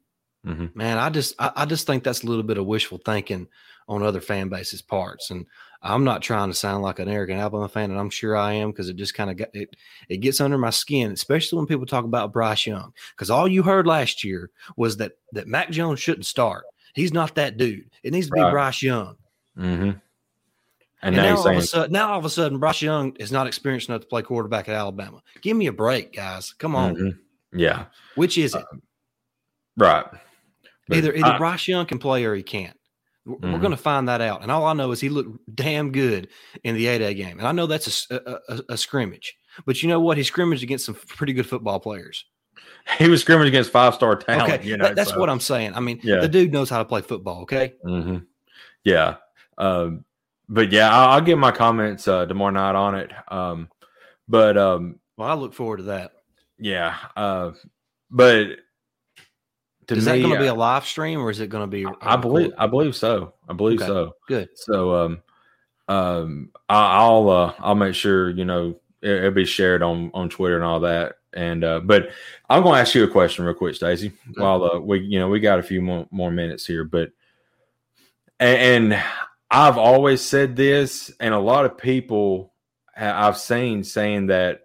mm-hmm. 0.45 0.65
man, 0.75 0.97
I 0.97 1.09
just, 1.09 1.35
I, 1.39 1.51
I 1.55 1.65
just 1.65 1.87
think 1.87 2.03
that's 2.03 2.23
a 2.23 2.27
little 2.27 2.43
bit 2.43 2.57
of 2.57 2.65
wishful 2.65 2.99
thinking 3.03 3.47
on 3.87 4.03
other 4.03 4.21
fan 4.21 4.49
bases' 4.49 4.81
parts. 4.81 5.29
And 5.31 5.45
I'm 5.81 6.05
not 6.05 6.21
trying 6.21 6.49
to 6.49 6.53
sound 6.53 6.81
like 6.81 6.99
an 6.99 7.09
arrogant 7.09 7.39
Alabama 7.39 7.67
fan, 7.67 7.91
and 7.91 7.99
I'm 7.99 8.09
sure 8.09 8.37
I 8.37 8.53
am 8.53 8.71
because 8.71 8.87
it 8.87 8.95
just 8.95 9.13
kind 9.13 9.29
of 9.29 9.47
it 9.53 9.75
it 10.07 10.17
gets 10.17 10.39
under 10.39 10.57
my 10.57 10.69
skin, 10.69 11.11
especially 11.11 11.57
when 11.57 11.67
people 11.67 11.85
talk 11.85 12.05
about 12.05 12.31
Bryce 12.31 12.65
Young. 12.65 12.93
Because 13.11 13.29
all 13.29 13.49
you 13.49 13.63
heard 13.63 13.85
last 13.85 14.23
year 14.23 14.49
was 14.77 14.97
that 14.97 15.13
that 15.33 15.47
Mac 15.47 15.71
Jones 15.71 15.99
shouldn't 15.99 16.25
start. 16.25 16.63
He's 16.95 17.11
not 17.11 17.35
that 17.35 17.57
dude. 17.57 17.89
It 18.01 18.13
needs 18.13 18.27
to 18.27 18.33
be 18.33 18.39
right. 18.39 18.51
Bryce 18.51 18.81
Young. 18.81 19.17
Mm-hmm. 19.57 19.91
And, 21.03 21.15
and, 21.15 21.23
now, 21.23 21.35
all 21.35 21.43
saying- 21.43 21.57
of 21.57 21.63
a 21.63 21.67
sudden, 21.67 21.91
now 21.91 22.11
all 22.13 22.19
of 22.19 22.25
a 22.25 22.29
sudden, 22.29 22.59
Bryce 22.59 22.81
Young 22.81 23.15
is 23.17 23.31
not 23.31 23.45
experienced 23.45 23.89
enough 23.89 24.01
to 24.01 24.07
play 24.07 24.21
quarterback 24.21 24.69
at 24.69 24.75
Alabama. 24.75 25.21
Give 25.41 25.55
me 25.55 25.67
a 25.67 25.73
break, 25.73 26.13
guys. 26.13 26.53
Come 26.53 26.75
on. 26.75 26.95
Mm-hmm. 26.95 27.59
Yeah. 27.59 27.85
Which 28.15 28.37
is 28.37 28.55
it? 28.55 28.61
Uh, 28.61 28.77
right. 29.77 30.05
But 30.87 30.97
either 30.97 31.13
either 31.13 31.25
I, 31.33 31.37
Bryce 31.37 31.67
Young 31.67 31.85
can 31.85 31.99
play 31.99 32.23
or 32.25 32.33
he 32.33 32.41
can't. 32.41 32.77
We're 33.25 33.37
mm-hmm. 33.37 33.59
going 33.59 33.71
to 33.71 33.77
find 33.77 34.09
that 34.09 34.21
out. 34.21 34.41
And 34.41 34.51
all 34.51 34.65
I 34.65 34.73
know 34.73 34.91
is 34.91 34.99
he 34.99 35.09
looked 35.09 35.37
damn 35.55 35.91
good 35.91 36.27
in 36.63 36.75
the 36.75 36.87
A-Day 36.87 37.13
game. 37.13 37.37
And 37.39 37.47
I 37.47 37.53
know 37.53 37.67
that's 37.67 38.09
a, 38.11 38.39
a, 38.49 38.61
a, 38.69 38.77
scrimmage. 38.77 39.37
But 39.65 39.81
you 39.81 39.87
know 39.87 40.01
what? 40.01 40.17
He 40.17 40.23
scrimmaged 40.23 40.61
against 40.61 40.85
some 40.85 40.95
pretty 40.95 41.31
good 41.31 41.47
football 41.47 41.79
players. 41.79 42.25
He 42.97 43.07
was 43.07 43.21
scrimmaging 43.21 43.47
against 43.47 43.71
five 43.71 43.93
star 43.93 44.17
talent. 44.17 44.53
Okay. 44.53 44.67
You 44.67 44.75
know, 44.75 44.85
that, 44.85 44.95
that's 44.97 45.11
so. 45.11 45.19
what 45.19 45.29
I'm 45.29 45.39
saying. 45.39 45.73
I 45.73 45.79
mean, 45.79 46.01
yeah. 46.03 46.19
the 46.19 46.27
dude 46.27 46.51
knows 46.51 46.69
how 46.69 46.79
to 46.79 46.85
play 46.85 47.01
football. 47.01 47.43
Okay. 47.43 47.73
Mm-hmm. 47.85 48.17
Yeah. 48.83 49.15
Um, 49.57 50.03
but 50.49 50.71
yeah, 50.71 50.93
I'll, 50.93 51.09
I'll, 51.11 51.21
get 51.21 51.37
my 51.37 51.51
comments 51.51 52.07
uh, 52.07 52.25
tomorrow 52.25 52.51
night 52.51 52.75
on 52.75 52.95
it. 52.95 53.11
Um, 53.29 53.69
but 54.27 54.57
um, 54.57 54.99
well, 55.17 55.29
I 55.29 55.33
look 55.33 55.53
forward 55.53 55.77
to 55.77 55.83
that. 55.83 56.11
Yeah. 56.57 56.95
Uh, 57.15 57.51
but 58.09 58.47
is 59.89 60.05
me, 60.05 60.11
that 60.11 60.21
going 60.21 60.33
to 60.33 60.39
be 60.39 60.47
a 60.47 60.53
live 60.53 60.85
stream 60.85 61.19
or 61.19 61.29
is 61.29 61.39
it 61.39 61.47
going 61.49 61.63
to 61.63 61.67
be? 61.67 61.85
I 62.01 62.15
believe. 62.15 62.51
I 62.57 62.67
believe 62.67 62.95
so. 62.95 63.33
I 63.49 63.53
believe 63.53 63.81
okay. 63.81 63.87
so. 63.87 64.15
Good. 64.27 64.49
So, 64.55 64.95
um, 64.95 65.21
um, 65.87 66.51
I, 66.69 67.07
will 67.07 67.29
uh, 67.29 67.53
I'll 67.59 67.75
make 67.75 67.95
sure 67.95 68.29
you 68.29 68.45
know 68.45 68.79
it, 69.01 69.23
will 69.23 69.31
be 69.31 69.45
shared 69.45 69.83
on 69.83 70.11
on 70.13 70.29
Twitter 70.29 70.55
and 70.55 70.63
all 70.63 70.79
that. 70.81 71.15
And 71.33 71.63
uh, 71.63 71.81
but 71.81 72.09
I'm 72.49 72.63
going 72.63 72.75
to 72.75 72.81
ask 72.81 72.95
you 72.95 73.03
a 73.03 73.09
question 73.09 73.43
real 73.43 73.55
quick, 73.55 73.75
Stacey. 73.75 74.13
While 74.35 74.63
uh, 74.63 74.79
we 74.79 74.99
you 74.99 75.19
know 75.19 75.27
we 75.27 75.39
got 75.39 75.59
a 75.59 75.63
few 75.63 75.81
more, 75.81 76.07
more 76.11 76.31
minutes 76.31 76.65
here, 76.65 76.83
but 76.83 77.11
and, 78.39 78.93
and 78.93 79.03
I've 79.53 79.77
always 79.77 80.21
said 80.21 80.55
this, 80.55 81.11
and 81.19 81.33
a 81.33 81.39
lot 81.39 81.65
of 81.65 81.77
people 81.77 82.53
I've 82.97 83.37
seen 83.37 83.83
saying 83.83 84.27
that 84.27 84.61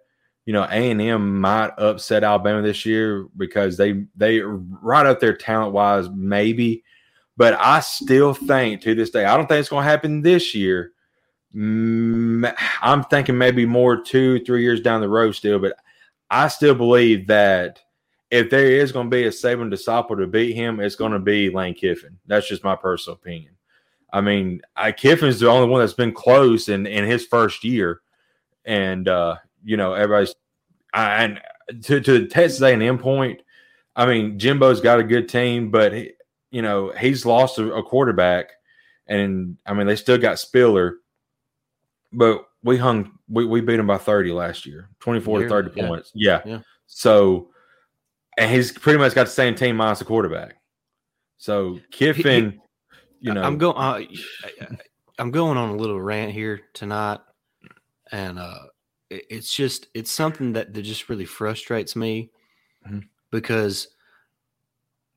you 0.48 0.54
know, 0.54 0.62
A 0.62 0.90
and 0.90 0.98
M 1.02 1.42
might 1.42 1.72
upset 1.76 2.24
Alabama 2.24 2.62
this 2.62 2.86
year 2.86 3.28
because 3.36 3.76
they 3.76 4.06
they 4.16 4.40
right 4.40 5.04
up 5.04 5.20
there 5.20 5.36
talent 5.36 5.74
wise, 5.74 6.08
maybe. 6.08 6.84
But 7.36 7.52
I 7.60 7.80
still 7.80 8.32
think 8.32 8.80
to 8.80 8.94
this 8.94 9.10
day, 9.10 9.26
I 9.26 9.36
don't 9.36 9.46
think 9.46 9.60
it's 9.60 9.68
going 9.68 9.84
to 9.84 9.90
happen 9.90 10.22
this 10.22 10.54
year. 10.54 10.92
I'm 11.54 13.04
thinking 13.10 13.36
maybe 13.36 13.66
more 13.66 14.02
two, 14.02 14.42
three 14.42 14.62
years 14.62 14.80
down 14.80 15.02
the 15.02 15.08
road 15.10 15.32
still, 15.32 15.58
but 15.58 15.76
I 16.30 16.48
still 16.48 16.74
believe 16.74 17.26
that 17.26 17.80
if 18.30 18.48
there 18.48 18.70
is 18.70 18.90
going 18.90 19.10
to 19.10 19.14
be 19.14 19.24
a 19.24 19.30
Saban 19.30 19.68
disciple 19.68 20.16
to 20.16 20.26
beat 20.26 20.54
him, 20.54 20.80
it's 20.80 20.96
going 20.96 21.12
to 21.12 21.18
be 21.18 21.50
Lane 21.50 21.74
Kiffin. 21.74 22.18
That's 22.26 22.48
just 22.48 22.64
my 22.64 22.74
personal 22.74 23.16
opinion. 23.16 23.57
I 24.12 24.20
mean, 24.20 24.62
I, 24.74 24.92
Kiffin's 24.92 25.40
the 25.40 25.48
only 25.48 25.68
one 25.68 25.80
that's 25.80 25.92
been 25.92 26.12
close 26.12 26.68
in 26.68 26.86
in 26.86 27.04
his 27.04 27.26
first 27.26 27.64
year, 27.64 28.00
and 28.64 29.06
uh, 29.08 29.36
you 29.64 29.76
know, 29.76 29.94
everybody's 29.94 30.34
and 30.94 31.40
to 31.82 32.00
to 32.00 32.26
Texas 32.26 32.62
A&M 32.62 32.98
point, 32.98 33.42
I 33.94 34.06
mean, 34.06 34.38
Jimbo's 34.38 34.80
got 34.80 35.00
a 35.00 35.04
good 35.04 35.28
team, 35.28 35.70
but 35.70 35.92
he, 35.92 36.12
you 36.50 36.62
know 36.62 36.92
he's 36.98 37.26
lost 37.26 37.58
a, 37.58 37.72
a, 37.72 37.82
quarterback, 37.82 38.52
and 39.06 39.58
I 39.66 39.74
mean 39.74 39.86
they 39.86 39.96
still 39.96 40.18
got 40.18 40.38
Spiller, 40.38 40.96
but 42.12 42.44
we 42.62 42.76
hung 42.76 43.12
we, 43.28 43.44
we 43.44 43.60
beat 43.60 43.78
him 43.78 43.86
by 43.86 43.98
thirty 43.98 44.32
last 44.32 44.66
year, 44.66 44.88
twenty 45.00 45.20
four 45.20 45.42
to 45.42 45.48
thirty 45.48 45.70
yeah. 45.74 45.86
points. 45.86 46.10
Yeah. 46.14 46.40
yeah. 46.44 46.60
So, 46.86 47.50
and 48.38 48.50
he's 48.50 48.72
pretty 48.72 48.98
much 48.98 49.14
got 49.14 49.24
the 49.24 49.30
same 49.30 49.54
team 49.54 49.76
minus 49.76 49.98
the 49.98 50.06
quarterback. 50.06 50.56
So 51.36 51.78
Kiffin, 51.90 52.52
he, 52.52 52.60
you 53.20 53.34
know, 53.34 53.42
I'm 53.42 53.58
going. 53.58 53.76
Uh, 53.76 54.02
I'm 55.18 55.30
going 55.32 55.58
on 55.58 55.70
a 55.70 55.76
little 55.76 56.00
rant 56.00 56.32
here 56.32 56.60
tonight, 56.74 57.18
and 58.12 58.38
uh, 58.38 58.58
it's 59.10 59.52
just 59.52 59.88
it's 59.94 60.10
something 60.10 60.52
that, 60.52 60.74
that 60.74 60.82
just 60.82 61.08
really 61.08 61.24
frustrates 61.24 61.96
me 61.96 62.30
mm-hmm. 62.86 63.00
because 63.30 63.88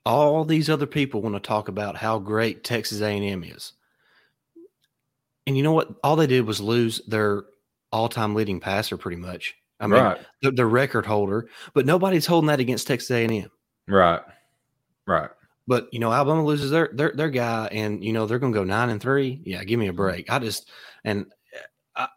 all 0.05 0.43
these 0.43 0.69
other 0.69 0.87
people 0.87 1.21
want 1.21 1.35
to 1.35 1.39
talk 1.39 1.67
about 1.67 1.95
how 1.95 2.17
great 2.17 2.63
Texas 2.63 3.01
A&M 3.01 3.43
is. 3.43 3.73
And 5.45 5.55
you 5.55 5.63
know 5.63 5.73
what? 5.73 5.89
All 6.03 6.15
they 6.15 6.27
did 6.27 6.45
was 6.45 6.59
lose 6.59 7.01
their 7.07 7.43
all-time 7.91 8.33
leading 8.33 8.59
passer 8.59 8.97
pretty 8.97 9.17
much. 9.17 9.55
I 9.79 9.87
mean, 9.87 10.01
right. 10.01 10.19
the, 10.41 10.51
the 10.51 10.65
record 10.65 11.05
holder, 11.05 11.49
but 11.73 11.85
nobody's 11.85 12.25
holding 12.25 12.47
that 12.47 12.59
against 12.59 12.87
Texas 12.87 13.11
A&M. 13.11 13.49
Right. 13.87 14.21
Right. 15.07 15.29
But 15.71 15.87
you 15.93 15.99
know, 15.99 16.11
Alabama 16.11 16.43
loses 16.43 16.69
their 16.69 16.89
their 16.91 17.13
their 17.13 17.29
guy, 17.29 17.69
and 17.71 18.03
you 18.03 18.11
know 18.11 18.25
they're 18.25 18.39
going 18.39 18.51
to 18.51 18.59
go 18.59 18.65
nine 18.65 18.89
and 18.89 19.01
three. 19.01 19.41
Yeah, 19.45 19.63
give 19.63 19.79
me 19.79 19.87
a 19.87 19.93
break. 19.93 20.29
I 20.29 20.37
just 20.37 20.69
and 21.05 21.27
I, 21.95 22.09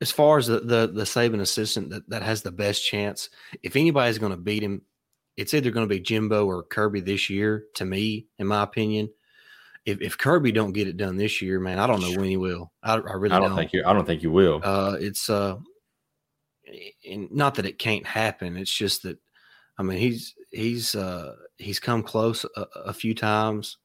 as 0.00 0.10
far 0.10 0.38
as 0.38 0.48
the 0.48 0.58
the 0.58 0.90
the 0.92 1.04
Saban 1.04 1.40
assistant 1.40 1.90
that 1.90 2.10
that 2.10 2.24
has 2.24 2.42
the 2.42 2.50
best 2.50 2.84
chance, 2.84 3.30
if 3.62 3.76
anybody's 3.76 4.18
going 4.18 4.32
to 4.32 4.36
beat 4.36 4.64
him, 4.64 4.82
it's 5.36 5.54
either 5.54 5.70
going 5.70 5.88
to 5.88 5.94
be 5.94 6.00
Jimbo 6.00 6.44
or 6.44 6.64
Kirby 6.64 7.02
this 7.02 7.30
year. 7.30 7.66
To 7.74 7.84
me, 7.84 8.26
in 8.36 8.48
my 8.48 8.64
opinion, 8.64 9.10
if, 9.84 10.00
if 10.00 10.18
Kirby 10.18 10.50
don't 10.50 10.72
get 10.72 10.88
it 10.88 10.96
done 10.96 11.16
this 11.16 11.40
year, 11.40 11.60
man, 11.60 11.78
I 11.78 11.86
don't 11.86 12.00
know 12.00 12.18
when 12.18 12.28
he 12.28 12.36
will. 12.36 12.72
I, 12.82 12.94
I 12.94 13.12
really 13.12 13.36
I 13.36 13.38
don't, 13.38 13.50
don't, 13.50 13.58
think 13.58 13.74
you. 13.74 13.84
I 13.86 13.92
don't 13.92 14.06
think 14.06 14.24
you 14.24 14.32
will. 14.32 14.60
Uh, 14.64 14.96
it's 14.98 15.30
uh, 15.30 15.54
and 17.08 17.30
not 17.30 17.54
that 17.54 17.66
it 17.66 17.78
can't 17.78 18.08
happen. 18.08 18.56
It's 18.56 18.76
just 18.76 19.04
that, 19.04 19.18
I 19.78 19.84
mean, 19.84 19.98
he's 19.98 20.34
he's 20.50 20.96
uh 20.96 21.36
he's 21.58 21.80
come 21.80 22.02
close 22.02 22.44
a, 22.56 22.60
a 22.86 22.92
few 22.92 23.14
times. 23.14 23.78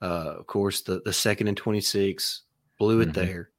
Uh, 0.00 0.34
of 0.38 0.46
course, 0.46 0.82
the 0.82 1.00
the 1.04 1.12
second 1.12 1.48
and 1.48 1.56
twenty 1.56 1.80
six 1.80 2.42
blew 2.78 3.00
it 3.00 3.10
mm-hmm. 3.10 3.12
there. 3.12 3.50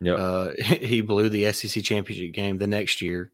Yeah, 0.00 0.14
uh, 0.14 0.52
he 0.62 1.00
blew 1.00 1.28
the 1.28 1.52
SEC 1.52 1.82
championship 1.82 2.32
game 2.32 2.58
the 2.58 2.66
next 2.66 3.02
year. 3.02 3.32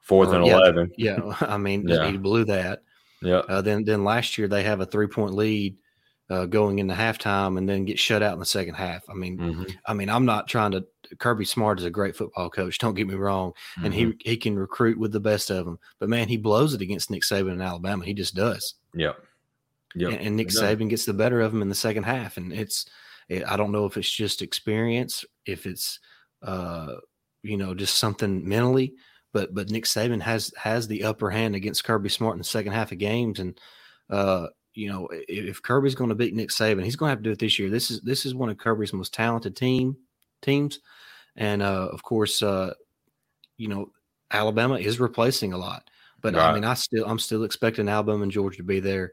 Fourth 0.00 0.32
and 0.32 0.46
yeah, 0.46 0.56
eleven. 0.56 0.92
Yeah, 0.96 1.36
I 1.40 1.56
mean, 1.56 1.86
yeah. 1.86 2.10
he 2.10 2.16
blew 2.16 2.44
that. 2.46 2.82
Yeah. 3.22 3.38
Uh, 3.38 3.60
then 3.60 3.84
then 3.84 4.04
last 4.04 4.38
year 4.38 4.48
they 4.48 4.62
have 4.62 4.80
a 4.80 4.86
three 4.86 5.06
point 5.06 5.34
lead 5.34 5.76
uh, 6.30 6.46
going 6.46 6.78
into 6.78 6.94
halftime 6.94 7.58
and 7.58 7.68
then 7.68 7.84
get 7.84 7.98
shut 7.98 8.22
out 8.22 8.32
in 8.32 8.38
the 8.38 8.46
second 8.46 8.74
half. 8.74 9.04
I 9.10 9.14
mean, 9.14 9.38
mm-hmm. 9.38 9.64
I 9.84 9.94
mean, 9.94 10.08
I'm 10.08 10.24
not 10.24 10.48
trying 10.48 10.72
to. 10.72 10.86
Kirby 11.18 11.44
Smart 11.44 11.78
is 11.78 11.84
a 11.84 11.90
great 11.90 12.16
football 12.16 12.50
coach. 12.50 12.78
Don't 12.78 12.94
get 12.94 13.06
me 13.06 13.14
wrong, 13.14 13.50
mm-hmm. 13.50 13.84
and 13.84 13.94
he 13.94 14.04
mm-hmm. 14.06 14.18
he 14.20 14.36
can 14.36 14.58
recruit 14.58 14.98
with 14.98 15.12
the 15.12 15.20
best 15.20 15.50
of 15.50 15.64
them. 15.64 15.78
But 15.98 16.08
man, 16.08 16.28
he 16.28 16.36
blows 16.36 16.74
it 16.74 16.80
against 16.80 17.10
Nick 17.10 17.22
Saban 17.22 17.52
in 17.52 17.60
Alabama. 17.60 18.04
He 18.04 18.14
just 18.14 18.34
does. 18.34 18.74
Yeah. 18.94 19.12
Yeah. 19.94 20.10
And, 20.10 20.20
and, 20.20 20.36
Nick 20.36 20.48
Saban 20.48 20.88
gets 20.88 21.04
the 21.04 21.12
better 21.12 21.40
of 21.40 21.52
him 21.52 21.62
in 21.62 21.68
the 21.68 21.74
second 21.74 22.04
half, 22.04 22.36
and 22.36 22.52
it's. 22.52 22.86
It, 23.28 23.44
I 23.46 23.56
don't 23.56 23.70
know 23.70 23.86
if 23.86 23.96
it's 23.96 24.10
just 24.10 24.42
experience, 24.42 25.24
if 25.46 25.64
it's, 25.64 26.00
uh, 26.42 26.94
you 27.44 27.56
know, 27.56 27.74
just 27.74 27.96
something 27.96 28.48
mentally, 28.48 28.94
but 29.32 29.54
but 29.54 29.70
Nick 29.70 29.84
Saban 29.84 30.20
has 30.20 30.52
has 30.56 30.88
the 30.88 31.04
upper 31.04 31.30
hand 31.30 31.54
against 31.54 31.84
Kirby 31.84 32.08
Smart 32.08 32.34
in 32.34 32.38
the 32.38 32.44
second 32.44 32.72
half 32.72 32.90
of 32.90 32.98
games, 32.98 33.38
and 33.38 33.58
uh, 34.10 34.48
you 34.74 34.88
know, 34.88 35.08
if 35.12 35.62
Kirby's 35.62 35.94
going 35.94 36.10
to 36.10 36.16
beat 36.16 36.34
Nick 36.34 36.50
Saban, 36.50 36.84
he's 36.84 36.96
going 36.96 37.08
to 37.08 37.12
have 37.12 37.18
to 37.18 37.24
do 37.24 37.30
it 37.30 37.38
this 37.38 37.58
year. 37.58 37.70
This 37.70 37.90
is 37.90 38.00
this 38.00 38.26
is 38.26 38.34
one 38.34 38.48
of 38.48 38.58
Kirby's 38.58 38.92
most 38.92 39.14
talented 39.14 39.56
team 39.56 39.96
teams, 40.42 40.80
and 41.36 41.62
uh, 41.62 41.88
of 41.92 42.02
course, 42.02 42.42
uh, 42.42 42.74
you 43.56 43.68
know, 43.68 43.90
Alabama 44.30 44.76
is 44.76 45.00
replacing 45.00 45.52
a 45.52 45.58
lot. 45.58 45.88
But 46.20 46.34
right. 46.34 46.50
I 46.50 46.54
mean, 46.54 46.64
I 46.64 46.74
still 46.74 47.06
I'm 47.06 47.18
still 47.18 47.44
expecting 47.44 47.88
Alabama 47.88 48.22
and 48.22 48.32
Georgia 48.32 48.58
to 48.58 48.62
be 48.62 48.80
there 48.80 49.12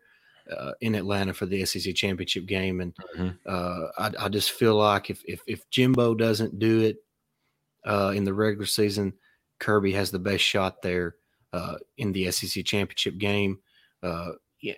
uh, 0.56 0.72
in 0.82 0.96
Atlanta 0.96 1.34
for 1.34 1.46
the 1.46 1.66
SEC 1.66 1.96
championship 1.96 2.46
game, 2.46 2.82
and 2.82 2.94
mm-hmm. 2.96 3.30
Uh, 3.46 3.88
I, 3.98 4.26
I, 4.26 4.30
just 4.30 4.52
feel 4.52 4.76
like 4.76 5.10
if 5.10 5.22
if, 5.26 5.42
if 5.48 5.70
Jimbo 5.70 6.16
doesn't 6.16 6.60
do 6.60 6.82
it 6.82 6.98
uh, 7.86 8.14
in 8.16 8.24
the 8.24 8.34
regular 8.34 8.66
season, 8.66 9.14
Kirby 9.60 9.94
has 9.94 10.12
the 10.12 10.20
best 10.20 10.44
shot 10.44 10.82
there 10.82 11.16
uh, 11.54 11.76
in 11.98 12.12
the 12.12 12.32
SEC 12.32 12.66
championship 12.66 13.18
game. 13.18 13.60
Uh, 14.04 14.32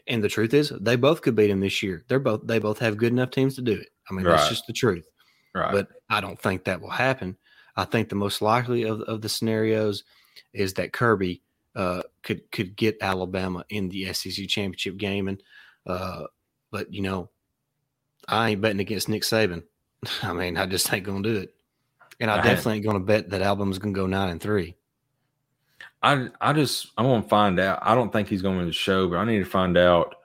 and 0.07 0.23
the 0.23 0.29
truth 0.29 0.53
is, 0.53 0.73
they 0.81 0.95
both 0.95 1.21
could 1.21 1.35
beat 1.35 1.49
him 1.49 1.59
this 1.61 1.81
year. 1.81 2.03
They're 2.07 2.19
both 2.19 2.41
they 2.45 2.59
both 2.59 2.79
have 2.79 2.97
good 2.97 3.13
enough 3.13 3.31
teams 3.31 3.55
to 3.55 3.61
do 3.61 3.73
it. 3.73 3.89
I 4.09 4.13
mean, 4.13 4.25
right. 4.25 4.37
that's 4.37 4.49
just 4.49 4.67
the 4.67 4.73
truth. 4.73 5.05
Right. 5.53 5.71
But 5.71 5.87
I 6.09 6.21
don't 6.21 6.39
think 6.39 6.63
that 6.63 6.81
will 6.81 6.89
happen. 6.89 7.37
I 7.75 7.85
think 7.85 8.09
the 8.09 8.15
most 8.15 8.41
likely 8.41 8.83
of, 8.83 9.01
of 9.01 9.21
the 9.21 9.29
scenarios 9.29 10.03
is 10.53 10.73
that 10.75 10.93
Kirby 10.93 11.41
uh, 11.75 12.01
could 12.23 12.51
could 12.51 12.75
get 12.75 12.97
Alabama 13.01 13.63
in 13.69 13.89
the 13.89 14.11
SEC 14.13 14.47
championship 14.47 14.97
game, 14.97 15.27
and 15.27 15.41
uh, 15.87 16.23
but 16.71 16.93
you 16.93 17.01
know, 17.01 17.29
I 18.27 18.49
ain't 18.49 18.61
betting 18.61 18.79
against 18.79 19.09
Nick 19.09 19.23
Saban. 19.23 19.63
I 20.23 20.33
mean, 20.33 20.57
I 20.57 20.65
just 20.65 20.91
ain't 20.93 21.05
gonna 21.05 21.23
do 21.23 21.37
it, 21.37 21.53
and 22.19 22.29
I, 22.29 22.39
I 22.39 22.41
definitely 22.41 22.75
ain't 22.75 22.85
gonna 22.85 22.99
bet 22.99 23.29
that 23.29 23.41
Alabama's 23.41 23.79
gonna 23.79 23.93
go 23.93 24.07
nine 24.07 24.29
and 24.29 24.41
three. 24.41 24.75
I 26.01 26.29
I 26.41 26.53
just 26.53 26.87
I 26.97 27.03
want 27.03 27.25
to 27.25 27.29
find 27.29 27.59
out. 27.59 27.79
I 27.81 27.95
don't 27.95 28.11
think 28.11 28.27
he's 28.27 28.41
going 28.41 28.65
to 28.65 28.71
show, 28.71 29.07
but 29.07 29.17
I 29.17 29.25
need 29.25 29.39
to 29.39 29.45
find 29.45 29.77
out 29.77 30.15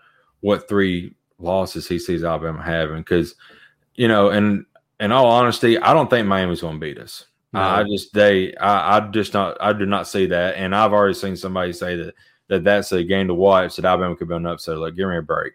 what 0.40 0.68
three 0.68 1.14
losses 1.38 1.88
he 1.88 1.98
sees 1.98 2.24
Alabama 2.24 2.62
having 2.62 2.98
because 2.98 3.34
you 3.94 4.08
know, 4.08 4.30
and 4.30 4.66
in 5.04 5.12
all 5.12 5.26
honesty, 5.26 5.78
I 5.78 5.92
don't 5.92 6.08
think 6.08 6.26
Miami's 6.26 6.60
going 6.60 6.74
to 6.74 6.80
beat 6.80 6.98
us. 6.98 7.26
No. 7.52 7.60
I 7.60 7.84
just 7.84 8.12
they 8.12 8.54
I, 8.56 8.98
I 8.98 9.00
just 9.10 9.32
not 9.32 9.56
I 9.60 9.72
do 9.72 9.86
not 9.86 10.08
see 10.08 10.26
that, 10.26 10.56
and 10.56 10.74
I've 10.74 10.92
already 10.92 11.14
seen 11.14 11.36
somebody 11.36 11.72
say 11.72 11.96
that 11.96 12.14
that 12.48 12.64
that's 12.64 12.90
a 12.92 13.04
game 13.04 13.28
to 13.28 13.34
watch 13.34 13.76
that 13.76 13.84
Alabama 13.84 14.16
could 14.16 14.28
be 14.28 14.34
an 14.34 14.46
upset. 14.46 14.78
Like, 14.78 14.96
give 14.96 15.08
me 15.08 15.16
a 15.16 15.22
break. 15.22 15.52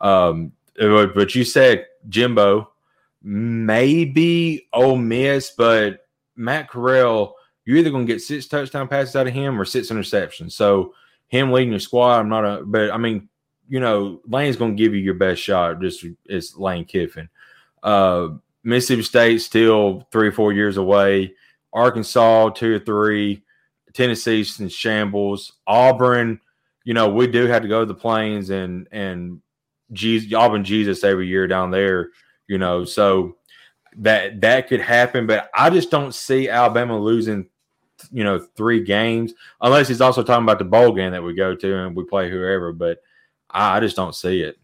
Um, 0.00 0.52
but 0.76 1.34
you 1.34 1.44
said 1.44 1.86
Jimbo, 2.08 2.70
maybe 3.22 4.68
Ole 4.72 4.98
Miss, 4.98 5.50
but 5.50 6.06
Matt 6.36 6.68
Corral 6.68 7.36
you're 7.64 7.78
either 7.78 7.90
going 7.90 8.06
to 8.06 8.12
get 8.12 8.20
six 8.20 8.46
touchdown 8.46 8.88
passes 8.88 9.14
out 9.14 9.26
of 9.26 9.32
him 9.32 9.60
or 9.60 9.64
six 9.64 9.90
interceptions. 9.90 10.52
So 10.52 10.94
him 11.28 11.52
leading 11.52 11.70
your 11.70 11.78
squad, 11.78 12.18
I'm 12.18 12.28
not 12.28 12.44
a, 12.44 12.62
but 12.64 12.90
I 12.90 12.98
mean, 12.98 13.28
you 13.68 13.78
know, 13.78 14.20
Lane's 14.26 14.56
going 14.56 14.76
to 14.76 14.82
give 14.82 14.94
you 14.94 15.00
your 15.00 15.14
best 15.14 15.40
shot. 15.40 15.80
Just 15.80 16.04
it's 16.26 16.56
Lane 16.56 16.84
Kiffin. 16.84 17.28
Uh, 17.82 18.30
Mississippi 18.62 19.02
State 19.02 19.40
still 19.40 20.06
three 20.12 20.28
or 20.28 20.32
four 20.32 20.52
years 20.52 20.76
away. 20.76 21.34
Arkansas 21.72 22.50
two 22.50 22.74
or 22.74 22.78
three. 22.78 23.42
Tennessee's 23.92 24.60
in 24.60 24.68
shambles. 24.68 25.52
Auburn, 25.66 26.40
you 26.84 26.94
know, 26.94 27.08
we 27.08 27.26
do 27.26 27.46
have 27.46 27.62
to 27.62 27.68
go 27.68 27.80
to 27.80 27.86
the 27.86 27.94
plains 27.94 28.50
and 28.50 28.86
and 28.92 29.40
Jesus, 29.92 30.32
Auburn 30.32 30.64
Jesus 30.64 31.02
every 31.02 31.26
year 31.26 31.46
down 31.46 31.70
there. 31.70 32.10
You 32.46 32.58
know, 32.58 32.84
so 32.84 33.36
that 33.96 34.40
that 34.40 34.68
could 34.68 34.80
happen, 34.80 35.26
but 35.26 35.50
I 35.54 35.70
just 35.70 35.90
don't 35.90 36.14
see 36.14 36.48
Alabama 36.48 36.98
losing 36.98 37.48
you 38.12 38.24
know 38.24 38.38
three 38.56 38.82
games 38.82 39.34
unless 39.60 39.88
he's 39.88 40.00
also 40.00 40.22
talking 40.22 40.44
about 40.44 40.58
the 40.58 40.64
bowl 40.64 40.92
game 40.92 41.12
that 41.12 41.22
we 41.22 41.34
go 41.34 41.54
to 41.54 41.84
and 41.84 41.94
we 41.94 42.04
play 42.04 42.30
whoever 42.30 42.72
but 42.72 43.02
i, 43.50 43.76
I 43.76 43.80
just 43.80 43.96
don't 43.96 44.14
see 44.14 44.40
it 44.40 44.58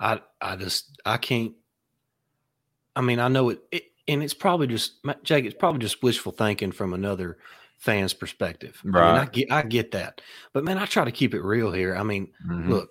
i 0.00 0.20
i 0.40 0.56
just 0.56 1.00
i 1.04 1.16
can't 1.16 1.52
i 2.96 3.00
mean 3.00 3.18
i 3.18 3.28
know 3.28 3.50
it, 3.50 3.60
it 3.70 3.84
and 4.08 4.22
it's 4.22 4.34
probably 4.34 4.66
just 4.66 4.94
jake 5.22 5.44
it's 5.44 5.54
probably 5.54 5.80
just 5.80 6.02
wishful 6.02 6.32
thinking 6.32 6.72
from 6.72 6.94
another 6.94 7.38
fan's 7.78 8.14
perspective 8.14 8.80
right 8.84 9.10
I, 9.10 9.12
mean, 9.12 9.20
I 9.20 9.24
get 9.26 9.52
i 9.52 9.62
get 9.62 9.90
that 9.92 10.20
but 10.52 10.64
man 10.64 10.78
i 10.78 10.86
try 10.86 11.04
to 11.04 11.12
keep 11.12 11.34
it 11.34 11.42
real 11.42 11.70
here 11.72 11.94
i 11.96 12.02
mean 12.02 12.28
mm-hmm. 12.46 12.70
look 12.70 12.90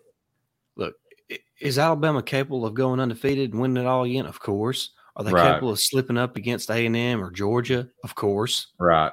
look 0.76 0.95
is 1.60 1.80
alabama 1.80 2.22
capable 2.22 2.66
of 2.66 2.74
going 2.74 2.99
undefeated 2.99 3.51
and 3.51 3.62
winning 3.62 3.84
it 3.84 3.88
all 3.88 4.04
again 4.04 4.26
of 4.26 4.39
course 4.39 4.91
are 5.16 5.24
they 5.24 5.32
right. 5.32 5.54
capable 5.54 5.72
of 5.72 5.80
slipping 5.80 6.18
up 6.18 6.38
against 6.38 6.72
A 6.72 6.86
and 6.86 6.95
M 6.95 7.24
or 7.24 7.32
Georgia? 7.32 7.89
Of 8.04 8.16
course. 8.16 8.68
Right. 8.80 9.12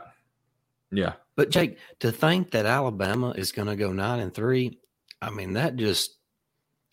Yeah. 0.90 1.14
But 1.36 1.50
Jake, 1.50 1.78
to 2.00 2.10
think 2.10 2.50
that 2.50 2.66
Alabama 2.66 3.30
is 3.30 3.52
going 3.52 3.68
to 3.68 3.76
go 3.76 3.92
nine 3.92 4.20
and 4.20 4.32
three, 4.32 4.78
I 5.22 5.30
mean 5.30 5.54
that 5.54 5.76
just 5.76 6.16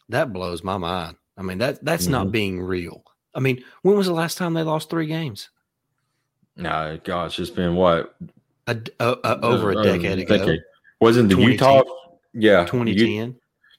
that 0.09 0.33
blows 0.33 0.63
my 0.63 0.77
mind. 0.77 1.15
I 1.37 1.41
mean 1.41 1.57
that 1.59 1.83
that's 1.83 2.03
mm-hmm. 2.03 2.11
not 2.11 2.31
being 2.31 2.61
real. 2.61 3.03
I 3.37 3.39
mean, 3.39 3.63
when 3.83 3.95
was 3.95 4.07
the 4.07 4.13
last 4.13 4.37
time 4.37 4.55
they 4.55 4.63
lost 4.63 4.89
three 4.89 5.05
games? 5.05 5.49
No, 6.55 6.99
gosh, 7.03 7.39
it's 7.39 7.51
been 7.51 7.75
what 7.75 8.15
a, 8.65 8.81
a, 8.99 9.15
a, 9.23 9.39
over 9.41 9.71
a 9.71 9.77
uh, 9.77 9.83
decade 9.83 10.19
ago. 10.19 10.37
Decade. 10.39 10.61
Wasn't 10.99 11.29
the 11.29 11.37
Utah? 11.37 11.83
Yeah, 12.33 12.65
twenty 12.65 12.95
ten. 12.95 13.35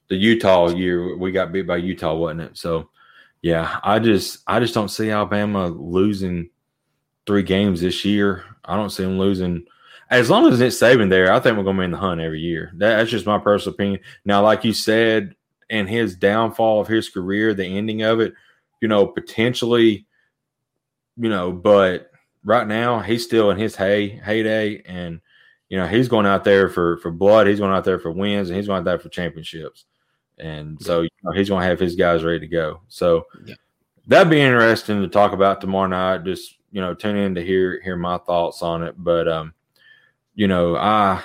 The 0.09 0.17
Utah 0.17 0.69
year 0.69 1.17
we 1.17 1.33
got 1.33 1.53
beat 1.53 1.67
by 1.67 1.79
Utah, 1.79 2.15
wasn't 2.15 2.43
it? 2.43 2.57
So 2.57 2.89
yeah, 3.43 3.81
I 3.83 3.99
just 3.99 4.45
I 4.47 4.61
just 4.61 4.75
don't 4.75 4.89
see 4.89 5.11
Alabama 5.11 5.67
losing 5.67 6.51
three 7.27 7.43
games 7.43 7.81
this 7.81 8.05
year. 8.05 8.45
I 8.65 8.77
don't 8.77 8.91
see 8.91 9.03
them 9.03 9.19
losing. 9.19 9.67
As 10.11 10.31
long 10.31 10.51
as 10.51 10.61
it's 10.61 10.81
Saban 10.81 11.11
there, 11.11 11.33
I 11.33 11.41
think 11.41 11.59
we're 11.59 11.65
going 11.65 11.77
to 11.77 11.81
be 11.81 11.85
in 11.85 11.91
the 11.91 11.99
hunt 11.99 12.21
every 12.21 12.41
year. 12.41 12.73
that's 12.77 13.11
just 13.11 13.27
my 13.27 13.39
personal 13.39 13.75
opinion. 13.75 14.01
Now, 14.25 14.43
like 14.43 14.65
you 14.65 14.73
said, 14.73 15.35
and 15.69 15.87
his 15.87 16.17
downfall 16.17 16.81
of 16.81 16.89
his 16.89 17.11
career, 17.11 17.53
the 17.53 17.67
ending 17.67 18.01
of 18.01 18.21
it, 18.21 18.33
you 18.81 18.89
know, 18.89 19.07
potentially, 19.07 20.07
you 21.17 21.29
know, 21.29 21.53
but 21.53 22.11
right 22.45 22.67
now 22.67 23.01
he's 23.01 23.25
still 23.25 23.51
in 23.51 23.59
his 23.59 23.77
hey 23.77 24.09
heyday, 24.09 24.83
and 24.83 25.21
you 25.69 25.77
know 25.77 25.87
he's 25.87 26.09
going 26.09 26.27
out 26.27 26.45
there 26.45 26.69
for 26.69 26.99
for 26.99 27.11
blood. 27.11 27.47
He's 27.47 27.61
going 27.61 27.73
out 27.73 27.85
there 27.85 27.99
for 27.99 28.11
wins, 28.11 28.49
and 28.49 28.57
he's 28.57 28.67
going 28.67 28.81
out 28.81 28.85
there 28.85 28.99
for 28.99 29.09
championships. 29.09 29.85
And 30.39 30.81
so 30.81 31.03
you 31.03 31.09
know, 31.23 31.33
he's 31.33 31.49
going 31.49 31.63
to 31.63 31.69
have 31.69 31.81
his 31.81 31.97
guys 31.97 32.23
ready 32.23 32.41
to 32.41 32.47
go. 32.47 32.81
So 32.89 33.27
yeah. 33.45 33.57
that'd 34.07 34.31
be 34.31 34.41
interesting 34.41 35.03
to 35.03 35.09
talk 35.09 35.33
about 35.33 35.61
tomorrow 35.61 35.89
night. 35.89 36.25
Just 36.25 36.57
you 36.71 36.81
know 36.81 36.95
tune 36.95 37.17
in 37.17 37.35
to 37.35 37.45
hear 37.45 37.81
hear 37.83 37.97
my 37.97 38.19
thoughts 38.19 38.63
on 38.63 38.83
it. 38.83 38.95
But 38.97 39.29
um, 39.29 39.55
you 40.35 40.47
know, 40.47 40.77
I 40.77 41.23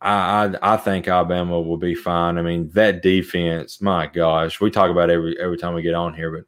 I, 0.00 0.46
I, 0.46 0.74
I 0.74 0.76
think 0.76 1.08
Alabama 1.08 1.60
will 1.60 1.76
be 1.76 1.94
fine. 1.94 2.38
I 2.38 2.42
mean, 2.42 2.70
that 2.70 3.02
defense, 3.02 3.80
my 3.80 4.06
gosh, 4.06 4.60
we 4.60 4.70
talk 4.70 4.90
about 4.90 5.10
every 5.10 5.38
every 5.40 5.56
time 5.56 5.74
we 5.74 5.82
get 5.82 5.94
on 5.94 6.14
here, 6.14 6.30
but 6.30 6.44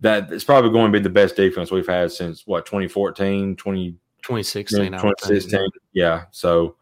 that 0.00 0.30
it's 0.32 0.44
probably 0.44 0.70
going 0.70 0.92
to 0.92 0.98
be 0.98 1.02
the 1.02 1.10
best 1.10 1.36
defense 1.36 1.70
we've 1.70 1.86
had 1.86 2.12
since 2.12 2.46
what 2.46 2.66
2014, 2.66 3.56
20, 3.56 3.90
2016, 4.22 4.92
2016. 4.92 5.68
Yeah. 5.92 6.24
So, 6.30 6.76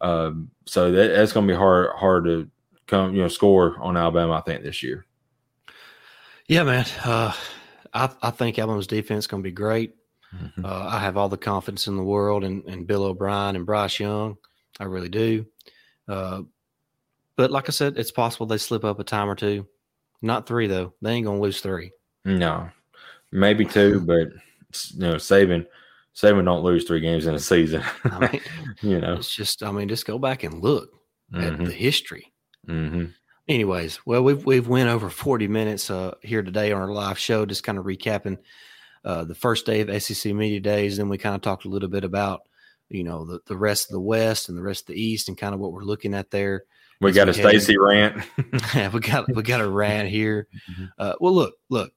um, 0.00 0.50
so 0.64 0.90
that, 0.90 1.08
that's 1.08 1.32
going 1.32 1.46
to 1.46 1.52
be 1.52 1.56
hard 1.56 1.90
hard 1.96 2.24
to 2.24 2.50
come 2.86 3.14
you 3.14 3.22
know 3.22 3.28
score 3.28 3.76
on 3.80 3.96
Alabama. 3.96 4.34
I 4.34 4.40
think 4.40 4.62
this 4.62 4.82
year. 4.82 5.06
Yeah, 6.48 6.64
man. 6.64 6.86
Uh, 7.04 7.32
I 7.92 8.10
I 8.22 8.30
think 8.30 8.58
Alabama's 8.58 8.86
defense 8.86 9.24
is 9.24 9.26
going 9.26 9.42
to 9.42 9.48
be 9.48 9.52
great. 9.52 9.94
Mm-hmm. 10.34 10.64
Uh, 10.64 10.86
I 10.86 10.98
have 10.98 11.16
all 11.16 11.28
the 11.28 11.36
confidence 11.36 11.86
in 11.86 11.96
the 11.96 12.02
world 12.02 12.44
and 12.44 12.64
in 12.64 12.84
Bill 12.84 13.04
O'Brien 13.04 13.56
and 13.56 13.66
Bryce 13.66 14.00
Young. 14.00 14.36
I 14.78 14.84
really 14.84 15.08
do. 15.08 15.46
Uh, 16.08 16.42
but 17.36 17.50
like 17.50 17.68
I 17.68 17.72
said, 17.72 17.98
it's 17.98 18.10
possible 18.10 18.46
they 18.46 18.58
slip 18.58 18.84
up 18.84 18.98
a 18.98 19.04
time 19.04 19.28
or 19.28 19.34
two. 19.34 19.66
Not 20.22 20.46
three 20.46 20.66
though. 20.66 20.94
They 21.02 21.12
ain't 21.12 21.26
gonna 21.26 21.40
lose 21.40 21.60
three. 21.60 21.92
No, 22.26 22.68
maybe 23.32 23.64
two, 23.64 24.00
but 24.06 24.28
you 24.92 25.00
know, 25.00 25.14
Saban, 25.14 25.66
Saban 26.14 26.44
don't 26.44 26.62
lose 26.62 26.84
three 26.84 27.00
games 27.00 27.26
in 27.26 27.34
a 27.34 27.38
season. 27.38 27.82
I 28.04 28.18
mean, 28.18 28.40
you 28.82 29.00
know, 29.00 29.14
it's 29.14 29.34
just. 29.34 29.62
I 29.62 29.72
mean, 29.72 29.88
just 29.88 30.06
go 30.06 30.18
back 30.18 30.42
and 30.42 30.62
look 30.62 30.90
mm-hmm. 31.32 31.44
at 31.44 31.58
the 31.58 31.72
history. 31.72 32.32
Mm-hmm. 32.68 33.06
Anyways, 33.48 34.00
well, 34.04 34.22
we've 34.22 34.44
we've 34.44 34.68
went 34.68 34.90
over 34.90 35.08
forty 35.08 35.48
minutes 35.48 35.90
uh, 35.90 36.14
here 36.22 36.42
today 36.42 36.72
on 36.72 36.82
our 36.82 36.92
live 36.92 37.18
show, 37.18 37.46
just 37.46 37.62
kind 37.62 37.78
of 37.78 37.84
recapping 37.84 38.38
uh, 39.04 39.24
the 39.24 39.34
first 39.34 39.64
day 39.64 39.80
of 39.80 40.02
SEC 40.02 40.34
Media 40.34 40.60
Days. 40.60 40.96
Then 40.96 41.08
we 41.08 41.16
kind 41.16 41.34
of 41.34 41.42
talked 41.42 41.64
a 41.64 41.68
little 41.68 41.88
bit 41.88 42.04
about 42.04 42.42
you 42.88 43.04
know 43.04 43.24
the, 43.24 43.40
the 43.46 43.56
rest 43.56 43.88
of 43.88 43.92
the 43.92 44.00
west 44.00 44.48
and 44.48 44.56
the 44.56 44.62
rest 44.62 44.82
of 44.82 44.94
the 44.94 45.00
east 45.00 45.28
and 45.28 45.38
kind 45.38 45.54
of 45.54 45.60
what 45.60 45.72
we're 45.72 45.82
looking 45.82 46.14
at 46.14 46.30
there 46.30 46.64
we 47.00 47.12
got 47.12 47.28
a 47.28 47.34
Stacey 47.34 47.76
rant 47.78 48.22
yeah 48.74 48.88
we 48.88 49.00
got 49.00 49.28
we 49.34 49.42
got 49.42 49.60
a 49.60 49.68
rant 49.68 50.08
here 50.08 50.48
mm-hmm. 50.70 50.84
uh, 50.98 51.14
well 51.20 51.34
look 51.34 51.54
look 51.68 51.92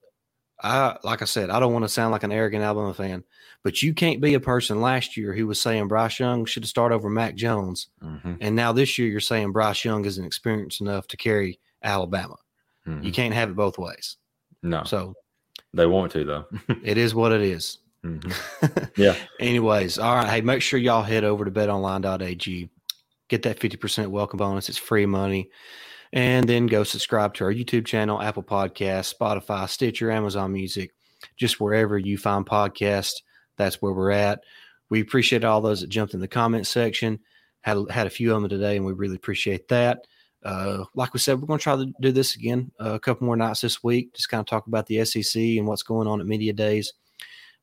i 0.62 0.96
like 1.02 1.22
i 1.22 1.24
said 1.24 1.50
i 1.50 1.60
don't 1.60 1.72
want 1.72 1.84
to 1.84 1.88
sound 1.88 2.12
like 2.12 2.22
an 2.22 2.32
arrogant 2.32 2.62
alabama 2.62 2.94
fan 2.94 3.24
but 3.62 3.82
you 3.82 3.92
can't 3.92 4.20
be 4.20 4.34
a 4.34 4.40
person 4.40 4.80
last 4.80 5.16
year 5.16 5.32
who 5.32 5.46
was 5.46 5.60
saying 5.60 5.88
bryce 5.88 6.18
young 6.18 6.44
should 6.44 6.62
have 6.62 6.70
started 6.70 6.94
over 6.94 7.10
mac 7.10 7.34
jones 7.34 7.88
mm-hmm. 8.02 8.34
and 8.40 8.54
now 8.54 8.72
this 8.72 8.98
year 8.98 9.08
you're 9.08 9.20
saying 9.20 9.52
bryce 9.52 9.84
young 9.84 10.04
isn't 10.04 10.24
experienced 10.24 10.80
enough 10.80 11.06
to 11.06 11.16
carry 11.16 11.58
alabama 11.82 12.36
mm-hmm. 12.86 13.02
you 13.02 13.12
can't 13.12 13.34
have 13.34 13.50
it 13.50 13.56
both 13.56 13.78
ways 13.78 14.16
no 14.62 14.82
so 14.84 15.14
they 15.74 15.86
want 15.86 16.12
to 16.12 16.24
though 16.24 16.44
it 16.82 16.98
is 16.98 17.14
what 17.14 17.32
it 17.32 17.42
is 17.42 17.78
Mm-hmm. 18.04 18.84
Yeah. 18.96 19.16
Anyways, 19.38 19.98
all 19.98 20.14
right. 20.14 20.28
Hey, 20.28 20.40
make 20.40 20.62
sure 20.62 20.78
y'all 20.78 21.02
head 21.02 21.24
over 21.24 21.44
to 21.44 21.50
betonline.ag. 21.50 22.68
Get 23.28 23.42
that 23.42 23.58
50% 23.58 24.08
welcome 24.08 24.38
bonus. 24.38 24.68
It's 24.68 24.78
free 24.78 25.06
money. 25.06 25.50
And 26.12 26.48
then 26.48 26.66
go 26.66 26.82
subscribe 26.82 27.34
to 27.34 27.44
our 27.44 27.52
YouTube 27.52 27.86
channel, 27.86 28.20
Apple 28.20 28.42
Podcasts, 28.42 29.14
Spotify, 29.14 29.68
Stitcher, 29.68 30.10
Amazon 30.10 30.52
Music, 30.52 30.92
just 31.36 31.60
wherever 31.60 31.96
you 31.98 32.18
find 32.18 32.44
podcasts. 32.44 33.22
That's 33.56 33.80
where 33.80 33.92
we're 33.92 34.10
at. 34.10 34.42
We 34.88 35.00
appreciate 35.00 35.44
all 35.44 35.60
those 35.60 35.82
that 35.82 35.90
jumped 35.90 36.14
in 36.14 36.20
the 36.20 36.28
comment 36.28 36.66
section. 36.66 37.20
Had 37.60 37.78
had 37.90 38.06
a 38.06 38.10
few 38.10 38.34
of 38.34 38.40
them 38.40 38.48
today, 38.48 38.76
and 38.76 38.86
we 38.86 38.92
really 38.92 39.16
appreciate 39.16 39.68
that. 39.68 40.06
Uh, 40.42 40.84
like 40.94 41.12
we 41.12 41.20
said, 41.20 41.38
we're 41.38 41.46
going 41.46 41.58
to 41.58 41.62
try 41.62 41.76
to 41.76 41.92
do 42.00 42.10
this 42.10 42.34
again 42.34 42.72
uh, 42.80 42.94
a 42.94 42.98
couple 42.98 43.26
more 43.26 43.36
nights 43.36 43.60
this 43.60 43.84
week. 43.84 44.14
Just 44.14 44.30
kind 44.30 44.40
of 44.40 44.46
talk 44.46 44.66
about 44.66 44.86
the 44.86 45.04
SEC 45.04 45.40
and 45.40 45.66
what's 45.66 45.82
going 45.82 46.08
on 46.08 46.20
at 46.20 46.26
media 46.26 46.52
days. 46.52 46.94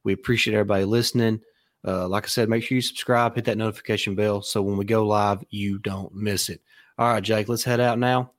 We 0.04 0.14
appreciate 0.14 0.54
everybody 0.54 0.86
listening. 0.86 1.42
Uh, 1.86 2.08
like 2.08 2.26
I 2.26 2.28
said, 2.28 2.50
make 2.50 2.64
sure 2.64 2.76
you 2.76 2.82
subscribe, 2.82 3.36
hit 3.36 3.46
that 3.46 3.58
notification 3.58 4.16
bell 4.16 4.42
so 4.42 4.62
when 4.62 4.78
we 4.78 4.86
go 4.86 5.06
live, 5.06 5.44
you 5.50 5.80
don't 5.80 6.14
miss 6.14 6.50
it. 6.50 6.62
All 6.98 7.12
right, 7.12 7.24
Jake, 7.24 7.50
let's 7.50 7.64
head 7.64 7.80
out 7.80 8.00
now. 8.00 8.32